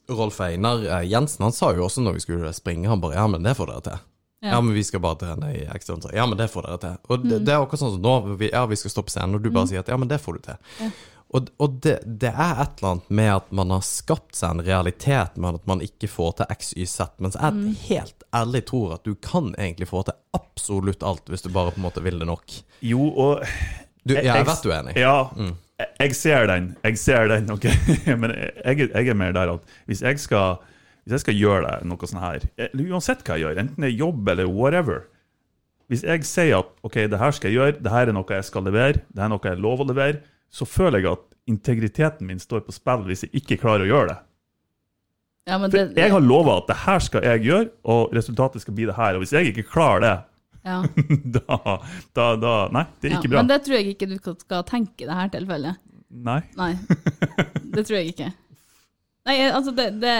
[0.10, 3.28] Rolf Einar eh, Jensen, han sa jo også når vi skulle springe, han bare ja,
[3.28, 3.99] men det får dere til.
[4.41, 4.62] Ja, Ja.
[4.62, 6.02] men vi skal bare trene i ekstern.
[6.14, 6.95] Ja, men det får dere til.
[7.14, 9.36] Og det, det er akkurat sånn som nå, vi, ja, vi skal stå på scenen,
[9.38, 10.89] og du bare sier at ja, men det får du til.
[11.32, 14.64] Og, og det, det er et eller annet med at man har skapt seg en
[14.68, 18.97] realitet med at man ikke får til X, Y, Z, mens jeg helt ærlig tror
[18.97, 22.20] at du kan egentlig få til absolutt alt hvis du bare på en måte vil
[22.20, 22.58] det nok.
[22.84, 23.45] Jo, og
[24.04, 24.95] Du, jeg Jeg- vet du er enig.
[24.97, 25.54] Ja, jeg-
[25.99, 26.67] jeg ser den.
[26.84, 27.65] Jeg ser den, ok?
[28.21, 28.51] Men jeg,
[28.88, 30.57] er- jeg er mer der at hvis jeg skal,
[31.03, 32.45] hvis jeg skal gjøre det, noe sånn her
[32.77, 35.03] Uansett hva jeg gjør, enten det er jobb eller whatever
[35.91, 38.47] Hvis jeg sier at ok, det her skal jeg gjøre, det her er noe jeg
[38.47, 40.21] skal levere, det her er noe jeg lover å levere,
[40.51, 44.11] så føler jeg at integriteten min står på spill hvis jeg ikke klarer å gjøre
[44.13, 44.19] det.
[45.49, 48.61] Ja, men For det, jeg har lova at det her skal jeg gjøre, og resultatet
[48.63, 49.15] skal bli det her.
[49.17, 50.11] Og hvis jeg ikke klarer det,
[50.68, 50.82] ja.
[51.38, 51.57] da,
[52.14, 53.39] da, da Nei, det er Ja, ikke bra.
[53.41, 55.82] Men det tror jeg ikke du skal tenke i dette tilfellet.
[56.12, 56.41] Nei.
[56.59, 56.74] Nei,
[57.76, 58.30] det tror jeg ikke.
[59.30, 60.16] Nei, altså det, det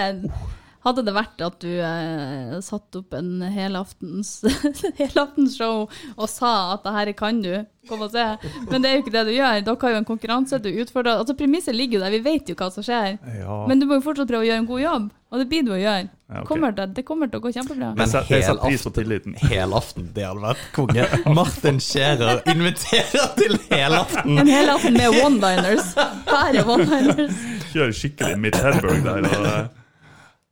[0.82, 4.40] Hadde det vært at du eh, satt opp en helaftens
[5.02, 7.52] helaftens-show og sa at det her kan du,
[7.90, 8.24] kom og se,
[8.70, 9.62] men det er jo ikke det du gjør.
[9.66, 12.56] Dere har jo en konkurranse, du utfordrer Altså Premisset ligger jo der, vi vet jo
[12.58, 13.18] hva som skjer.
[13.42, 13.58] Ja.
[13.70, 15.72] Men du må jo fortsatt prøve å gjøre en god jobb, og det blir du
[15.76, 16.08] å gjøre.
[16.32, 16.48] Ja, okay.
[16.48, 17.92] kommer til, det kommer til å gå kjempebra.
[18.00, 19.36] Men helaften.
[19.52, 21.08] Helaften, det hadde vært konge.
[21.42, 24.40] Martin Scherer inviterer til helaften.
[24.40, 25.92] En helaften med one-liners.
[26.30, 27.46] Bare one-liners.
[27.74, 29.30] Kjører skikkelig midt-Hedberg der.
[29.30, 29.81] Og, Ja,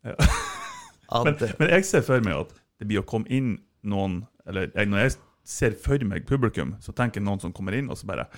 [1.26, 4.88] men, men jeg ser for meg at det blir å komme inn noen Eller jeg,
[4.90, 5.16] når jeg
[5.50, 8.30] ser for meg publikum, så tenker noen som kommer inn og så bare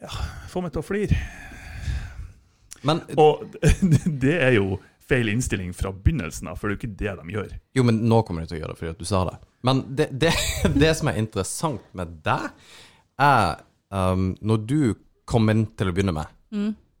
[0.00, 0.12] Ja,
[0.48, 1.18] få meg til å flire.
[2.86, 3.44] Men Og
[4.24, 4.78] det er jo
[5.08, 7.52] feil innstilling fra begynnelsen av, for det er jo ikke det de gjør.
[7.78, 9.36] Jo, men nå kommer de til å gjøre det fordi at du sa det.
[9.64, 10.34] Men det, det,
[10.82, 12.50] det som er interessant med deg,
[13.18, 14.80] er um, Når du
[15.28, 16.36] kom inn til å begynne med,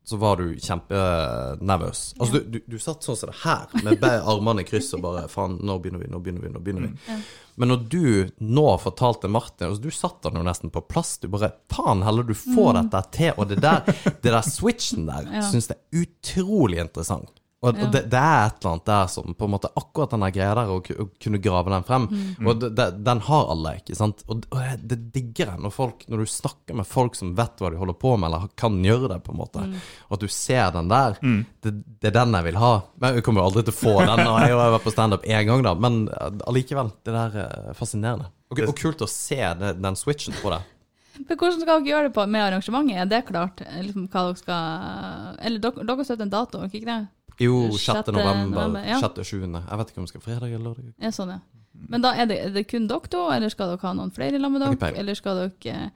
[0.08, 2.14] så var du kjempenervøs.
[2.18, 5.26] Altså, du, du, du satt sånn som det her, med armene i kryss og bare
[5.28, 7.16] Faen, nå begynner vi, nå begynner vi, nå begynner vi.
[7.60, 8.06] Men når du
[8.46, 11.16] nå fortalte Martin altså Du satt han jo nesten på plass.
[11.18, 13.32] Du bare Faen heller, du får dette til.
[13.36, 13.84] Og det der,
[14.22, 15.42] det der switchen der Ja.
[15.44, 17.34] syns jeg er utrolig interessant.
[17.58, 17.86] Og, Ja.
[17.88, 20.52] og det, det er et eller annet der som på en måte Akkurat den greia
[20.54, 22.04] der, å, kunne grave den frem.
[22.46, 24.22] Og det, det, den har alle, ikke sant.
[24.30, 27.58] Og, og det, det digger jeg når folk Når du snakker med folk som vet
[27.58, 29.64] hva de holder på med, eller kan gjøre det, på en måte,
[30.06, 31.18] og at du ser den der.
[31.66, 32.72] Det, det er den jeg vil ha.
[33.02, 34.22] Men jeg kommer jo aldri til å få den.
[34.28, 36.00] Og jeg har vært på standup én gang, da, men
[36.46, 36.94] allikevel.
[37.02, 38.30] Det der er fascinerende.
[38.54, 40.62] Og, og kult å se det, den switchen på det.
[41.18, 42.94] Men hvordan skal dere gjøre det på, med arrangementet?
[43.02, 43.62] Er det klart?
[43.82, 46.98] Liksom, hva dere skal Eller dere, dere setter en dato, ikke det?
[47.38, 47.84] Jo, 6.
[47.84, 48.98] Sjette november, november, ja.
[49.02, 49.22] 6.
[49.22, 49.38] 7.
[49.46, 50.92] Jeg vet ikke om det skal fredag eller lørdag.
[50.98, 51.40] Ja, sånn, ja.
[51.88, 54.40] Men da er det, er det kun dere to, eller skal dere ha noen flere
[54.40, 54.92] sammen med dere?
[54.98, 55.90] Eller skal dere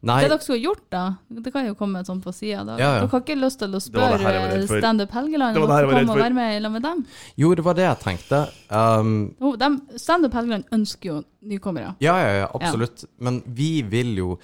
[0.00, 2.62] Nei, Det dere skulle gjort, da, det kan jo komme sånn på sida.
[2.78, 2.92] Ja, ja.
[3.02, 4.78] Dere har ikke lyst til å spørre for.
[4.78, 7.02] Standup Helgeland om å komme og være med i lag med dem?
[7.42, 8.40] jo, det var det jeg tenkte.
[8.70, 9.12] Um,
[9.98, 11.18] Standup Helgeland ønsker jo
[11.52, 11.96] nykommere.
[12.00, 13.04] ja, ja, ja, absolutt.
[13.18, 14.38] Men vi vil jo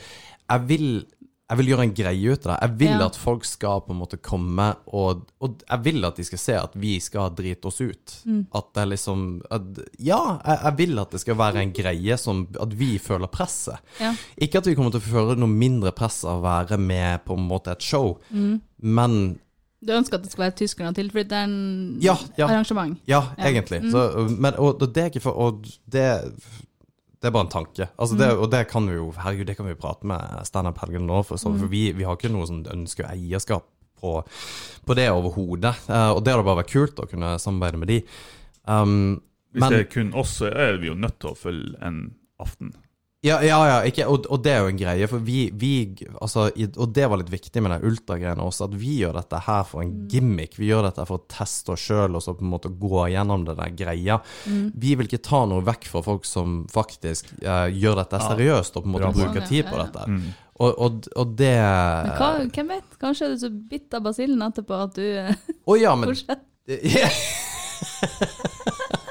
[0.45, 1.07] Jeg vil,
[1.55, 2.59] jeg vil gjøre en greie ut av det.
[2.69, 3.07] Jeg vil Ja.
[3.07, 6.55] at folk skal på en måte komme og Og jeg vil at de skal se
[6.59, 8.15] at vi skal drite oss ut.
[8.27, 8.47] Mm.
[8.55, 9.63] At det er liksom at,
[10.01, 13.79] Ja, jeg, jeg vil at det skal være en greie som At vi føler presset.
[14.01, 14.15] Ja.
[14.41, 17.35] Ikke at vi kommer til å føle noe mindre press av å være med på
[17.39, 18.61] en måte et show, Mm.
[18.83, 19.39] men
[19.85, 22.47] Du ønsker at det skal være tyskerne og tilflytteren Ja, ja.
[22.49, 22.99] arrangement?
[23.07, 23.45] Ja, Ja.
[23.45, 23.83] egentlig.
[23.83, 23.91] Mm.
[23.93, 26.33] Så, men, og, og det er ikke for Og det,
[27.25, 27.87] det er bare en tanke.
[27.97, 28.21] Altså Mm.
[28.21, 31.07] det, og det kan vi jo Herregud, det kan vi jo prate med Standup Helgen
[31.09, 31.59] nå, for, så, Mm.
[31.63, 33.65] for vi, vi har ikke noe sånn ønske og eierskap
[34.03, 34.11] på,
[34.85, 35.73] på det overhodet.
[35.89, 38.03] Uh, og det hadde bare vært kult å kunne samarbeide med de.
[38.69, 39.23] Um,
[39.55, 42.15] Hvis men det er kun oss, så er vi jo nødt til å følge en
[42.39, 42.75] aften.
[43.25, 45.73] Ja, ja, ja ikke, og, og det er jo en greie, for vi, vi
[46.21, 49.41] altså, i, Og det var litt viktig med den ultragreiene også, at vi gjør dette
[49.47, 50.59] her for en gimmick.
[50.61, 53.47] Vi gjør dette for å teste oss sjøl og så på en måte gå gjennom
[53.49, 54.19] den der greia.
[54.45, 58.85] Vi vil ikke ta noe vekk fra folk som faktisk eh, gjør dette seriøst og
[58.85, 60.05] på en måte Bra bruker tid på dette.
[60.05, 60.27] Mm.
[60.55, 62.93] Og, og, og det Men hva, hvem vet?
[63.01, 65.33] Kanskje er du så bitt av basillen etterpå at du eh,
[65.65, 66.45] Å ja, men fortsetter.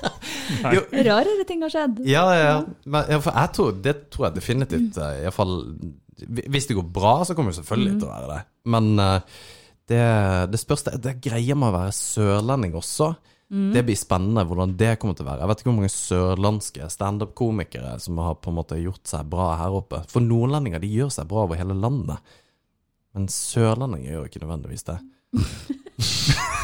[0.75, 1.99] Jo, Rarere ting har skjedd.
[2.07, 2.55] Ja, ja, ja.
[2.85, 5.27] Men, ja, for jeg tror, det tror jeg definitivt Mm.
[5.27, 5.53] i fall,
[6.53, 8.41] Hvis det går bra, så kommer det selvfølgelig til å være det.
[8.69, 9.19] Men uh,
[9.89, 10.01] det,
[10.53, 13.13] det spørs det, det greia med å være sørlending også.
[13.53, 15.43] Det blir spennende hvordan det kommer til å være.
[15.43, 19.51] Jeg vet ikke hvor mange sørlandske standup-komikere som har på en måte gjort seg bra
[19.59, 19.99] her oppe.
[20.09, 22.33] For nordlendinger de gjør seg bra over hele landet.
[23.13, 24.97] Men sørlendinger gjør ikke nødvendigvis det.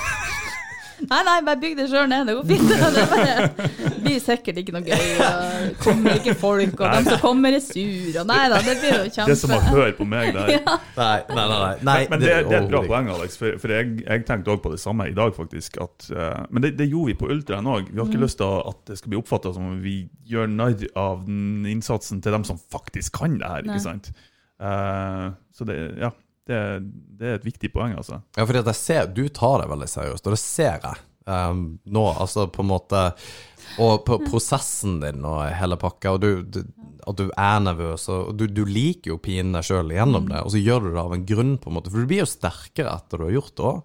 [1.09, 2.27] Nei, nei, bare bygg det sjøl ned.
[2.29, 2.69] Det går fint.
[2.99, 3.67] Det bare,
[4.03, 5.07] blir sikkert ikke noe gøy.
[5.23, 8.19] Og kommer ikke folk, og de som kommer, er sur.
[8.21, 10.51] Og nei da, det blir jo kjempe Det er som å høre på meg der.
[10.59, 10.75] Ja.
[10.97, 11.57] Nei, nei, nei.
[11.57, 13.37] nei, nei men det, det er et bra poeng, Alex.
[13.39, 15.77] For, for jeg, jeg tenkte òg på det samme i dag, faktisk.
[15.81, 17.91] At, uh, men det, det gjorde vi på Ultraen òg.
[17.91, 20.87] Vi har ikke lyst til at det skal bli oppfatta som om vi gjør narr
[20.99, 23.69] av den innsatsen til dem som faktisk kan det her.
[23.69, 24.11] Ikke sant?
[24.59, 26.11] Uh, så det, ja,
[26.49, 26.61] det,
[27.19, 28.21] det er et viktig poeng, altså.
[28.37, 32.05] Ja, jeg ser du tar det veldig seriøst, og det ser jeg um, nå.
[32.15, 33.01] Altså på en måte
[33.79, 36.63] Og på prosessen din og hele pakka, og du, du,
[37.07, 40.53] at du er nervøs, og du, du liker jo pinene pine sjøl gjennom det, og
[40.53, 41.93] så gjør du det av en grunn, på en måte.
[41.93, 43.83] For du blir jo sterkere etter du har gjort det òg.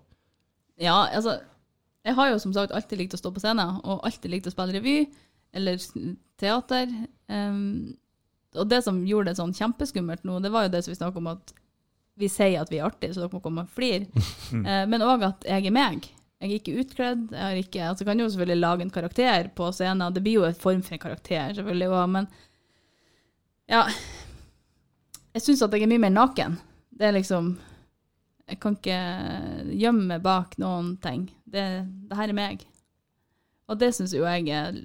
[0.82, 1.38] Ja, altså
[2.04, 4.52] Jeg har jo som sagt alltid likt å stå på scenen, og alltid likt å
[4.52, 5.04] spille revy
[5.54, 5.78] eller
[6.40, 6.90] teater.
[7.30, 7.94] Um,
[8.54, 11.22] og det som gjorde det sånn kjempeskummelt nå, det var jo det som vi snakket
[11.22, 11.54] om, at
[12.16, 14.06] vi sier at vi er artige, så dere må komme og flire.
[14.54, 16.04] Eh, men òg at jeg er meg.
[16.38, 17.22] Jeg er ikke utkledd.
[17.32, 20.12] Jeg har ikke, altså kan jo selvfølgelig lage en karakter på scenen.
[20.14, 22.28] Det blir jo en form for en karakter, selvfølgelig også, men
[23.70, 23.86] ja
[25.34, 26.58] Jeg syns at jeg er mye mer naken.
[26.94, 27.54] Det er liksom
[28.48, 28.98] Jeg kan ikke
[29.80, 31.30] gjemme meg bak noen ting.
[31.48, 31.64] Det,
[32.10, 32.62] det her er meg.
[33.72, 34.82] Og det syns jo jeg er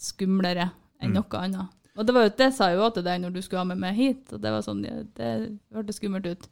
[0.00, 0.70] skumlere
[1.02, 1.16] enn Mm.
[1.16, 1.76] noe annet.
[1.98, 3.80] Og det, var jo, det sa jeg jo til deg når du skulle ha med
[3.82, 5.30] meg hit, og det var sånn, det, det
[5.74, 6.46] hørtes skummelt ut.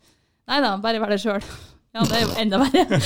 [0.48, 1.44] Nei da, bare vær deg sjøl.
[1.96, 2.84] Ja, det er jo enda verre.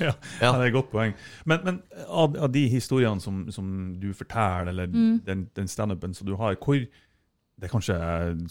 [0.00, 0.52] ja, Ja.
[0.52, 1.12] Det er et godt poeng.
[1.48, 3.66] Men, men av, av de historiene som, som
[4.00, 5.20] du forteller, eller Mm.
[5.26, 7.96] den, den standupen som du har, hvor det er kanskje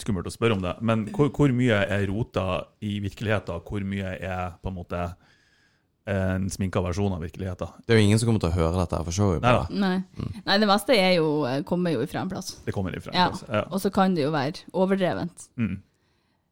[0.04, 3.64] skummelt å spørre om det, men hvor, hvor mye er rota i virkeligheten?
[3.66, 5.08] Hvor mye er på en måte
[6.10, 7.74] en sminka versjon av virkeligheten?
[7.88, 9.42] Det er jo ingen som kommer til å høre dette for showet.
[9.42, 9.96] Nei da, Nei.
[10.46, 11.28] Nei, det meste er jo,
[11.66, 12.60] kommer jo ifra en plass.
[12.66, 13.16] det kommer ifra.
[13.18, 13.32] Ja.
[13.34, 13.44] plass.
[13.50, 13.64] Ja.
[13.74, 15.50] Og så kan det jo være overdrevent.
[15.58, 15.80] Mm.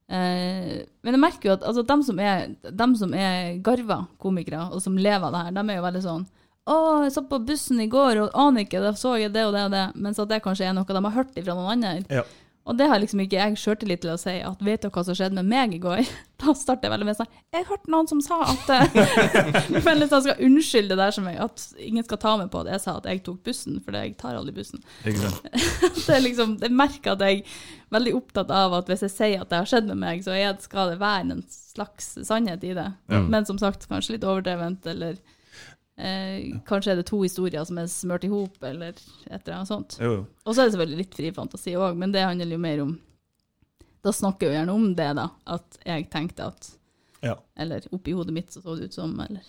[0.08, 4.70] Eh, men jeg merker jo at altså, dem, som er, dem som er garva komikere,
[4.72, 6.28] og som lever av det her, de er jo veldig sånn
[6.68, 9.56] å, jeg satt på bussen i går og aner ikke, da så jeg det og
[9.56, 9.86] det og det.
[10.04, 11.94] Mens at det kanskje er noe de har hørt fra noen andre.
[12.12, 12.26] Ja.
[12.68, 15.16] Og det har liksom ikke jeg sjøltillit til å si at vet du hva som
[15.16, 16.04] skjedde med meg i går?
[16.38, 18.68] Da starter jeg veldig med sånn Jeg hørte noen som sa at
[19.74, 22.62] Jeg føler liksom skal unnskylde det der som jeg, at ingen skal ta meg på
[22.62, 24.84] at jeg sa at jeg tok bussen, for jeg tar aldri bussen.
[25.02, 25.48] Ikke sant?
[26.08, 27.64] Det er liksom, jeg merker at jeg er
[27.98, 30.94] veldig opptatt av at hvis jeg sier at det har skjedd med meg, så skal
[30.94, 32.88] det være en slags sannhet i det.
[33.10, 33.24] Ja.
[33.26, 35.18] Men som sagt, kanskje litt overdrevent, eller
[35.98, 39.02] eh, kanskje er det to historier som er smørt i hop, eller et
[39.42, 39.98] eller annet sånt.
[40.02, 42.96] Og så er det selvfølgelig litt fri fantasi òg, men det handler jo mer om
[44.06, 45.24] Da snakker jeg jo gjerne om det, da.
[45.58, 46.68] At jeg tenkte at
[47.26, 47.34] Ja.
[47.58, 49.42] Eller oppi hodet mitt så så det ut som, eller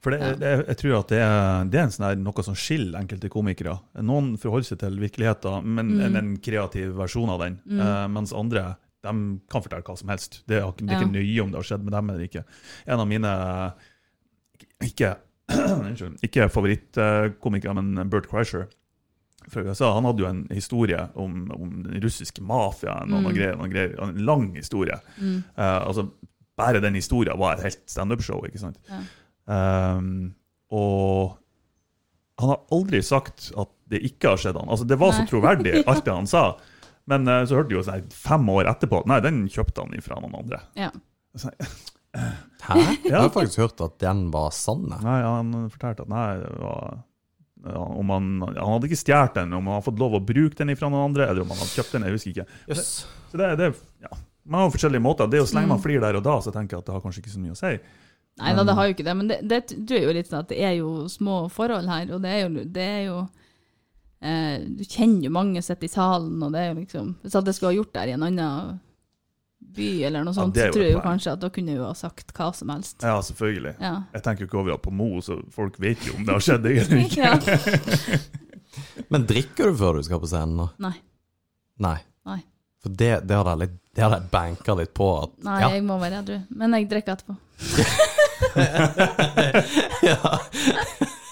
[0.00, 3.00] For det, det, jeg tror at det er, det er en sånn noe som skiller
[3.00, 3.74] enkelte komikere.
[4.00, 6.00] Noen forholder seg til virkeligheten, men Mm.
[6.06, 7.58] en, en kreativ versjon av den.
[7.68, 9.12] Eh, mens andre de
[9.50, 10.42] kan fortelle hva som helst.
[10.46, 12.44] Det er, det er ikke nøye om det har skjedd med dem eller ikke.
[12.86, 13.30] En av mine
[14.84, 15.14] ikke,
[16.26, 18.68] ikke favorittkomiker, men Bert Kreischer
[19.50, 23.56] fra USA, han hadde jo en historie om, om den russiske mafiaen og noen greier,
[23.58, 24.98] noen greier, en lang historie.
[25.18, 25.40] Mm.
[25.56, 26.06] Uh, altså,
[26.60, 28.80] bare den historien var et helt standup-show, ikke sant?
[28.90, 29.00] Ja.
[29.50, 30.34] Um,
[30.70, 31.38] og
[32.40, 34.70] han har aldri sagt at det ikke har skjedd han.
[34.70, 35.30] Altså, det var så Nei.
[35.32, 36.44] troverdig, alt det han sa.
[37.10, 40.20] Men uh, så hørte vi jo sånn, fem år etterpå Nei, den kjøpte han fra
[40.20, 40.62] noen andre.
[40.78, 40.92] Ja.
[41.38, 41.52] Så,
[42.14, 42.76] Hæ?
[43.04, 44.88] Jeg har faktisk hørt at den var sann.
[44.90, 46.98] nei, han fortalte at nei, det var
[47.60, 50.56] ja, om han, han hadde ikke stjålet den, om han hadde fått lov å bruke
[50.56, 52.06] den fra noen andre, eller om han hadde kjøpt den.
[52.08, 52.46] jeg husker ikke.
[52.72, 52.92] Yes.
[53.30, 53.68] Så det, det,
[54.00, 54.12] ja,
[54.48, 55.28] Man har forskjellige måter.
[55.30, 55.74] Det å slenge Mm.
[55.76, 57.52] man flir der og da, så tenker jeg at det har kanskje ikke så mye
[57.52, 57.74] å si.
[58.40, 60.40] Nei da, det har jo ikke det, men det, det tror jeg jo litt sånn
[60.40, 63.18] at det er jo små forhold her, og det er jo, det er jo
[64.24, 67.44] eh, Du kjenner jo mange sitter i salen, og det er jo liksom Hvis jeg
[67.44, 68.80] det skulle ha gjort det her i en annen
[69.76, 71.92] by eller noe sånt, er så tror jeg jo kanskje at da kunne hun ha
[71.98, 72.96] sagt hva som helst.
[73.06, 73.74] Ja, selvfølgelig.
[73.80, 73.94] Ja.
[74.16, 76.42] Jeg tenker jo ikke over at på Mo, så folk vet jo om det har
[76.46, 77.22] skjedd eller ikke.
[77.22, 77.34] ja.
[79.12, 80.54] Men drikker du før du skal på scenen?
[80.60, 80.66] nå?
[80.82, 80.96] Nei.
[81.82, 81.98] Nei.
[82.28, 82.40] Nei.
[82.80, 85.08] For det, det hadde jeg litt Det hadde jeg banka litt på.
[85.24, 85.66] At, Nei, ja.
[85.74, 86.38] jeg må være edru.
[86.56, 87.34] Men jeg drikker etterpå.
[90.10, 90.18] ja.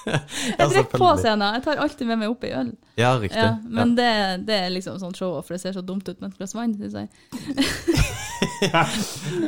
[0.58, 1.54] Jeg drikker på scenen.
[1.58, 2.70] Jeg tar alltid med meg opp ei øl.
[2.96, 3.36] Ja, riktig.
[3.42, 4.06] Ja, men det,
[4.48, 6.72] det er liksom sånn show-off, for det ser så dumt ut med et glass vann,
[6.78, 7.08] syns jeg.
[8.72, 8.84] ja.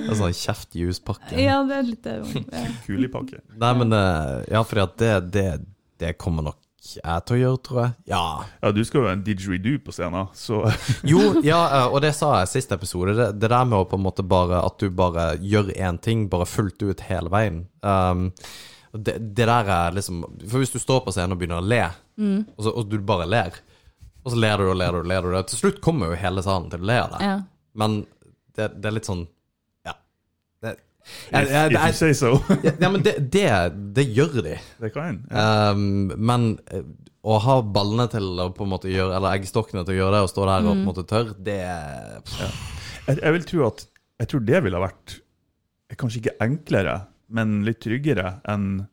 [0.07, 1.36] En sånn kjeft-juspakke.
[1.38, 2.16] Ja, det er litt det.
[2.51, 2.64] Ja.
[2.86, 3.43] Kulipakke.
[3.61, 5.47] Nei, men eh, Ja, at det, det,
[6.03, 7.93] det kommer nok jeg til å gjøre, tror jeg.
[8.09, 8.22] Ja.
[8.62, 10.62] Ja, du skal jo være en didgeridoo på scenen, så
[11.11, 13.14] Jo, ja, eh, og det sa jeg siste episode.
[13.18, 16.26] Det, det der med å på en måte bare At du bare gjør én ting,
[16.32, 17.66] bare fullt ut hele veien.
[17.84, 18.30] Um,
[18.93, 21.84] det, det der er liksom For hvis du står på scenen og begynner å le,
[22.20, 23.61] og, så, og du bare ler,
[24.24, 26.43] og så ler du og ler du og ler du Til slutt kommer jo hele
[26.45, 27.28] salen til å le av deg.
[27.28, 27.36] Ja.
[27.80, 28.01] Men
[28.57, 29.27] det, det er litt sånn
[29.87, 29.95] Ja.
[30.63, 32.33] Det, if, jeg, jeg, if you say so.
[32.83, 33.47] ja, men det, det,
[33.97, 34.57] det gjør de.
[34.83, 35.23] Det kan.
[35.31, 35.71] Ja.
[35.73, 36.85] Um, men eh,
[37.21, 40.21] å ha ballene til å på en måte gjøre Eller eggstokkene til å gjøre det,
[40.25, 43.85] og stå der og på en måte tørr, det Jeg, jeg vil tro at
[44.23, 45.19] Jeg tror det ville vært
[46.01, 46.95] kanskje ikke enklere,
[47.35, 48.87] men litt tryggere enn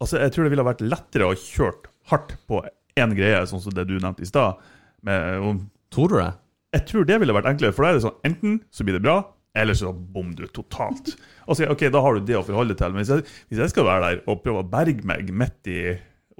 [0.00, 2.62] Altså, jeg tror det ville vært lettere å kjørt hardt på
[2.98, 4.62] én greie, sånn som det du nevnte i stad.
[5.04, 6.30] Tror du det?
[6.76, 9.02] Jeg tror det ville vært enklere, for da er det sånn enten så blir det
[9.02, 9.16] bra,
[9.58, 11.16] eller så bom du totalt.
[11.50, 12.92] Og så, ok, Da har du det å forholde til.
[12.94, 15.80] Men hvis jeg, hvis jeg skal være der og prøve å berge meg midt i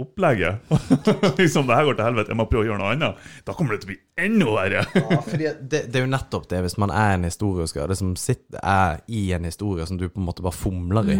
[0.00, 0.70] opplegget
[1.40, 3.26] Liksom det her går til helvete, jeg må prøve å gjøre noe annet.
[3.44, 4.84] Da kommer det til å bli enda verre.
[5.26, 8.62] fordi det, det er jo nettopp det, hvis man er en historiker, det som sitter,
[8.62, 11.18] er i en historie som du på en måte bare fomler i.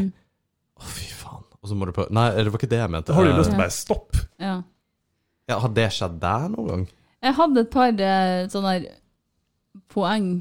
[0.79, 1.45] Å, fy faen.
[1.61, 3.11] Og så må du prøve Nei, det var ikke det jeg mente.
[3.11, 4.23] Da har du lyst til å bare stoppe.
[4.41, 4.55] ja.
[5.51, 6.89] ja, Har det skjedd deg noen gang?
[7.21, 8.85] Jeg hadde et par eh, sånne her
[9.93, 10.33] poeng.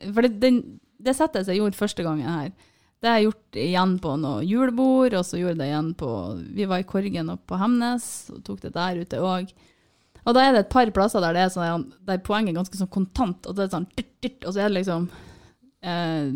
[0.00, 0.60] For det, den,
[1.00, 2.52] det settet jeg gjorde første gangen her,
[3.00, 6.10] det har jeg gjort igjen på noe julebord, og så gjorde jeg det igjen på
[6.52, 9.52] Vi var i Korgen oppe på Hemnes, og tok det der ute òg.
[10.20, 12.76] Og da er det et par plasser der det er sånn, der poenget er ganske
[12.76, 13.88] sånn kontant, og det er sånn
[14.20, 15.06] og så er det liksom
[15.80, 16.32] eh,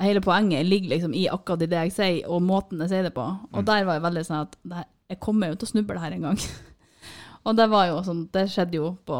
[0.00, 3.14] Hele poenget ligger liksom i akkurat i det jeg sier, og måten jeg sier det
[3.16, 3.24] på.
[3.24, 6.02] Og der var jeg veldig sånn at det her, jeg kommer jo til å snuble
[6.02, 6.42] her en gang.
[7.46, 9.18] Og det var jo sånn, det skjedde jo på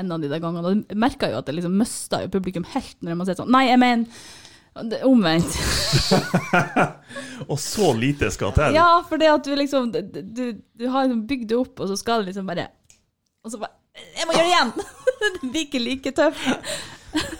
[0.00, 0.66] en av de der gangene.
[0.66, 3.66] Og jeg merka jo at det liksom mista publikum helt når man sier sånn Nei,
[3.70, 4.22] jeg mener
[4.80, 5.56] er Omvendt.
[7.50, 8.76] Og så lite skal til.
[8.78, 10.44] Ja, for det at du liksom Du, du,
[10.78, 12.68] du har liksom bygd det opp, og så skal det liksom bare
[13.44, 13.74] Og så bare
[14.14, 14.72] Jeg må gjøre det igjen!
[15.40, 16.46] det blir ikke like tøft.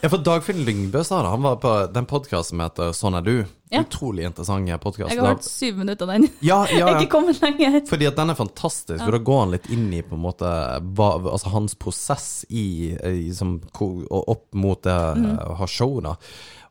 [0.01, 1.29] Ja, for Dagfinn Lyngbø sa det.
[1.29, 3.35] Han var på den podkasten som heter Sånn er du.
[3.71, 3.83] Ja.
[3.85, 5.13] Utrolig interessant podkast.
[5.13, 6.31] Jeg har hørt syv minutter av den.
[6.43, 7.03] Ja, Jeg ja, er ja.
[7.03, 7.77] ikke kommet lenger.
[7.87, 10.49] Fordi at den er fantastisk, for da går han litt inn i på en måte
[10.97, 16.01] hva, altså hans prosess i, i som, opp mot det å ha show.
[16.05, 16.17] da.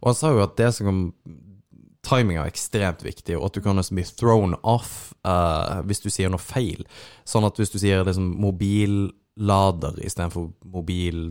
[0.02, 1.06] Og han sa jo at det som
[2.10, 6.08] Timing er ekstremt viktig, og at du kan nesten bli thrown off uh, hvis du
[6.10, 6.86] sier noe feil.
[7.28, 11.30] Sånn at hvis du sier liksom mobillader istedenfor mobil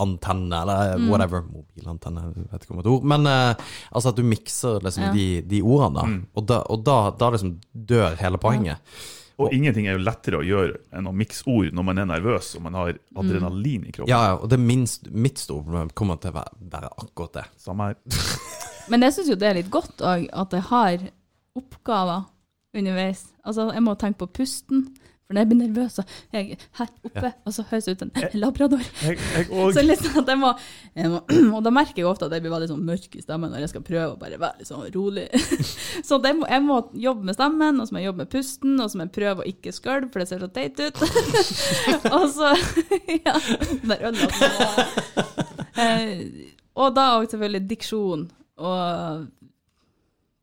[0.00, 1.42] antenne, eller whatever.
[1.48, 2.22] Mobilantenne,
[2.52, 3.04] vet ikke om et ord.
[3.14, 5.12] Men uh, altså at du mikser liksom Ja.
[5.12, 6.30] de, de ordene, da.
[6.40, 8.78] Og, da, og da, da liksom dør hele poenget.
[9.42, 12.52] Og ingenting er jo lettere å gjøre enn å mikse ord når man er nervøs
[12.54, 14.12] og man har adrenalin i kroppen.
[14.12, 17.44] Ja, ja, og det minst, mitt store problem kommer til å være, være akkurat det.
[17.58, 17.98] Samme her.
[18.92, 21.02] Men jeg syns jo det er litt godt òg, at jeg har
[21.58, 22.28] oppgaver
[22.78, 23.24] underveis.
[23.46, 24.86] Altså, jeg må tenke på pusten.
[25.24, 26.02] For når jeg blir nervøs, så
[26.36, 28.10] er jeg her oppe, og så høres det ut en
[28.42, 28.82] labrador.
[29.00, 29.46] Jeg, jeg
[29.76, 30.50] Så liksom at jeg må,
[31.00, 31.20] jeg må
[31.56, 33.72] Og da merker jeg ofte at jeg blir veldig sånn mørk i stemmen når jeg
[33.72, 35.24] skal prøve å bare være litt sånn rolig.
[36.08, 38.76] Så jeg må, jeg må jobbe med stemmen, og så må jeg jobbe med pusten,
[38.76, 41.02] og så må jeg prøve å ikke skølve, for det ser så teit ut.
[42.12, 42.52] og så
[43.24, 43.38] Ja,
[43.88, 44.32] der som
[45.80, 46.24] eh,
[46.76, 48.28] Og da òg selvfølgelig diksjon
[48.60, 49.28] og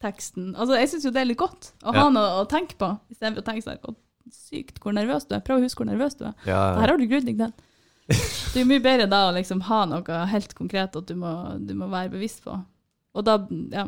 [0.01, 0.55] teksten.
[0.55, 3.43] Altså, jeg syns jo det er litt godt å ha noe å tenke på, istedenfor
[3.43, 3.99] å tenke sånn
[4.35, 5.43] sykt hvor nervøs du er.
[5.45, 6.33] Prøv å huske hvor nervøs du er.
[6.47, 7.53] Ja, Det her har du grudd deg til.
[8.51, 11.31] Det er mye bedre da å liksom ha noe helt konkret at du må,
[11.63, 12.57] du må være bevisst på.
[13.15, 13.37] Og da,
[13.71, 13.85] ja.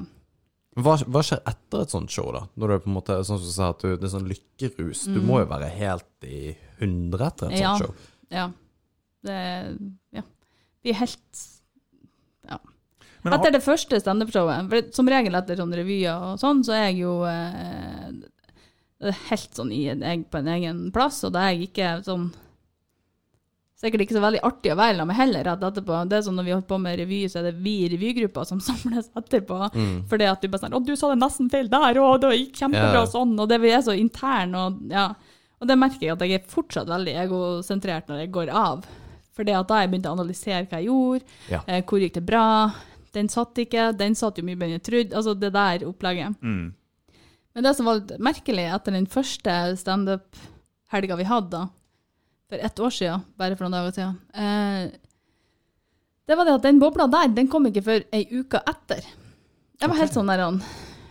[0.80, 2.46] Hva, hva skjer etter et sånt show, da?
[2.58, 4.30] Når du er på en måte, sånn som du sa, at du, det er sånn
[4.32, 5.04] lykkerus.
[5.14, 7.62] Du må jo være helt i hundre etter et Mm.
[7.62, 7.74] Ja.
[7.78, 8.12] sånt show.
[8.34, 8.48] ja.
[9.24, 9.36] Det
[10.18, 10.24] ja.
[10.84, 11.44] Vi er helt
[12.50, 12.58] ja.
[13.24, 16.90] Men Etter det første standup-showet, for som regel etter sånne revyer og sånn, så er
[16.90, 18.10] jeg jo eh,
[19.30, 22.32] helt sånn i en, på en egen plass, og da er jeg ikke sånn
[23.84, 25.98] Sikkert ikke så veldig artig å være sammen med heller At etterpå.
[26.08, 28.46] Det er sånn Når vi holder på med revy, så er det vi i revygruppa
[28.48, 29.58] som samles etterpå.
[29.74, 29.98] Mm.
[30.08, 32.62] Fordi at du bare sånn 'Å, du sa det nesten feil der, og det gikk
[32.62, 33.12] kjempebra yeah.
[33.12, 35.10] sånn', og det vi er så intern, og ja.
[35.60, 38.88] Og det merker jeg at jeg er fortsatt veldig egosentrert når jeg går av.
[39.34, 41.62] At da har jeg begynt å analysere hva jeg gjorde, Ja.
[41.68, 42.74] eh, hvor gikk det bra,
[43.14, 46.36] den satt ikke, den satt jo mye bedre enn jeg trodde, altså det der opplegget.
[46.42, 46.74] Mm.
[47.54, 51.68] Men det som var litt merkelig etter den første standup-helga vi hadde, da,
[52.50, 54.96] for ett år siden, bare for noen dager siden, eh,
[56.24, 59.06] det var det at den bobla der, den kom ikke før ei uke etter.
[59.82, 60.44] Jeg var helt sånn der,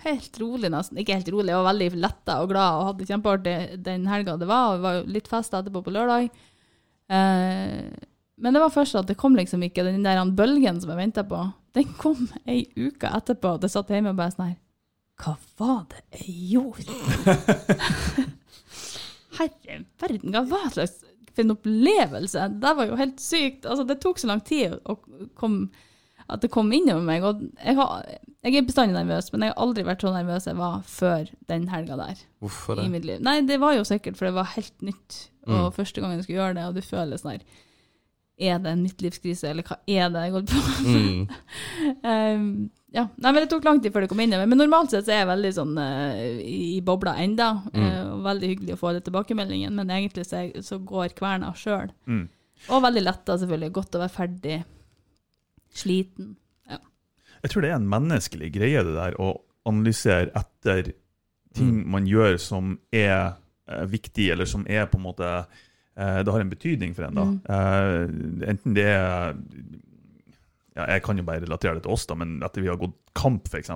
[0.03, 3.57] helt rolig nesten, ikke helt rolig, jeg var veldig letta og glad og hadde kjempeartig
[3.87, 6.27] den helga det var, og det var litt fest etterpå på lørdag.
[7.13, 8.09] Eh,
[8.43, 11.23] men det var først at det kom liksom ikke den der bølgen som jeg venta
[11.29, 11.45] på.
[11.77, 14.62] Den kom ei uke etterpå, det satt hjemme og bare sånn her
[15.23, 16.83] Hva var det jeg gjorde?
[19.39, 20.99] Herre verden, hva var det slags
[21.33, 22.49] for en opplevelse?
[22.61, 23.65] Det var jo helt sykt.
[23.65, 24.99] Altså, det tok så lang tid å
[25.41, 25.55] kom,
[26.29, 27.25] at det kom innover meg.
[27.25, 28.03] Og jeg, har,
[28.45, 31.69] jeg er bestandig nervøs, men jeg har aldri vært så nervøs jeg var før den
[31.73, 32.21] helga der.
[32.45, 32.91] Hvorfor i det?
[32.93, 33.23] mitt liv.
[33.25, 35.73] Nei, det var jo sikkert for det var helt nytt, og Mm.
[35.75, 37.43] første gang jeg skulle gjøre det, og du føler sånn her
[38.43, 40.93] Er det en midtlivskrise, eller hva er det jeg holder på med?
[41.03, 41.25] Mm.
[42.13, 42.47] Um,
[42.93, 43.07] ja.
[43.17, 44.35] Nei, men det tok lang tid før det kom inn.
[44.37, 47.49] Men normalt sett så er jeg veldig sånn uh, i bobla enda.
[47.73, 47.87] Mm.
[47.87, 51.93] Uh, veldig hyggelig å få det tilbakemeldingen, men egentlig så, så går kverna sjøl.
[52.05, 52.27] Mm.
[52.69, 53.73] Og veldig letta, selvfølgelig.
[53.79, 54.59] Godt å være ferdig.
[55.73, 56.35] Sliten.
[57.43, 59.33] Jeg tror det er en menneskelig greie, det der å
[59.67, 60.93] analysere etter
[61.57, 61.81] ting Mm.
[61.93, 63.35] man gjør som er
[63.69, 65.35] uh, viktig, eller som er på en måte
[65.93, 67.25] Det har en betydning for en, da.
[67.29, 68.45] Mm.
[68.49, 69.35] Enten det er
[70.77, 72.95] ja, Jeg kan jo bare relatere det til oss, da, men etter vi har gått
[73.15, 73.69] kamp, f.eks.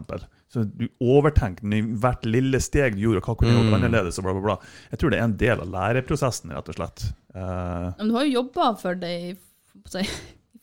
[0.48, 1.66] Så du overtenker
[2.00, 3.76] hvert lille steg du gjorde, og hva kunne du gjort Mm.
[3.80, 4.56] annerledes, og bla, bla, bla.
[4.90, 7.04] Jeg tror det er en del av læreprosessen, rett og slett.
[7.34, 9.36] Uh, Men du har jo jobba for det i,
[10.00, 10.08] i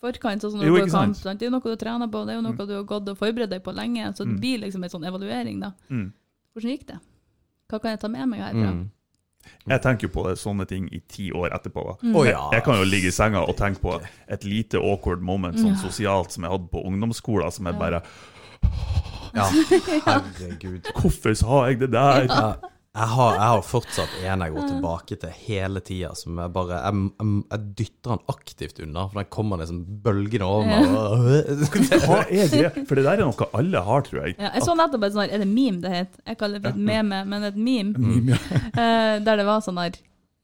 [0.02, 0.92] forkant, sånn Jo, ikke kamp.
[0.92, 1.18] sant?
[1.18, 1.40] Sant?
[1.40, 2.68] Det er jo noe du trener på, det er jo noe Mm.
[2.68, 4.10] du har gått og forberedt deg på lenge.
[4.16, 4.40] Så det Mm.
[4.40, 5.72] blir liksom en sånn evaluering, da.
[5.90, 6.12] mm.
[6.56, 7.00] Hvordan gikk det?
[7.70, 8.72] Hva kan jeg ta med meg herfra?
[8.74, 8.90] Mm.
[9.70, 11.86] Jeg tenker jo på det, sånne ting i ti år etterpå.
[12.02, 12.18] Mm.
[12.28, 12.36] Jeg.
[12.58, 13.96] Jeg kan jo ligge i senga og tenke på
[14.32, 18.04] et lite awkward moment sånn sosialt som jeg hadde på ungdomsskolen, som jeg bare
[19.34, 19.48] Ja,
[20.06, 20.92] herregud.
[21.00, 22.28] Hvorfor sa jeg det der?
[22.30, 26.54] Ja, jeg, har, jeg har fortsatt en jeg går tilbake til hele tida, som jeg
[26.54, 31.64] bare jeg, jeg, jeg dytter den aktivt unna, for den kommer liksom bølgende over meg.
[32.06, 32.70] Hva er det?
[32.86, 34.38] For det der er noe alle har, tror jeg.
[34.38, 36.22] Ja, jeg så nettopp et sånn er det meme det het?
[36.22, 37.98] Jeg kaller det for et meme, men et meme.
[37.98, 38.62] Meme, ja.
[38.70, 39.98] Eh, der det var sånn der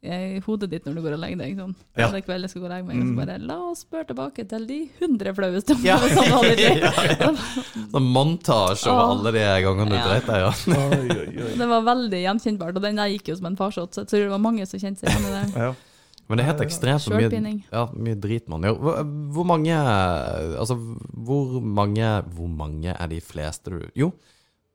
[0.03, 1.57] eh, hodet ditt når du går og legger deg.
[1.59, 1.73] Sånn.
[1.99, 2.07] Ja.
[2.13, 3.09] Det kveld jeg skal gå og legge meg, og Mm.
[3.11, 5.97] så bare la oss spørre tilbake til de hundre flaueste Ja.
[5.97, 6.09] i.
[6.79, 7.31] Ja, ja.
[7.91, 10.07] Sånn montasje over alle de gangene du Ja.
[10.07, 10.39] dreit deg.
[10.39, 10.51] Ja.
[10.77, 11.53] Oi, oi, oi.
[11.61, 14.19] Det var veldig gjenkjennbart, og den der gikk jo som en farsott, så jeg tror
[14.27, 15.55] det var mange som kjente seg igjen i det.
[15.55, 15.73] Ja.
[16.29, 18.75] Men det er helt ekstremt så mye, ja, mye drit man gjør.
[18.77, 18.97] Hvor,
[19.33, 20.75] hvor mange Altså,
[21.17, 24.11] hvor mange Hvor mange er de fleste du Jo,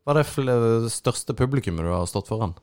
[0.04, 2.56] hva er det største publikummet du har stått foran?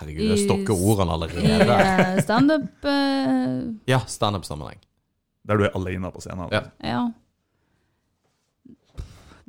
[0.00, 1.80] Herregud, jeg stokker ordene allerede.
[2.16, 3.66] I standup uh...
[3.90, 4.80] Ja, standup-sammenheng.
[5.44, 6.48] Der du er alene på scenen.
[6.54, 6.62] Ja.
[6.84, 7.02] Ja.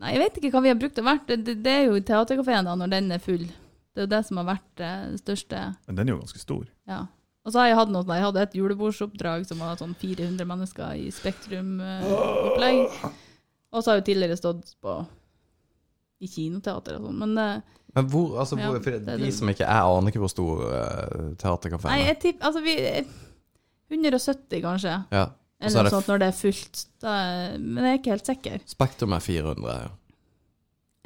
[0.02, 1.30] Nei, jeg vet ikke hva vi har brukt det vært.
[1.30, 3.46] Det, det, er jo teaterkafeen da, når den er full.
[3.92, 5.64] Det er jo det som har vært eh, det største.
[5.88, 6.64] Men den er jo ganske stor.
[6.90, 7.04] Ja.
[7.46, 10.48] Og så har jeg hatt noe, sånn- jeg hadde et julebordsoppdrag som var sånn 400
[10.50, 12.82] mennesker i Spektrum-opplegg.
[13.72, 15.00] Og så har jeg jo tidligere stått på
[16.22, 19.66] i kinoteater og sånn, men eh, Men hvor, altså, hvor, for det de som ikke
[19.66, 22.08] Jeg aner ikke hvor stor uh, teaterkafeen Nei, er.
[22.14, 22.76] jeg tipper Altså, vi
[23.92, 24.94] 170, kanskje.
[25.12, 25.26] Ja.
[25.62, 26.86] Eller er noe sånt når det er fullt.
[27.04, 27.12] Da,
[27.60, 28.64] men jeg er ikke helt sikker.
[28.72, 29.76] Spektrum er 400.
[29.84, 29.92] ja.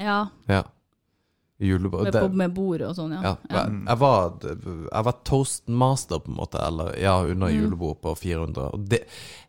[0.05, 0.19] Ja.
[0.51, 0.61] Ja.
[1.59, 2.09] Julebord.
[2.11, 3.29] Med, med bord og sånn, ja.
[3.47, 7.61] Ja, jeg, var, jeg var toastmaster, på en måte, eller ja, under Mm.
[7.61, 8.65] julebord på 400.
[8.75, 9.05] Og det,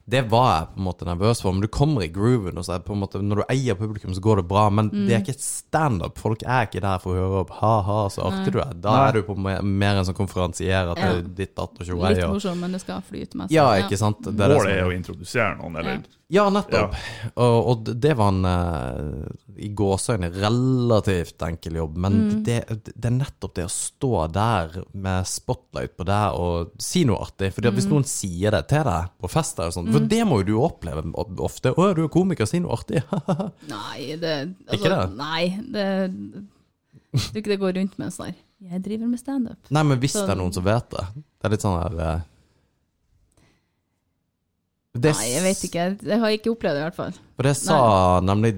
[0.09, 1.53] det var jeg på en måte nervøs for.
[1.53, 4.15] Men du kommer i grooven, og så er på en måte, når du eier publikum,
[4.15, 4.69] så går det bra.
[4.71, 5.07] Men Mm.
[5.09, 6.19] det er ikke et standup.
[6.19, 8.73] Folk er ikke der for å høre opp ha-ha, så artig du er.
[8.75, 9.09] Da Nei.
[9.09, 11.13] er du på mer, mer en sånn konferansier at Ja.
[11.13, 12.25] det er ditt datt og Litt tjoei.
[12.25, 13.51] og- morsom, men det skal flyte mest.
[13.51, 14.23] Ja, ikke sant?
[14.23, 16.93] Det er det Målet som- er å introdusere noen, eller Ja, nettopp.
[17.37, 19.29] Og, og det- var en uh,
[19.59, 22.43] i gåseøyne relativt enkel jobb, men Mm.
[22.45, 22.67] det,
[23.01, 27.53] det er nettopp det å stå der med spotlight på deg og si noe artig.
[27.55, 27.77] Fordi at Mm.
[27.79, 30.55] hvis noen sier det til deg på fest, eller sånt, for det må jo du
[30.63, 31.03] oppleve
[31.45, 31.73] ofte.
[31.75, 33.03] 'Å, du er komiker, si noe artig'.
[33.75, 34.35] Nei, det
[34.69, 35.03] altså, Ikke det?
[35.19, 35.43] Nei,
[35.75, 35.87] det
[37.17, 38.39] Jeg tror ikke det går rundt med en sånn her
[38.73, 39.71] Jeg driver med standup.
[39.71, 41.05] Nei, men hvis Så- det er noen som vet det.
[41.17, 42.25] Det er litt sånn her eh,
[44.97, 45.85] det Nei, jeg vet ikke.
[46.09, 47.17] Jeg har ikke opplevd det, i hvert fall.
[47.37, 47.81] For det sa
[48.25, 48.55] nemlig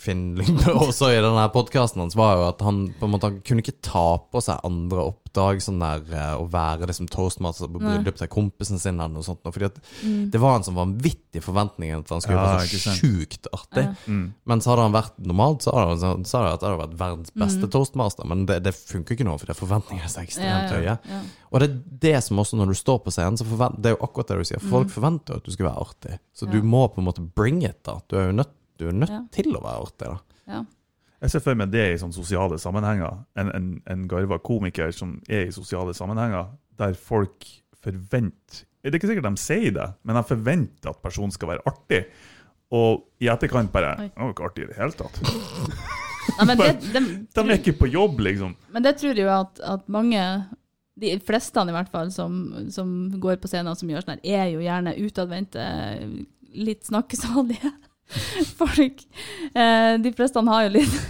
[0.00, 3.60] Dagfinn Lyngbø også i denne podkasten hans, var jo at han på en måte kunne
[3.60, 8.16] ikke ta på seg andre oppdrag, sånn der eh, å være liksom toastmaster på bryllup
[8.16, 9.42] til kompisen sin eller noe sånt.
[9.44, 10.30] Fordi at Mm.
[10.32, 13.84] det var en sånn vanvittig forventning at han skulle Ja, være så sjukt artig.
[13.84, 13.94] Ja.
[14.08, 14.32] Mm.
[14.48, 16.96] Men så hadde han vært normalt, så hadde han sa han at det hadde vært
[16.98, 17.70] verdens beste Mm.
[17.70, 18.24] toastmaster.
[18.26, 20.84] Men det, det funker ikke nå, for det forventningene er så ekstremt høye.
[20.88, 21.20] Ja, ja.
[21.52, 21.76] Og det er
[22.06, 24.38] det som også, når du står på scenen, så forvent, det er jo akkurat det
[24.38, 24.60] du sier.
[24.70, 26.18] Folk forventer at du skal være artig.
[26.34, 26.54] Så Mm.
[26.54, 26.60] Ja.
[26.60, 28.00] du må på en måte bring it, da.
[28.08, 29.20] Du er jo nødt, du er nødt Ja.
[29.36, 30.18] til å være artig, da.
[30.54, 30.62] ja.
[31.20, 33.18] Jeg ser for meg det i sånne sosiale sammenhenger.
[33.36, 36.46] En, en, en garva komiker som er i sosiale sammenhenger,
[36.80, 37.44] der folk
[37.84, 41.64] forventer Det er ikke sikkert de sier det, men de forventer at personen skal være
[41.68, 42.06] artig.
[42.72, 44.08] Og i etterkant bare Oi.
[44.16, 45.20] 'Å, ikke artig i det hele tatt'.
[46.38, 47.02] Nei, men, det, de,
[47.36, 48.56] De er ikke på jobb, liksom.
[48.72, 50.22] men det tror jeg jo at, at mange
[51.00, 52.40] de fleste i hvert fall som,
[52.72, 55.68] som går på scenen som gjør sånn her, er jo gjerne utadvendte,
[56.56, 57.72] litt snakkesalige
[58.60, 59.02] folk.
[59.54, 61.00] Eh, de fleste har jo litt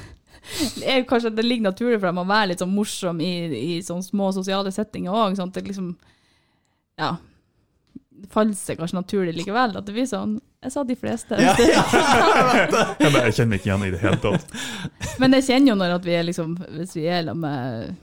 [0.85, 4.07] er kanskje Det ligger naturlig for dem å være litt sånn morsom i, i sånne
[4.07, 5.37] små sosiale settinger òg.
[5.39, 5.93] Sånn det liksom
[7.01, 7.17] Ja.
[8.21, 10.39] Det faller seg kanskje naturlig likevel at det blir sånn.
[10.61, 11.39] Jeg sa de fleste.
[11.41, 11.57] Jeg,
[13.01, 14.59] bare, jeg kjenner meg ikke igjen i det hele tatt.
[15.23, 17.95] Men jeg kjenner jo når at vi er liksom Hvis vi er sammen med,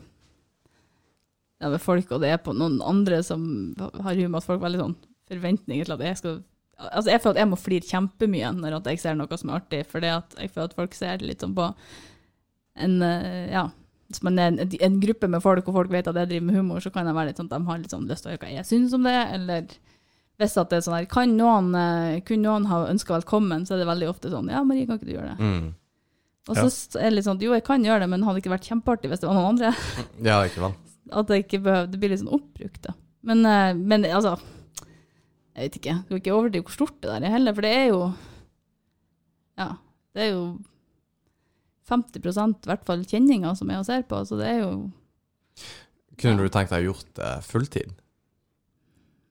[1.61, 3.43] ja, med folk, og det er på noen andre som
[3.77, 6.39] har humor, at folk har veldig sånn forventninger til at jeg skal
[6.77, 9.59] Altså Jeg føler at jeg må flire kjempemye når at jeg ser noe som er
[9.61, 11.71] artig, for jeg føler at folk ser litt sånn på
[12.77, 13.67] en eh, Ja.
[14.07, 16.55] Hvis man er en, en gruppe med folk, og folk vet at jeg driver med
[16.55, 18.35] humor, så kan det være litt sånn at de har litt sånn lyst til å
[18.37, 19.65] høre hva jeg syns om det, eller
[20.39, 23.73] hvis at det er sånn her Kan noen, kun kunne noen ha ønska velkommen, så
[23.75, 25.43] er det veldig ofte sånn Ja, Marie, kan ikke du gjøre det?
[25.43, 25.67] Mm.
[26.47, 26.63] Og Ja.
[26.69, 28.69] så er det litt sånn Jo, jeg kan gjøre det, men hadde det ikke vært
[28.69, 29.73] kjempeartig hvis det var noen andre?
[30.23, 30.77] Ja, ikke sant.
[31.19, 32.93] At det ikke behøver Det blir litt sånn oppbrukt, da.
[33.27, 34.37] Men, eh, men altså
[35.57, 35.93] Jeg vet ikke.
[36.05, 38.01] Skal ikke overdrive hvor stort det der er heller, for det er jo
[39.57, 39.69] Ja.
[40.13, 40.43] Det er jo
[41.89, 44.71] 50% i hvert fall kjenninger som er og ser på, så det er jo
[46.17, 47.91] Kunne du tenkt deg å gjort det fulltid?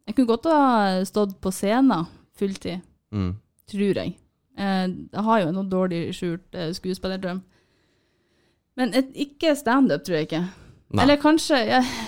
[0.07, 2.07] Jeg kunne godt ha stått på scenen
[2.39, 2.81] fulltid,
[3.13, 3.37] Mm.
[3.71, 4.17] tror jeg.
[4.59, 7.43] Eh, Jeg har jo en noe dårlig skjult eh, skuespillerdrøm.
[8.77, 10.45] Men et, ikke standup, tror jeg ikke.
[10.95, 11.03] Nei.
[11.03, 11.83] Eller kanskje jeg,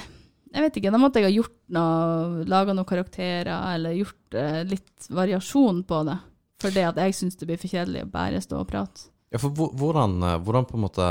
[0.49, 4.63] jeg vet ikke, da måtte jeg ha gjort noe, laga noen karakterer, eller gjort eh,
[4.69, 6.17] litt variasjon på det.
[6.59, 9.11] For det at jeg syns det blir for kjedelig å bare stå og prate.
[9.29, 11.09] Ja, for hvordan, eh, hvordan på en måte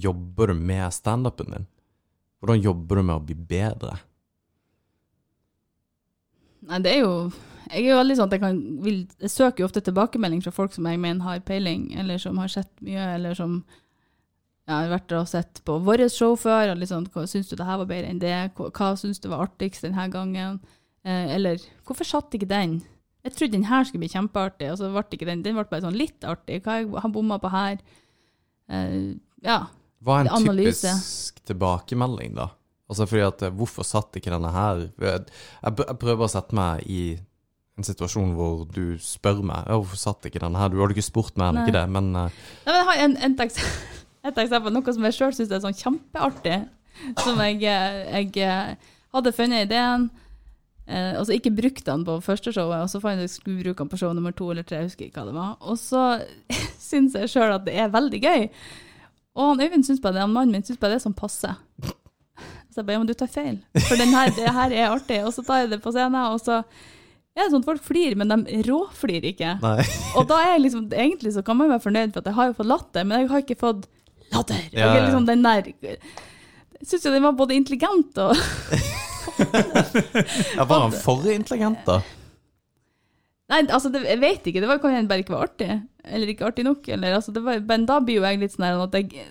[0.00, 1.68] jobber du med standupen din?
[2.40, 3.98] Hvordan jobber du med å bli bedre?
[6.70, 7.14] Nei, det er jo
[7.70, 10.50] Jeg er jo veldig sånn at jeg kan vil, Jeg søker jo ofte tilbakemelding fra
[10.50, 13.60] folk som jeg mener har peiling, eller som har sett mye, eller som
[14.70, 17.66] ja, har vært og sett på vårt show før, og sånn hva Syns du det
[17.66, 18.34] her var bedre enn det?
[18.54, 20.60] Hva, syns du var artigst denne gangen?
[21.02, 21.58] Eh, eller
[21.88, 22.78] hvorfor satt ikke den?
[23.24, 25.84] Jeg trodde den her skulle bli kjempeartig, og så ble ikke den Den ble bare
[25.84, 26.62] sånn litt artig.
[26.64, 27.82] Hva jeg har bomma på her?
[28.70, 29.58] Eh, ja.
[30.00, 30.86] Hva er en Analyse.
[30.86, 32.52] typisk tilbakemelding, da?
[32.90, 35.26] Altså fordi at eh, Hvorfor satt ikke denne her Jeg,
[35.60, 37.02] jeg jeg prøver å sette meg i
[37.78, 40.68] en situasjon hvor du spør meg «Ja, hvorfor satt ikke denne her.
[40.68, 43.36] Du hadde ikke spurt meg ikke det, men eh, Nei, men jeg har en, en
[44.26, 46.58] et eksempel, noe som jeg sjøl syns er sånn kjempeartig.
[47.22, 50.08] Som jeg, jeg eh, hadde funnet ideen,
[50.84, 52.84] eh, og så ikke brukt den på første showet.
[52.84, 54.82] Og så fant jeg at jeg skulle bruke den på show nummer to eller tre,
[54.82, 55.56] jeg husker ikke hva det var.
[55.64, 56.04] Og så
[56.90, 58.46] syns jeg sjøl at det er veldig gøy.
[59.38, 61.54] Og han Øyvind syns bare det, han mannen min syns bare det er sånn passe.
[62.70, 63.60] Så jeg bare ja, men du tar feil.
[63.88, 65.22] For den her, det her er artig.
[65.26, 68.18] Og så tar jeg det på scenen, og så er det sånn at folk flirer,
[68.18, 69.56] men de råflirer ikke.
[69.62, 69.86] Nei.
[70.18, 72.50] Og da er jeg liksom, egentlig så kan man være fornøyd for at jeg har
[72.50, 73.88] jo fått latter, men jeg har ikke fått
[74.32, 74.62] latter.
[74.72, 75.04] Ja, ja.
[75.04, 75.72] liksom den der,
[76.80, 78.36] jeg synes jo den var både intelligent og
[80.56, 82.00] Ja, var han for intelligent, da?
[83.50, 85.70] Nei, altså, det, jeg vet ikke, det var kan hende bare ikke var artig,
[86.06, 88.68] eller ikke artig nok, eller altså, det var, men da blir jo jeg litt sånn
[88.68, 89.24] at jeg,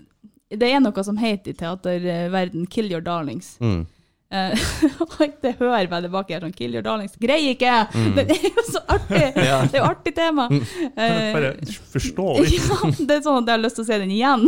[0.60, 3.56] det er noe som heter i teaterverden 'kill your darlings'.
[3.64, 3.86] Mm.
[4.30, 4.52] Eh,
[5.42, 7.16] det hører meg tilbake her sånn 'kill your darlings'.
[7.18, 7.72] Greier ikke!
[7.98, 8.16] Mm.
[8.20, 9.24] det er jo så artig!
[9.34, 9.40] Mm.
[9.50, 9.56] Ja.
[9.64, 9.70] Mm.
[9.72, 10.46] Det er jo artig tema.
[10.52, 11.52] Eh, Bare
[11.96, 12.54] forstå litt.
[12.60, 14.46] ja, det er sånn at jeg har lyst til å se den igjen.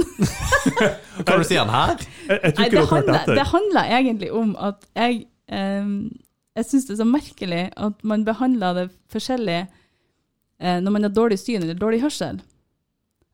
[1.26, 1.96] Kan du si den her?
[2.30, 6.12] Jeg, jeg Nei, det, handler, det handler egentlig om at jeg um,
[6.56, 11.14] Jeg syns det er så merkelig at man behandler det forskjellig uh, når man har
[11.16, 12.42] dårlig syn eller dårlig hørsel.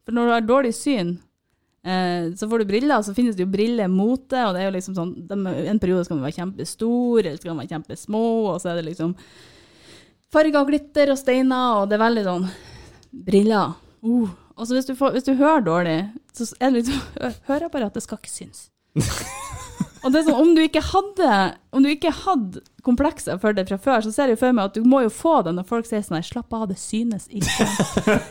[0.05, 1.26] For når du har dårlig syn, eh,
[2.37, 5.13] så får du briller, så finnes det jo brillemote, og det er jo liksom sånn
[5.29, 5.37] de,
[5.71, 8.23] En periode skal de være kjempestore, eller skal de være kjempesmå,
[8.53, 9.13] og så er det liksom
[10.33, 12.49] farger og glitter og steiner, og det er veldig sånn
[13.27, 13.77] Briller.
[14.03, 14.27] Uh.
[14.57, 15.97] Og så hvis du, får, hvis du hører dårlig,
[16.35, 18.67] så er det liksom Høreapparatet skal ikke synes.
[20.07, 21.29] Og det er sånn, om du ikke hadde
[21.75, 24.77] Om du ikke hadde komplekser for det fra før, så ser jeg for meg at
[24.77, 27.65] du må jo få det når folk sier sånn slapp av, det synes ikke.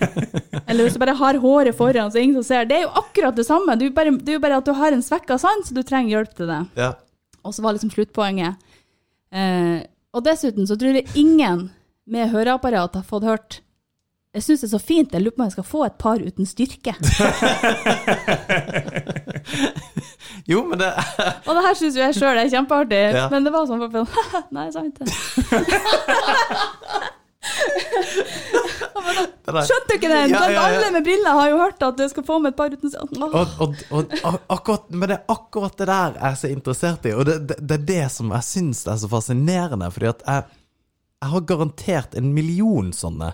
[0.70, 2.64] Eller hvis du bare har håret foran, så ingen som ser.
[2.70, 3.76] Det er jo akkurat det samme.
[3.76, 5.76] Det er jo bare, det er jo bare at du har en svekka sans, og
[5.76, 6.62] du trenger hjelp til det.
[6.80, 6.88] Ja.
[7.44, 8.56] Og så var liksom sluttpoenget.
[9.36, 9.84] Eh,
[10.16, 11.66] og dessuten så tror jeg ingen
[12.08, 13.60] med høreapparat har fått hørt
[14.36, 16.20] Jeg syns det er så fint, jeg lurer på om jeg skal få et par
[16.20, 16.92] uten styrke.
[20.46, 20.88] Jo, men det
[21.46, 23.28] Og det her syns jo jeg sjøl er kjempeartig, Ja.
[23.32, 23.82] men det var sånn
[24.56, 25.06] Nei, sant det.
[29.46, 30.32] Skjønte du ikke den?
[30.34, 30.64] Ja, ja, ja.
[30.66, 33.36] Alle med briller har jo hørt at du skal få med et par uten Åh.
[33.40, 37.14] og, og, og, akkurat, Men det er akkurat det der jeg er så interessert i,
[37.14, 39.90] og det, det, det er det som jeg syns er så fascinerende.
[39.94, 40.46] Fordi at jeg,
[41.22, 43.32] jeg har garantert en million sånne.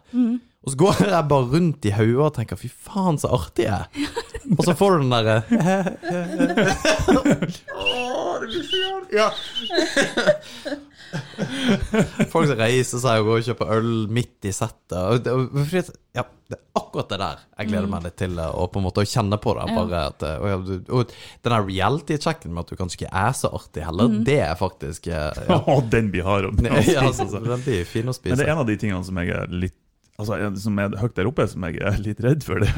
[0.63, 3.83] Og så går jeg bare rundt i hodet og tenker 'fy faen, så artig jeg
[3.83, 3.87] er'.
[4.59, 5.43] Og så får du den derre
[9.13, 9.29] ja.
[12.33, 14.97] Folk som reiser seg og går og kjøper øl midt i settet.
[14.99, 15.83] Og det, og, fordi
[16.17, 19.05] ja, det er akkurat det der jeg gleder meg litt til å på en måte
[19.05, 19.67] å kjenne på det.
[19.77, 20.57] Bare at, og, ja,
[20.97, 24.57] og den der reality-checken med at du kanskje ikke er så artig heller, det er
[24.59, 25.61] faktisk eh, ja.
[25.95, 27.07] Den blir hard å ja, spise.
[27.07, 29.47] altså, Den blir fin å Men det er en av de tingene som jeg er
[29.53, 29.79] litt
[30.23, 32.63] Altså, en- som er høyt der oppe, som jeg er litt redd for.
[32.63, 32.71] Det,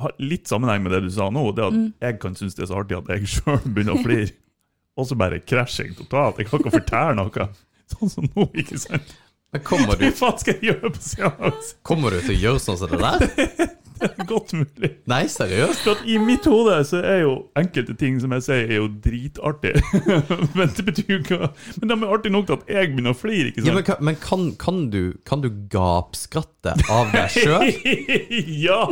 [0.00, 1.44] har litt sammenheng med det du sa nå.
[1.56, 1.76] Det at
[2.08, 4.32] jeg kan synes det er så artig at jeg sjøl begynner å flire.
[4.98, 6.38] Og så bare krasjing totalt.
[6.40, 7.48] Jeg kan ikke fortelle noe.
[7.92, 9.10] Sånn som nå, ikke sant?
[9.54, 11.74] Men kommer du, Hva faen skal jeg gjøre på seanse?
[11.86, 13.68] kommer du til å gjøre sånn som det der?
[14.00, 14.90] Det er godt mulig.
[15.10, 15.84] Nei, seriøst?
[15.84, 18.88] For at I mitt hode så er jo enkelte ting som jeg sier, er jo
[19.04, 19.74] dritartig.
[20.58, 21.38] men det betyr jo ikke
[21.80, 23.78] Men de er artig nok til at jeg begynner å flire, ikke Ja, sant?
[23.78, 27.70] men kan, men kan, kan du, kan du gapskratte av deg sjøl?
[28.66, 28.82] ja!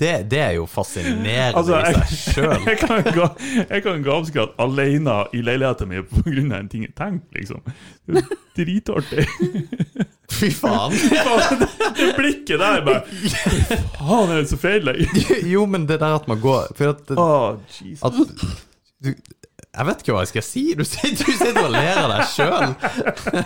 [0.00, 2.62] Det, det er jo fascinerende Altså, i jeg, seg sjøl.
[2.66, 3.26] jeg kan gå,
[3.60, 6.44] jeg kan gapskratte alene i leiligheten min pga.
[6.60, 7.60] en ting jeg tenker, liksom.
[8.08, 9.26] Det er Dritartig.
[10.30, 10.94] Fy faen.
[11.96, 13.02] Det blikket der bare
[13.98, 14.88] Faen, er det så feil?
[15.50, 18.02] Jo, men det der at man går For at, oh, Jesus.
[18.04, 18.12] at
[19.02, 20.64] du, Jeg vet ikke hva jeg skal si.
[20.78, 23.44] Du sitter, du sitter og ler av deg sjøl.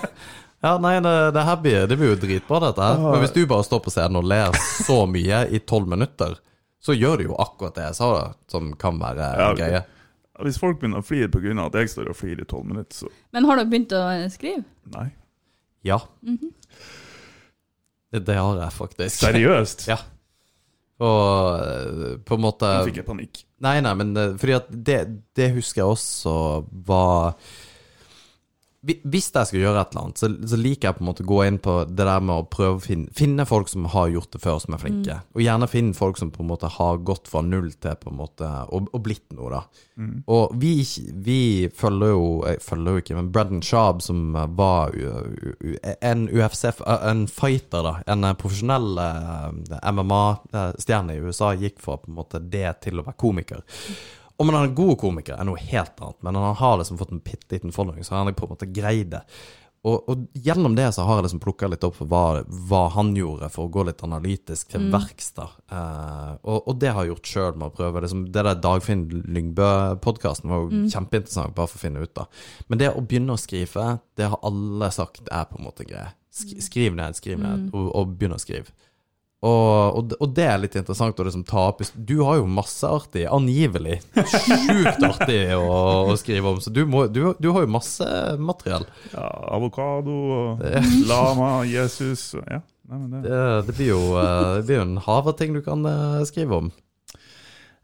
[0.65, 3.01] Ja, nei, det, det her blir, det blir jo dritbra, dette her.
[3.05, 4.55] Men hvis du bare står på scenen og ler
[4.87, 6.39] så mye i tolv minutter,
[6.85, 9.61] så gjør du jo akkurat det jeg sa, da, som kan være Ja, okay.
[9.61, 9.83] greie.
[10.45, 11.53] Hvis folk begynner å flire pga.
[11.67, 14.03] at jeg står og flirer i tolv minutter, så Men har dere begynt å
[14.33, 14.65] skrive?
[14.97, 15.11] nei.
[15.85, 15.99] Ja.
[18.11, 19.21] det, det har jeg faktisk.
[19.21, 19.87] Seriøst?
[19.91, 19.99] Ja.
[21.05, 23.43] Og eh, på en måte Nå fikk jeg panikk.
[23.65, 24.99] Nei, nei, men eh, fordi at det,
[25.37, 26.35] det husker jeg også
[26.89, 27.35] var
[28.85, 31.29] Hvis jeg skal gjøre et eller annet, så, så liker jeg på en måte å
[31.29, 34.35] gå inn på det der med å prøve å finne, finne folk som har gjort
[34.35, 35.19] det før, som er flinke.
[35.33, 38.19] Og gjerne finne folk som på en måte har gått fra null til på en
[38.19, 39.63] måte og, og blitt noe, da.
[40.35, 40.73] Og vi,
[41.23, 45.05] vi følger jo Jeg følger jo ikke, men Brendan Schaub, som var u,
[45.63, 46.65] u, en UFC
[46.97, 47.95] En fighter, da.
[48.11, 53.21] En profesjonell eh, MMA-stjerne i USA gikk fra på en måte det til å være
[53.21, 53.65] komiker.
[54.37, 57.13] Om han er en god komiker, er noe helt annet, men han har liksom fått
[57.15, 59.23] en bitte liten forandring, så har han på en måte greid det.
[59.85, 63.11] Og, og gjennom det så har jeg liksom plukka litt opp for hva, hva han
[63.19, 65.35] gjorde for å gå litt analytisk til verks.
[65.37, 65.51] da.
[65.69, 68.01] Eh, og, og det har jeg gjort sjøl med å prøve.
[68.01, 72.49] Liksom, det der Dagfinn Lyngbø-podkasten var jo kjempeinteressant bare for å finne ut av.
[72.73, 76.15] Men det å begynne å skrive, det har alle sagt er på en måte greie.
[76.35, 78.73] Sk skriv ned, skriv ned, og, og begynn å skrive.
[79.45, 82.89] Og, og, og det er litt interessant å liksom ta opp Du har jo masse
[82.89, 83.99] artig, angivelig.
[84.17, 85.67] Sjukt artig å,
[86.09, 88.07] å skrive om, så du, må, du, du har jo masse
[88.41, 88.87] materiell.
[89.13, 89.27] Ja,
[89.59, 90.65] avokado og
[91.11, 92.63] lama, Jesus og Ja.
[92.85, 93.37] Nei, men det, Det,
[93.69, 96.73] det, blir jo, eh, det blir en hav av ting du kan eh, skrive om.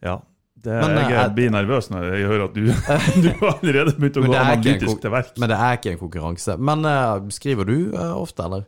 [0.05, 0.19] ja.
[0.61, 2.67] Det, Men, jeg eh, er- blir nervøs når jeg hører at du,
[3.25, 5.31] du har allerede begynt å gå analytisk til verk.
[5.41, 6.57] Men det er ikke en konkurranse.
[6.61, 6.85] Men
[7.33, 8.67] skriver du ofte, eller?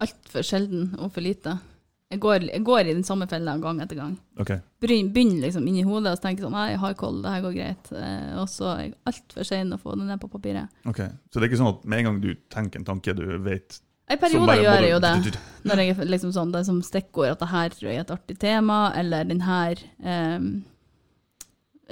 [0.00, 1.58] Altfor sjelden og for lite.
[2.08, 4.14] Jeg går, jeg går i den samme fella gang etter gang.
[4.40, 4.62] Okay.
[4.80, 7.56] Begynner liksom inni hodet og så tenker sånn Nei, jeg har koll, det her går
[7.58, 7.90] greit.
[7.92, 10.72] Eh, og så er jeg altfor sein å få det ned på papiret.
[10.88, 11.02] ok.
[11.28, 13.76] Så det er ikke sånn at med en gang du tenker en tanke du vet
[14.08, 15.12] I perioder gjør jeg jo det.
[15.68, 18.16] Når jeg liksom sånn, det er som stikkord at det her tror jeg er et
[18.16, 20.50] artig tema, eller den her ehm,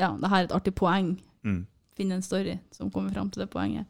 [0.00, 1.18] Ja, det her er et artig poeng.
[1.44, 1.66] Mm.
[1.96, 3.84] Finne en story som kommer fram til det poenget.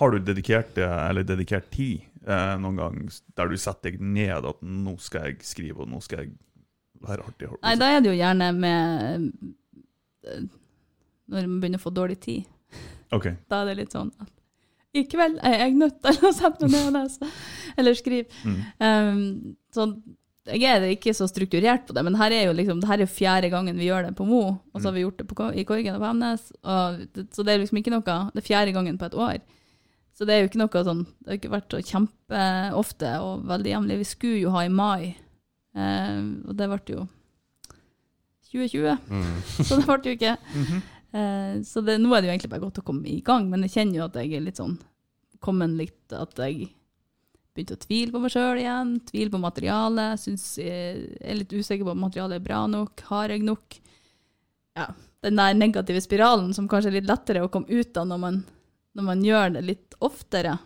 [0.00, 3.00] Har du dedikert, det, eller dedikert tid eh, noen gang
[3.38, 6.34] der du setter deg ned at nå skal jeg skrive, og nå skal jeg
[7.06, 7.50] være artig?
[7.62, 9.26] Nei, da er det jo gjerne med
[10.26, 10.46] eh,
[11.26, 12.46] Når man begynner å få dårlig tid.
[13.14, 13.32] Ok.
[13.50, 14.32] Da er det litt sånn at
[14.96, 17.26] i kveld er jeg nødt til å sette meg ned og lese,
[17.76, 18.30] eller skrive.
[18.48, 18.60] Mm.
[18.80, 19.18] Um,
[19.74, 19.90] så
[20.46, 23.10] jeg er ikke så strukturert på det, men her er jo liksom, det her er
[23.10, 25.66] fjerde gangen vi gjør det på Mo, og så har vi gjort det på, i
[25.66, 28.74] Korgen og på Hemnes, og det, så det er liksom ikke noe, det er fjerde
[28.76, 29.40] gangen på et år.
[30.16, 33.72] Så det er jo ikke noe sånn, det har ikke vært så kjempeofte og veldig
[33.74, 33.98] jevnlig.
[34.00, 35.10] Vi skulle jo ha i mai,
[35.76, 37.04] eh, og det ble jo
[38.52, 39.34] 2020, Mm.
[39.66, 40.36] så det ble jo ikke.
[40.54, 40.82] Mhm.
[41.16, 43.62] Eh, så det, nå er det jo egentlig bare godt å komme i gang, men
[43.66, 44.76] jeg kjenner jo at jeg er litt sånn
[45.44, 46.70] kommet litt At jeg
[47.54, 48.92] begynte å tvile på meg sjøl igjen.
[49.08, 50.20] Tvile på materialet.
[50.20, 53.04] Syns jeg er litt usikker på om materialet er bra nok.
[53.10, 53.76] Har jeg nok?
[54.76, 54.88] Ja,
[55.24, 58.40] den der negative spiralen som kanskje er litt lettere å komme ut av når man,
[58.96, 60.56] når man gjør det litt oftere.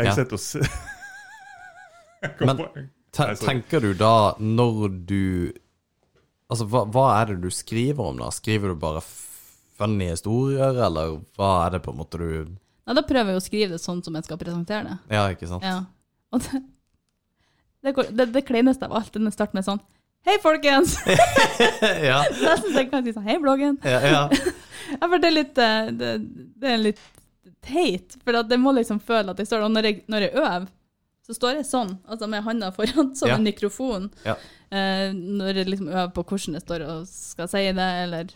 [0.00, 0.14] Jeg Ja.
[0.16, 0.60] sitter og se...
[2.46, 2.60] Men-
[3.40, 5.22] tenker du da, når du
[6.50, 8.26] Altså, hva, hva er det du skriver om, da?
[8.34, 8.98] Skriver du bare
[9.78, 13.44] funny historier, eller hva er det på en måte du Nei, da prøver jeg å
[13.44, 14.96] skrive det sånn som jeg skal presentere det.
[15.14, 15.62] Ja, ikke sant?
[15.62, 15.76] Ja.
[16.34, 16.58] Og det,
[17.86, 19.78] det, det, det kleineste av alt, den starter med sånn
[20.26, 20.96] Hei, folkens!
[22.10, 22.18] ja.
[22.34, 23.78] Nesten så jeg kan si sånn Hei, bloggen.
[23.86, 24.24] ja, ja.
[24.96, 26.10] Ja, for det er litt, eh, det,
[26.60, 27.00] det er litt
[27.64, 30.32] teit, for at jeg må liksom føle at jeg står Og når jeg, når jeg
[30.40, 30.68] øver,
[31.26, 33.36] så står jeg sånn, altså med handa foran, som Ja.
[33.36, 34.08] en mikrofon.
[34.26, 34.34] Ja.
[34.72, 38.32] Eh, når jeg liksom øver på hvordan jeg står og skal si det, eller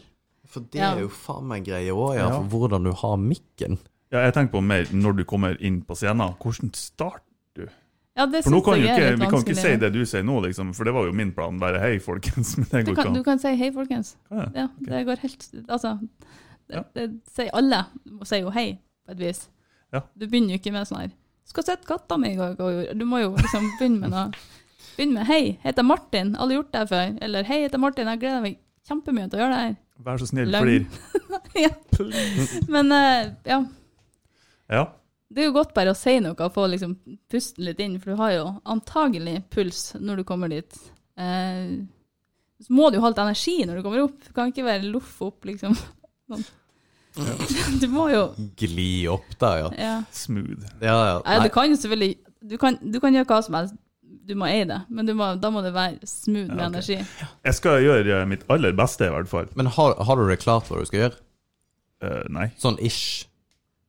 [0.46, 0.92] For det Ja.
[0.94, 3.78] er jo faen meg greie òg, ja, for hvordan du har mikken.
[4.12, 6.36] Ja, jeg tenker på mer når du kommer inn på scenen.
[6.38, 7.22] Hvordan start?
[8.14, 10.36] Ja, det For nå kan jeg ikke, vi kan ikke si det du sier nå,
[10.44, 11.56] liksom, for det var jo min plan.
[11.58, 12.52] Bare hei, folkens.
[12.60, 14.12] Men det Du går kan, ikke du kan si hei, folkens.
[14.30, 15.96] Ja, det går helt Altså,
[16.70, 17.84] det, det sier alle.
[18.04, 19.44] Du sier jo hei, på et vis.
[19.94, 20.02] Ja.
[20.14, 21.12] Du begynner jo ikke med sånn her
[21.46, 24.30] Skal sett katta mi i dag', og Du må jo liksom begynne med noe.
[24.96, 26.36] Begynn med hei, heter Martin.
[26.38, 27.16] alle gjort det før.
[27.20, 28.10] Eller hei, heter Martin.
[28.12, 29.72] Jeg gleder meg kjempemye til å gjøre det her.
[30.06, 30.84] Vær så snill, flir.
[31.64, 31.70] ja.
[32.70, 33.58] Men uh, ja.
[34.70, 34.84] Ja.
[35.34, 36.94] Det er jo godt bare å si noe og få liksom
[37.30, 40.78] pusten litt inn, for du har jo antagelig puls når du kommer dit.
[41.18, 41.82] Uh,
[42.62, 44.20] så må du jo ha litt energi når du kommer opp.
[44.22, 45.74] Du kan ikke være loff opp, liksom.
[46.30, 46.44] Sånn.
[47.78, 48.24] Du må jo
[48.58, 49.66] Gli opp der, ja.
[49.78, 49.96] Ja.
[50.10, 50.64] Smooth.
[50.82, 51.18] Ja, ja.
[51.22, 53.76] Nei, du kan jo selvfølgelig du kan, du kan gjøre hva som helst.
[54.24, 56.66] Du må eie det, men du må, da må det være smooth med okay.
[56.66, 56.90] ok.
[56.90, 57.28] energi.
[57.44, 59.50] Jeg skal gjøre eh, mitt aller beste, i hvert fall.
[59.58, 61.18] Men har, har du det klart hva du skal gjøre?
[62.04, 62.46] Uh, nei.
[62.60, 63.26] Sånn ish?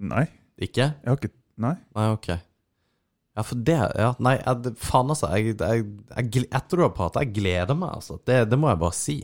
[0.04, 0.26] Nei.
[0.60, 0.92] Ikke?
[0.92, 1.72] Jeg har ikke Nei.
[1.96, 2.34] Nei, ok.
[3.36, 5.28] Ja, for det Ja, nei, jeg, faen altså.
[5.36, 8.16] Jeg, jeg, jeg, etter du har pratet, jeg gleder meg, altså.
[8.24, 9.18] Det, det må jeg bare si.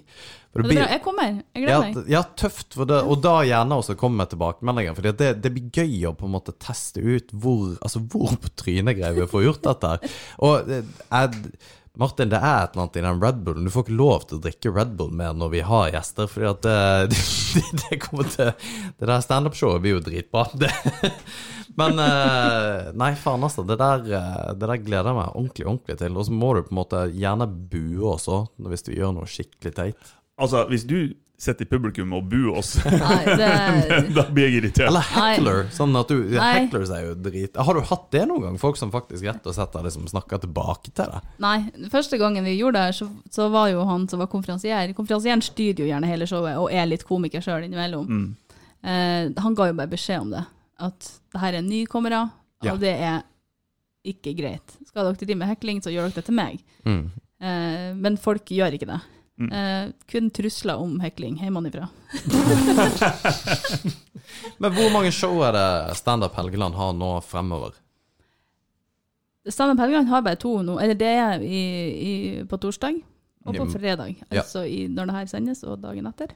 [0.52, 0.88] For det blir, bra.
[0.92, 1.38] Jeg kommer.
[1.56, 2.00] Jeg gleder meg.
[2.02, 2.76] Ja, ja, tøft.
[2.76, 4.98] Det, og da gjerne også komme med tilbakemeldinger.
[4.98, 8.52] For det, det blir gøy å på en måte teste ut hvor Altså hvor på
[8.60, 10.12] trynet greier vi å få gjort dette.
[10.44, 11.54] Og eh, jeg,
[12.00, 13.66] Martin, det er et eller annet i den Red Bullen.
[13.68, 16.48] Du får ikke lov til å drikke Red Bull mer når vi har gjester, fordi
[16.48, 17.18] at det,
[17.58, 18.54] det, det kommer til
[19.00, 20.46] Det der standup-showet blir jo dritbra.
[20.62, 20.72] Det,
[21.80, 23.64] men eh, Nei, faen, altså.
[23.68, 26.16] Det der, eh, det der gleder jeg meg ordentlig, ordentlig til.
[26.16, 29.76] Og så må du på en måte gjerne bue også, hvis du gjør noe skikkelig
[29.78, 30.16] teit.
[30.42, 30.98] Altså, hvis du
[31.42, 33.48] sitter i publikum og buer oss, Nei, det,
[34.14, 34.88] da blir jeg irritert.
[34.92, 35.64] Eller heckler.
[35.74, 36.50] Sånn at du Nei.
[36.60, 37.58] Hecklers er jo drit.
[37.58, 38.60] Har du hatt det noen gang?
[38.62, 41.32] Folk som faktisk rett og slett har liksom snakka tilbake til deg?
[41.42, 41.56] nei,
[41.94, 45.82] første gangen vi gjorde det, så, så var jo han som var konferansier Konferansieren styrer
[45.82, 48.06] jo gjerne hele showet og er litt komiker sjøl innimellom.
[48.06, 48.30] Mm.
[48.84, 50.44] Eh, han ga jo bare beskjed om det.
[50.82, 52.22] At det her er nykommere,
[52.62, 52.74] Ja.
[52.76, 53.22] og det er
[54.06, 54.78] ikke greit.
[54.90, 56.62] Skal dere drive med hekling, så gjør dere det til meg.
[56.86, 57.04] Mm.
[57.42, 59.00] Eh, men folk gjør ikke det.
[59.42, 59.48] Mm.
[59.58, 61.88] Eh, kun trusler om hekling hjemmefra.
[64.62, 67.74] Men hvor mange show er det Standup Helgeland har nå fremover?
[69.50, 70.78] Standup Helgeland har bare to nå.
[70.82, 71.62] Eller det er i,
[71.92, 72.14] i,
[72.46, 73.00] på torsdag
[73.46, 73.72] og på Mm.
[73.74, 74.16] fredag.
[74.30, 74.44] Ja.
[74.44, 76.36] Altså i, når det her sendes, og dagen etter.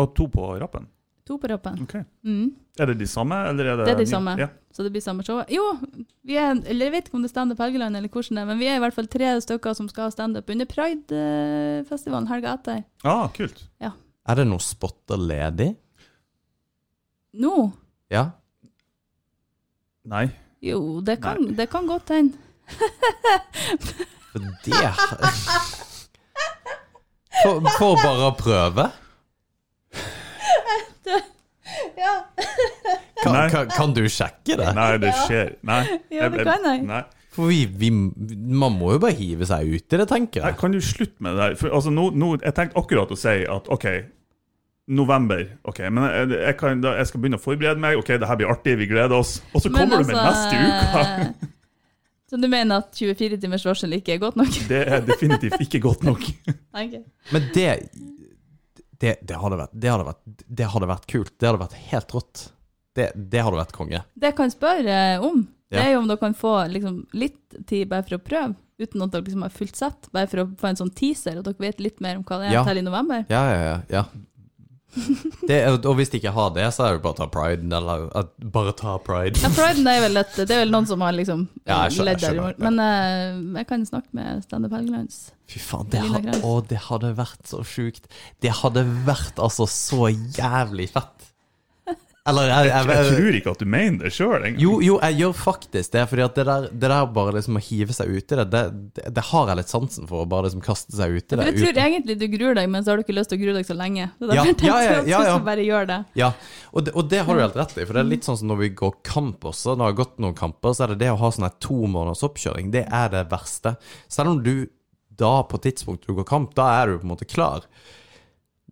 [0.00, 0.86] Og to på rappen.
[1.28, 1.82] To på rappen.
[1.84, 1.94] Ok.
[2.24, 2.54] Mm.
[2.78, 4.10] Er det de samme, eller er det Det er de nye?
[4.12, 4.32] samme.
[4.38, 4.48] Ja.
[4.76, 5.38] Så det blir samme show.
[5.48, 5.64] Jo,
[6.28, 8.48] vi er, eller jeg vet ikke om det er standup Helgeland, eller hvordan det er,
[8.50, 12.52] men vi er i hvert fall tre stykker som skal ha standup under Pride-festivalen helga
[12.58, 12.82] etter.
[13.04, 13.62] Ah, kult.
[13.80, 15.70] Er det noen spotter ledig?
[17.40, 17.54] Nå?
[18.10, 18.26] Ja?
[20.04, 20.26] Nei.
[20.64, 22.36] Jo, det kan, det kan godt hende.
[24.32, 24.94] For det
[27.42, 28.86] For, for bare å prøve?
[32.02, 32.14] Ja,
[33.22, 34.68] Kan, kan, kan du sjekke det?
[34.76, 35.54] Nei, det skjer.
[35.66, 35.82] Nei.
[36.14, 36.82] Ja, det kan jeg.
[36.86, 37.02] Nei.
[37.36, 40.58] For vi, vi Man må jo bare hive seg ut i det, tenker Nei, jeg.
[40.60, 41.56] kan du slutte med det der?
[41.60, 43.88] For, altså, nå, nå, jeg tenkte akkurat å si at OK,
[44.86, 45.42] november.
[45.66, 47.98] ok, Men jeg, jeg, kan, da, jeg skal begynne å forberede meg.
[48.00, 49.40] OK, det her blir artig, vi gleder oss.
[49.52, 51.02] Og så kommer du med neste uke!
[51.02, 51.52] altså,
[52.26, 54.56] Så du mener at 24 timers varsel ikke er godt nok?
[54.66, 56.24] Det er definitivt ikke godt nok.
[56.80, 57.04] okay.
[57.30, 57.66] Men det
[59.02, 60.22] det, det, hadde vært, det, hadde vært,
[60.60, 61.32] det hadde vært kult.
[61.38, 62.44] Det hadde vært helt rått.
[62.96, 64.00] Det, det hadde vært konge.
[64.16, 65.42] Det jeg kan spørre om,
[65.72, 69.02] det er jo om dere kan få liksom, litt tid bare for å prøve, uten
[69.04, 71.60] at dere liksom har fullt sett, bare for å få en sånn teaser, og dere
[71.66, 72.64] vet litt mer om hva det er Ja.
[72.64, 73.26] til i november.
[73.32, 73.76] Ja, ja, ja.
[73.98, 74.04] ja.
[75.46, 77.68] Det, og hvis de ikke har det, så er det bare å ta pride.
[77.78, 79.38] Eller at bare ta pride.
[79.42, 82.24] Ja, Priden er vel, et, det er vel noen som har liksom Ja, skjønner, jeg
[82.24, 82.56] skjønner.
[82.62, 85.20] Men uh, jeg kan snakke med Standup Helgelands.
[85.46, 88.08] Fy faen, det, ha, å, det hadde vært så sjukt.
[88.42, 91.25] Det hadde vært altså så jævlig fett.
[92.26, 94.56] Eller jeg, jeg, Jeg tror ikke at du mener det sjøl engang.
[94.62, 96.02] Jo, jo, jeg gjør faktisk det.
[96.10, 98.62] Fordi at det der, det der bare liksom å hive seg ut i det, det,
[98.98, 100.24] det, det har jeg litt sansen for.
[100.24, 101.46] Å bare liksom kaste seg ut i det.
[101.46, 103.42] jeg tror uten- egentlig du gruer deg, men så har du ikke lyst til å
[103.44, 104.08] grue deg så lenge.
[104.18, 105.36] Det er Ja, derfor ja, ja, ja, ja.
[105.46, 105.98] bare gjør det.
[106.18, 106.32] Ja,
[106.72, 107.84] og det, og det har du helt rett i.
[107.86, 109.76] For det er litt sånn som når vi går kamp også.
[109.76, 111.78] Når jeg har gått noen kamper, så er det det å ha sånn her to
[111.86, 112.72] måneders oppkjøring.
[112.74, 113.76] Det er det verste.
[114.10, 114.66] Selv om du
[115.16, 117.62] da på tidspunktet du går kamp, da er du på en måte klar.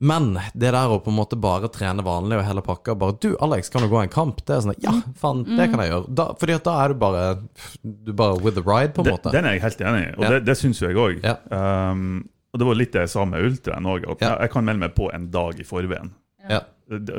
[0.00, 3.36] Men det der å på en måte bare trene vanlig og hele pakka Bare du,
[3.44, 4.40] Alex, kan du gå en kamp?
[4.44, 4.90] Det er sånn Ja,
[5.20, 6.08] faen, det kan jeg gjøre.
[6.18, 7.22] Da, fordi at da er du bare
[7.84, 9.30] Du bare with the ride, på en måte.
[9.30, 10.30] den er jeg helt enig i, og Ja.
[10.34, 11.22] det, det syns jo jeg òg.
[11.22, 11.36] Ja.
[11.92, 14.16] Um, og det var litt det jeg sa med ultraen òg, Ja.
[14.20, 16.10] jeg, jeg kan melde meg på en dag i forveien.
[16.50, 16.60] Ja.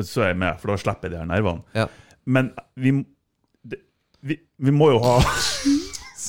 [0.04, 1.64] Så er jeg med, for da slipper jeg de her nervene.
[1.74, 1.88] Ja.
[2.28, 2.92] Men vi,
[3.64, 3.80] det,
[4.22, 5.16] vi, vi må jo ha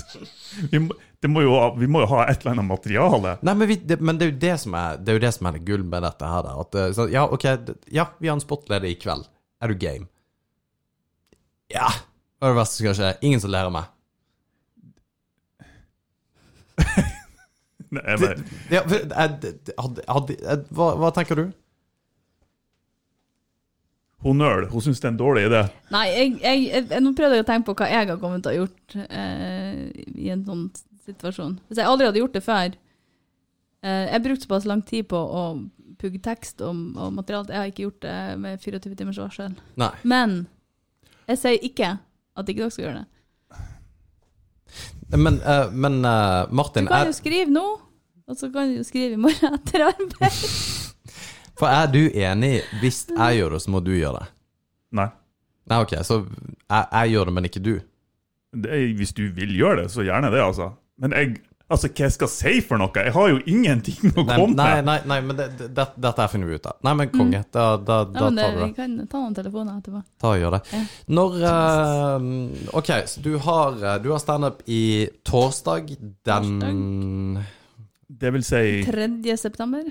[0.73, 0.95] vi, må,
[1.33, 3.37] må jo vi må jo ha et eller annet materiale.
[3.47, 5.33] Nei, men, vi, det, men det er jo det som er Det er jo det
[5.35, 6.49] som er gull med dette her.
[6.61, 7.47] At, eh, så, ja, ok,
[7.97, 9.25] ja, vi har en spotleder i kveld.
[9.65, 10.07] Er du game?
[11.73, 11.89] Ja.
[12.37, 13.13] Hva er det verste som skal skje?
[13.27, 13.93] Ingen som ler av meg.
[17.87, 18.03] Det
[18.71, 20.35] Ja, for, d- d- hadde, hadde,
[20.75, 21.47] hva, hva tenker du?
[24.27, 25.59] hun nøl, hun syns det er en dårlig idé.
[25.95, 28.57] Nei, jeg, jeg, jeg, nå prøvde jeg å tenke på hva jeg har kommet til
[28.57, 29.77] å gjort eh,
[30.19, 30.65] i en sånn
[31.07, 31.57] situasjon.
[31.69, 35.43] Hvis jeg aldri hadde gjort det før eh, Jeg brukte såpass lang tid på å
[36.01, 37.53] pugge tekst og, og materiale.
[37.53, 39.57] Jeg har ikke gjort det med 24 timers varsel.
[39.81, 39.93] Nei.
[40.05, 40.39] Men
[41.27, 41.97] jeg sier ikke
[42.37, 43.11] at ikke dere skal gjøre det.
[45.17, 47.67] Men, uh, men Du Martin, kan er, jo skrive nå,
[48.27, 50.41] og så kan du jo skrive i morgen etter arbeid.
[51.59, 54.33] for er du enig hvis jeg gjør det, så må du gjøre det?
[54.99, 55.07] Nei.
[55.67, 57.75] Nei, ok, så jeg, jeg gjør det, men ikke du?
[58.57, 60.71] Det er, hvis du vil gjøre det, så gjerne det, altså.
[60.99, 61.33] Men jeg,
[61.69, 62.89] altså, hva jeg skal si for noe?
[62.97, 64.85] Jeg har jo ingenting å Nei, komme nei, med.
[64.89, 66.79] nei, nei men det, det, det, dette finner vi ut av.
[66.87, 68.69] Nei, men konge, da, da, Ja, da men det, tar du det.
[68.71, 70.01] vi kan ta noen telefoner etterpå.
[70.25, 70.63] Ta og gjør det.
[70.73, 70.81] Ja.
[71.19, 74.81] Når uh, Ok, så du har, eh, du har standup i
[75.29, 75.93] torsdag
[76.25, 77.45] den
[78.09, 79.37] Det vil si 3.
[79.37, 79.85] september.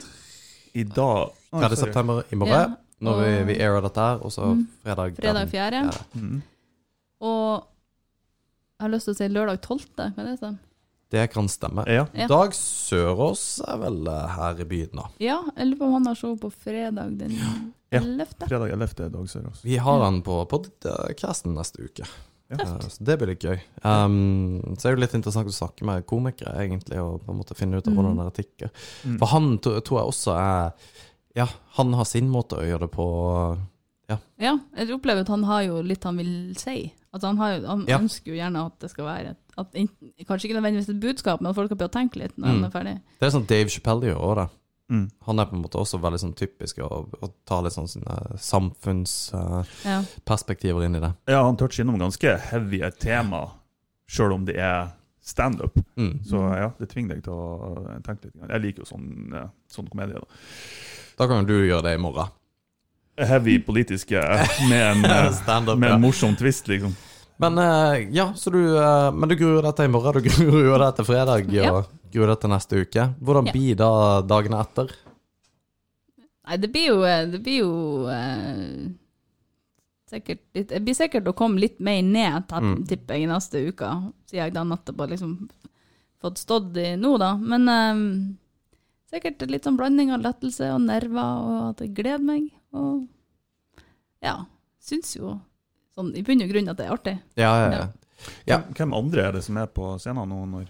[0.74, 1.76] i dag 3.
[1.78, 2.56] september i morgen.
[2.76, 4.66] Ja, Når vi, vi airer dette her, og så Mm.
[4.84, 5.52] fredag den Fredag 4.
[5.52, 6.06] fjerde.
[6.16, 6.42] Mm.
[7.22, 7.64] Og
[8.80, 9.86] jeg har lyst til å si lørdag 12.
[9.96, 10.56] Hva er det sånn?
[11.12, 11.84] Det kan stemme.
[11.88, 12.08] Ja.
[12.18, 12.28] Ja.
[12.28, 15.06] Dag Sørås er vel eh, her i byen, da.
[15.22, 18.00] Ja, jeg lurer på om han har show på fredag den Ja.
[18.02, 18.26] 11.
[18.50, 19.10] Fredag 11.
[19.14, 19.62] dag Sørås.
[19.64, 22.08] Vi har han på podcasten neste uke.
[22.50, 22.58] Ja.
[22.60, 23.60] Eh, Så det blir litt gøy.
[23.86, 27.40] Um, så er det jo litt interessant å snakke med komikere, egentlig, og på en
[27.40, 28.70] måte finne ut av hvordan det tikker.
[29.06, 29.16] Mm.
[29.22, 30.74] For han to- tror jeg også er
[31.36, 33.06] Ja, han har sin måte å gjøre det på.
[34.08, 34.18] Ja,
[34.78, 36.94] jeg opplever at han har jo litt han vil si.
[37.12, 37.98] Altså han, har jo, han Ja.
[38.00, 39.90] ønsker jo gjerne at det skal være et, at, in-
[40.28, 42.62] Kanskje ikke nødvendigvis et budskap, men at folk har begynt å tenke litt når Mm.
[42.62, 43.02] de er ferdig.
[43.20, 44.48] Det er sånn Dave Chappelle gjør også da.
[44.92, 45.10] Mm.
[45.26, 48.38] Han er på en måte også veldig sånn typisk å, å ta litt sånn sine
[48.38, 50.86] samfunnsperspektiver Ja.
[50.86, 51.14] inn i det.
[51.28, 53.50] Ja, han toucher innom ganske heavy tema,
[54.08, 54.88] sjøl om det er
[55.26, 55.74] standup.
[55.98, 56.20] Mm.
[56.26, 57.76] Så ja, det tvinger deg til å
[58.06, 58.36] tenke litt.
[58.50, 60.14] Jeg liker jo sånn, eh, sånn komedie.
[60.14, 60.22] da.
[61.18, 62.28] Da kan jo du gjøre det i morgen.
[63.18, 64.20] Heavy politiske
[64.70, 66.96] med en, eh, med en morsom twist, liksom.
[67.38, 70.80] Men eh, ja, så du eh, Men du gruer deg til i morgen, du gruer
[70.86, 71.72] deg til fredag, Ja.
[71.74, 73.08] og gruer deg til neste uke.
[73.20, 73.52] Hvordan Ja.
[73.56, 73.90] blir da
[74.24, 74.94] dagene etter?
[76.46, 77.00] Nei, det blir jo,
[77.32, 77.72] det blir jo
[78.06, 78.86] uh,
[80.12, 82.86] sikkert litt Det blir sikkert å komme litt mer ned, Mm.
[82.88, 83.90] tipper jeg, neste uke.
[84.30, 85.50] Siden jeg da nettopp har liksom
[86.22, 87.34] fått stått i nå, da.
[87.36, 88.04] Men eh,
[89.12, 92.48] sikkert litt sånn blanding av lettelse og nerver, og at jeg gleder meg.
[92.78, 93.08] Og
[94.22, 94.38] ja,
[94.80, 95.40] syns jo
[95.96, 97.18] sånn i bunn og grunn at det er artig.
[97.40, 97.86] Ja, ja, ja.
[98.50, 98.62] Ja.
[98.78, 100.40] Hvem andre er det som er på scenen nå?
[100.50, 100.70] når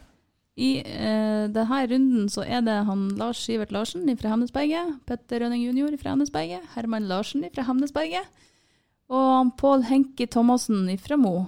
[0.59, 5.63] I eh, denne runden så er det han Lars Sivert Larsen fra Hemnesberget, Petter Rønning
[5.67, 5.95] jr.
[6.01, 8.27] fra Hemnesberget, Herman Larsen fra Hemnesberget
[9.13, 11.45] og han Pål Henki Thomassen fra Mo.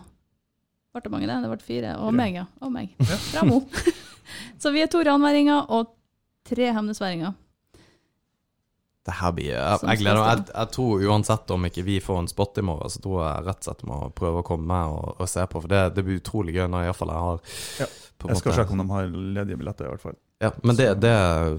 [0.93, 1.37] Ble det mange det?
[1.43, 1.95] Det ble fire.
[1.97, 2.17] Og Fire.
[2.19, 2.45] meg, ja.
[2.61, 2.93] Og meg.
[3.31, 3.61] Fra Mo.
[4.61, 5.93] så vi er to ranværinger og
[6.47, 7.33] tre hemnesværinger.
[9.07, 10.29] Det her blir Jeg, jeg gleder meg.
[10.33, 13.45] Jeg, jeg tror uansett om ikke vi får en spot i morgen, så tror jeg
[13.45, 15.61] rett og slett må prøve å komme og, og se på.
[15.63, 17.43] For det, det blir utrolig gøy når iallfall jeg har
[17.85, 17.87] Ja,
[18.27, 19.07] Jeg skal sjekke om de har
[19.37, 20.17] ledige billetter, i hvert fall.
[20.43, 21.13] Ja, men det, det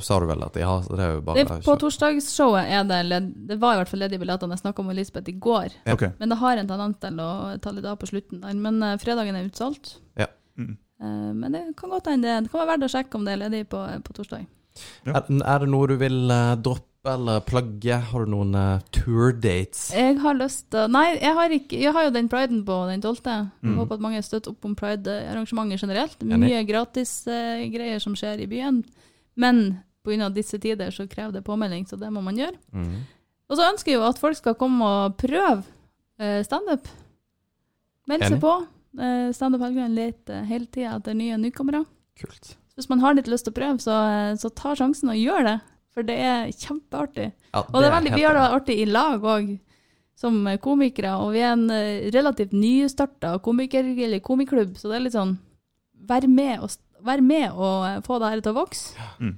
[0.06, 2.84] sa du vel at de har, så det er jo bare Det, på torsdagsshowet er
[2.86, 4.52] det led, Det var i hvert fall ledige billetter.
[4.52, 5.72] Jeg snakka med Elisabeth i går.
[5.88, 5.96] Ja.
[5.96, 6.12] Okay.
[6.20, 7.30] Men det har en tendens til å
[7.64, 8.60] ta litt av på slutten der.
[8.68, 9.96] Men uh, fredagen er utsolgt.
[10.58, 10.76] Mm.
[11.00, 13.34] Uh, men det kan godt hende det, det kan være verdt å sjekke om det
[13.34, 14.46] er ledig på, på torsdag.
[15.08, 17.98] Er, er det noe du vil uh, droppe eller plagge?
[18.10, 19.88] Har du noen uh, tour dates?
[19.94, 23.02] Jeg har lyst til Nei, jeg har, ikke, jeg har jo den priden på den
[23.02, 23.20] 12.
[23.22, 23.50] Mm.
[23.62, 26.16] Jeg håper at mange støtter opp om pride-arrangementet generelt.
[26.24, 28.82] Er mye gratis-greier som skjer i byen.
[29.38, 29.62] Men
[30.04, 30.30] pga.
[30.34, 32.58] disse tider så krever det påmelding, så det må man gjøre.
[32.72, 33.04] Mm.
[33.48, 36.90] Og så ønsker jeg jo at folk skal komme og prøve uh, standup.
[38.08, 38.54] Meld seg på.
[38.98, 41.84] Uh, Standup Helgeland leter hele tida etter nye nykommere.
[42.18, 42.56] Kult.
[42.78, 45.46] Hvis man har litt lyst til å prøve, så, eh, så ta sjansen og gjør
[45.48, 45.56] det.
[45.98, 47.32] For det er kjempeartig.
[47.50, 49.48] Ja, Og det er veldig, vi har det artig i lag òg,
[50.14, 51.16] som komikere.
[51.24, 55.36] Og vi er en eh, relativt nystarta komikerklubb, så det er litt sånn
[56.08, 56.70] Vær med og,
[57.04, 59.08] vær med og eh, få det her til å vokse.
[59.18, 59.34] Mm.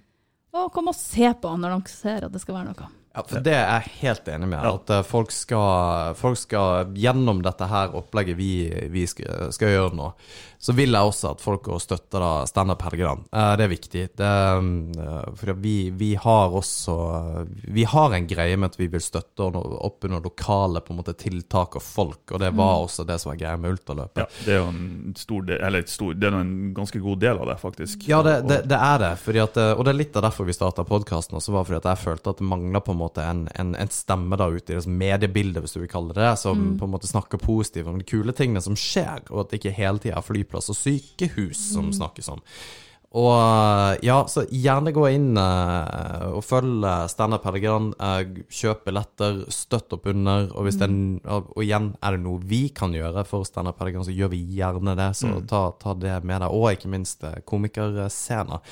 [0.60, 2.90] Og kom og se på når de ser at det skal være noe.
[3.10, 4.60] Ja, for det er jeg helt enig med.
[4.68, 8.52] At eh, folk skal, folk skal gjennom dette her opplegget vi,
[8.92, 10.12] vi skal, skal gjøre nå,
[10.60, 13.24] så vil jeg også at folk støtter Standup Helgeland.
[13.32, 14.02] Eh, det er viktig.
[14.20, 14.30] Det,
[15.00, 16.96] eh, for vi, vi har også
[17.72, 21.14] Vi har en greie med at vi vil støtte opp under lokale på en måte
[21.16, 24.20] tiltak og folk, og det var også det som var greia med ultraløpet.
[24.20, 27.40] Ja, det er jo en stor del, eller stor, det er en ganske god del
[27.40, 28.04] av det, faktisk.
[28.10, 29.12] Ja, det, det, det er det.
[29.40, 31.38] At, eh, og det er litt av derfor vi starta podkasten.
[31.40, 34.36] Også var fordi at jeg følte at det mangla på en en, en, en stemme
[34.36, 37.08] da ute i det mediebildet, hvis du vil kalle det det, som på en måte
[37.08, 40.26] snakker positivt om de kule tingene som skjer, og at det ikke hele tida er
[40.50, 42.40] flyplass og sykehus som snakkes om.
[43.10, 47.96] Og eh, ja, så gjerne gå inn eh, og følg Steinar Helgeland.
[47.98, 48.20] eh,
[48.54, 50.46] kjøp billetter, støtt opp under.
[50.54, 50.94] Og hvis det er,
[51.26, 54.44] og og igjen, er det noe vi kan gjøre for Steinar Helgeland, så gjør vi
[54.54, 55.08] gjerne det.
[55.18, 56.54] Så ta, ta det med deg.
[56.54, 58.62] Og ikke minst eh, komikerscener.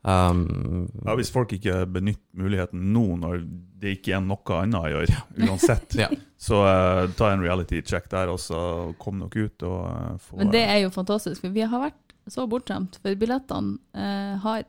[0.00, 3.42] Um, Ja, Hvis folk ikke benytter muligheten nå, når
[3.80, 6.08] det ikke er noe annet å gjøre, uansett, ja.
[6.40, 8.60] så uh, ta en reality check der, og så
[9.00, 12.14] kom dere ut og uh, få Men det er jo fantastisk, for vi har vært
[12.30, 14.66] så bortskjemt, for billettene uh, har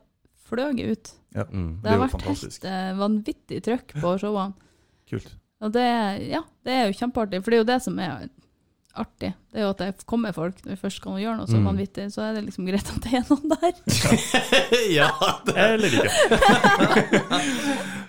[0.48, 1.12] fløyet ut.
[1.36, 1.78] ja, Mm.
[1.80, 2.64] Det, Det er har vært fantastisk.
[2.64, 4.54] helt vanvittig trøkk på showene.
[5.12, 5.30] Kult.
[5.62, 5.86] Og det,
[6.32, 8.24] ja, det er jo kjempeartig, for det er jo det som er
[8.98, 9.30] artig.
[9.52, 11.68] Det er jo at det kommer folk når vi først skal gjøre noe så Mm.
[11.70, 13.72] vanvittig, så er det liksom greit at det er noen der.
[14.98, 15.08] ja,
[15.46, 16.10] det Eller ikke.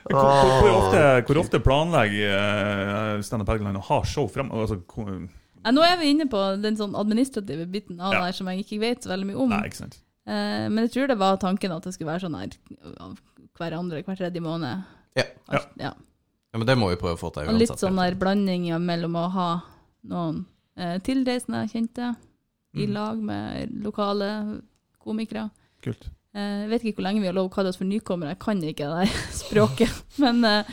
[0.03, 4.51] Hvor, hvor, ofte, hvor ofte planlegger uh, Standup Helgeland å ha show frem?
[4.51, 5.29] Altså, hvor,
[5.63, 8.19] Ja, nå er vi inne på den sånn administrative biten av Ja.
[8.19, 9.49] det her som jeg ikke vet så veldig mye om.
[9.55, 9.99] nei, ikke sant.
[10.27, 12.51] Eh, men jeg tror det var tanken at det skulle være sånn her
[13.57, 14.83] hver andre, hver tredje måned.
[15.15, 15.23] Ja.
[15.47, 15.93] Alt, ja.
[16.53, 18.77] Ja, men det må vi prøve å få til Og litt sånn der blanding ja,
[18.81, 19.47] mellom å ha
[20.09, 20.45] noen
[20.77, 22.15] eh, tilreisende kjente
[22.73, 22.93] i Mm.
[22.93, 24.27] lag med lokale
[24.97, 25.49] komikere.
[25.85, 26.07] Kult.
[26.33, 28.39] Eh, Jeg vet ikke hvor lenge vi har lov å kalle oss for nykommere, jeg
[28.43, 30.03] kan ikke det der språket.
[30.23, 30.63] Men eh,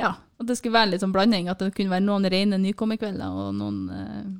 [0.00, 1.48] ja, at det skulle være litt sånn blanding.
[1.52, 4.30] At det kunne være noen rene nykommerkvelder, og noen eh,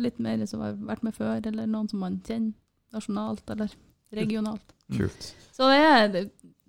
[0.00, 2.54] litt mer som har vært med før, eller noen som man kjenner
[2.94, 3.72] nasjonalt eller
[4.14, 4.72] regionalt.
[4.94, 5.32] Kult.
[5.54, 6.22] Så det er, det,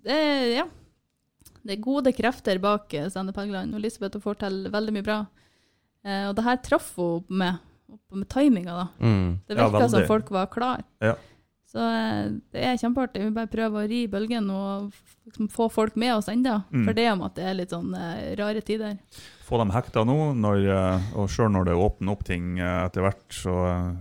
[0.06, 0.66] det er ja.
[1.66, 3.74] Det er gode krefter bak Standup Helgeland.
[3.74, 5.16] og Elisabeth får til veldig mye bra.
[6.06, 7.58] Eh, og det her traff hun med,
[8.14, 8.86] med timinga, da.
[9.02, 9.32] Mm.
[9.46, 10.10] Det Ja, virka som veldig.
[10.10, 10.84] folk var klar.
[11.02, 11.14] Ja.
[11.76, 13.26] Så eh, det er kjempeartig.
[13.26, 14.88] Vi bare prøver å ri bølgen og
[15.28, 16.62] liksom få folk med oss enda.
[16.72, 16.86] Mm.
[16.86, 18.96] For det om at det er litt sånn eh, rare tider.
[19.44, 23.26] Få dem hekta nå, når, eh, og sjøl når det åpner opp ting etter hvert,
[23.28, 23.56] så,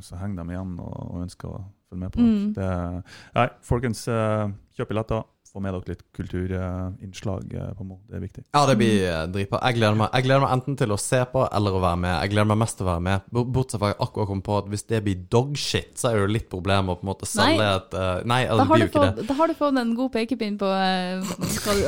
[0.06, 2.31] så henger de igjen og, og ønsker å følge med på det.
[2.31, 2.49] Mm.
[2.56, 3.15] det.
[3.35, 5.27] Nei, folkens, kjøp billetter.
[5.56, 8.02] Få med dere litt kulturinnslag eh, på Mo.
[8.10, 8.41] Det er viktig.
[8.49, 9.61] Ja, det blir eh, dritbra.
[9.64, 12.11] Jeg jeg gleder meg enten til å se på eller å være med.
[12.26, 13.30] Jeg gleder meg mest til å være med.
[13.32, 16.34] Bortsett fra jeg akkurat kom på at hvis det blir dogshit, så er det jo
[16.34, 18.90] litt problem å på en måte selge et uh, Nei, det har, blir du jo
[18.90, 19.27] ikke fått, det.
[19.30, 21.34] da har du fått en god pekepinn på uh,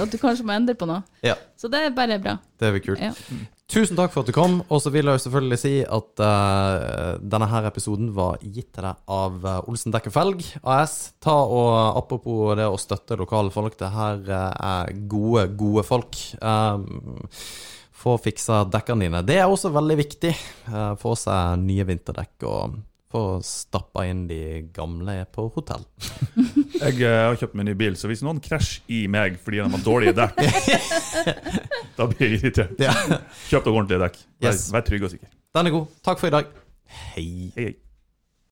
[0.05, 1.03] at du kanskje må endre på noe.
[1.25, 1.35] Ja.
[1.59, 2.37] Så det er bare bra.
[2.59, 3.03] Det blir kult.
[3.03, 3.11] Ja.
[3.67, 4.61] Tusen takk for at du kom.
[4.71, 9.01] Og så vil jeg selvfølgelig si at uh, denne her episoden var gitt til deg
[9.11, 10.93] av eh, Olsen Dekke Felg AS.
[11.23, 16.15] Ta og Apropos det å støtte lokale folk, det her eh, er gode, gode folk.
[16.39, 17.11] Um,
[17.97, 19.23] få fiksa dekkene dine.
[19.27, 20.31] Det er også veldig viktig.
[20.71, 22.79] Uh, få seg nye vinterdekk og
[23.11, 24.39] Få stappa inn de
[24.75, 25.85] gamle på hotell.
[26.81, 29.69] Jeg eh, har kjøpt meg ny bil, så hvis noen krasjer i meg fordi de
[29.71, 30.41] har dårlige dekk,
[31.97, 32.75] da blir jeg irritert.
[32.83, 32.93] Ja.
[33.47, 34.19] Kjøp deg ordentlige dekk.
[34.43, 34.67] Vær, Yes.
[34.75, 35.31] vær trygg og sikker.
[35.55, 35.87] Den er god.
[36.05, 36.51] Takk for i dag.
[37.15, 37.27] Hei.
[37.55, 37.73] Hei, hei.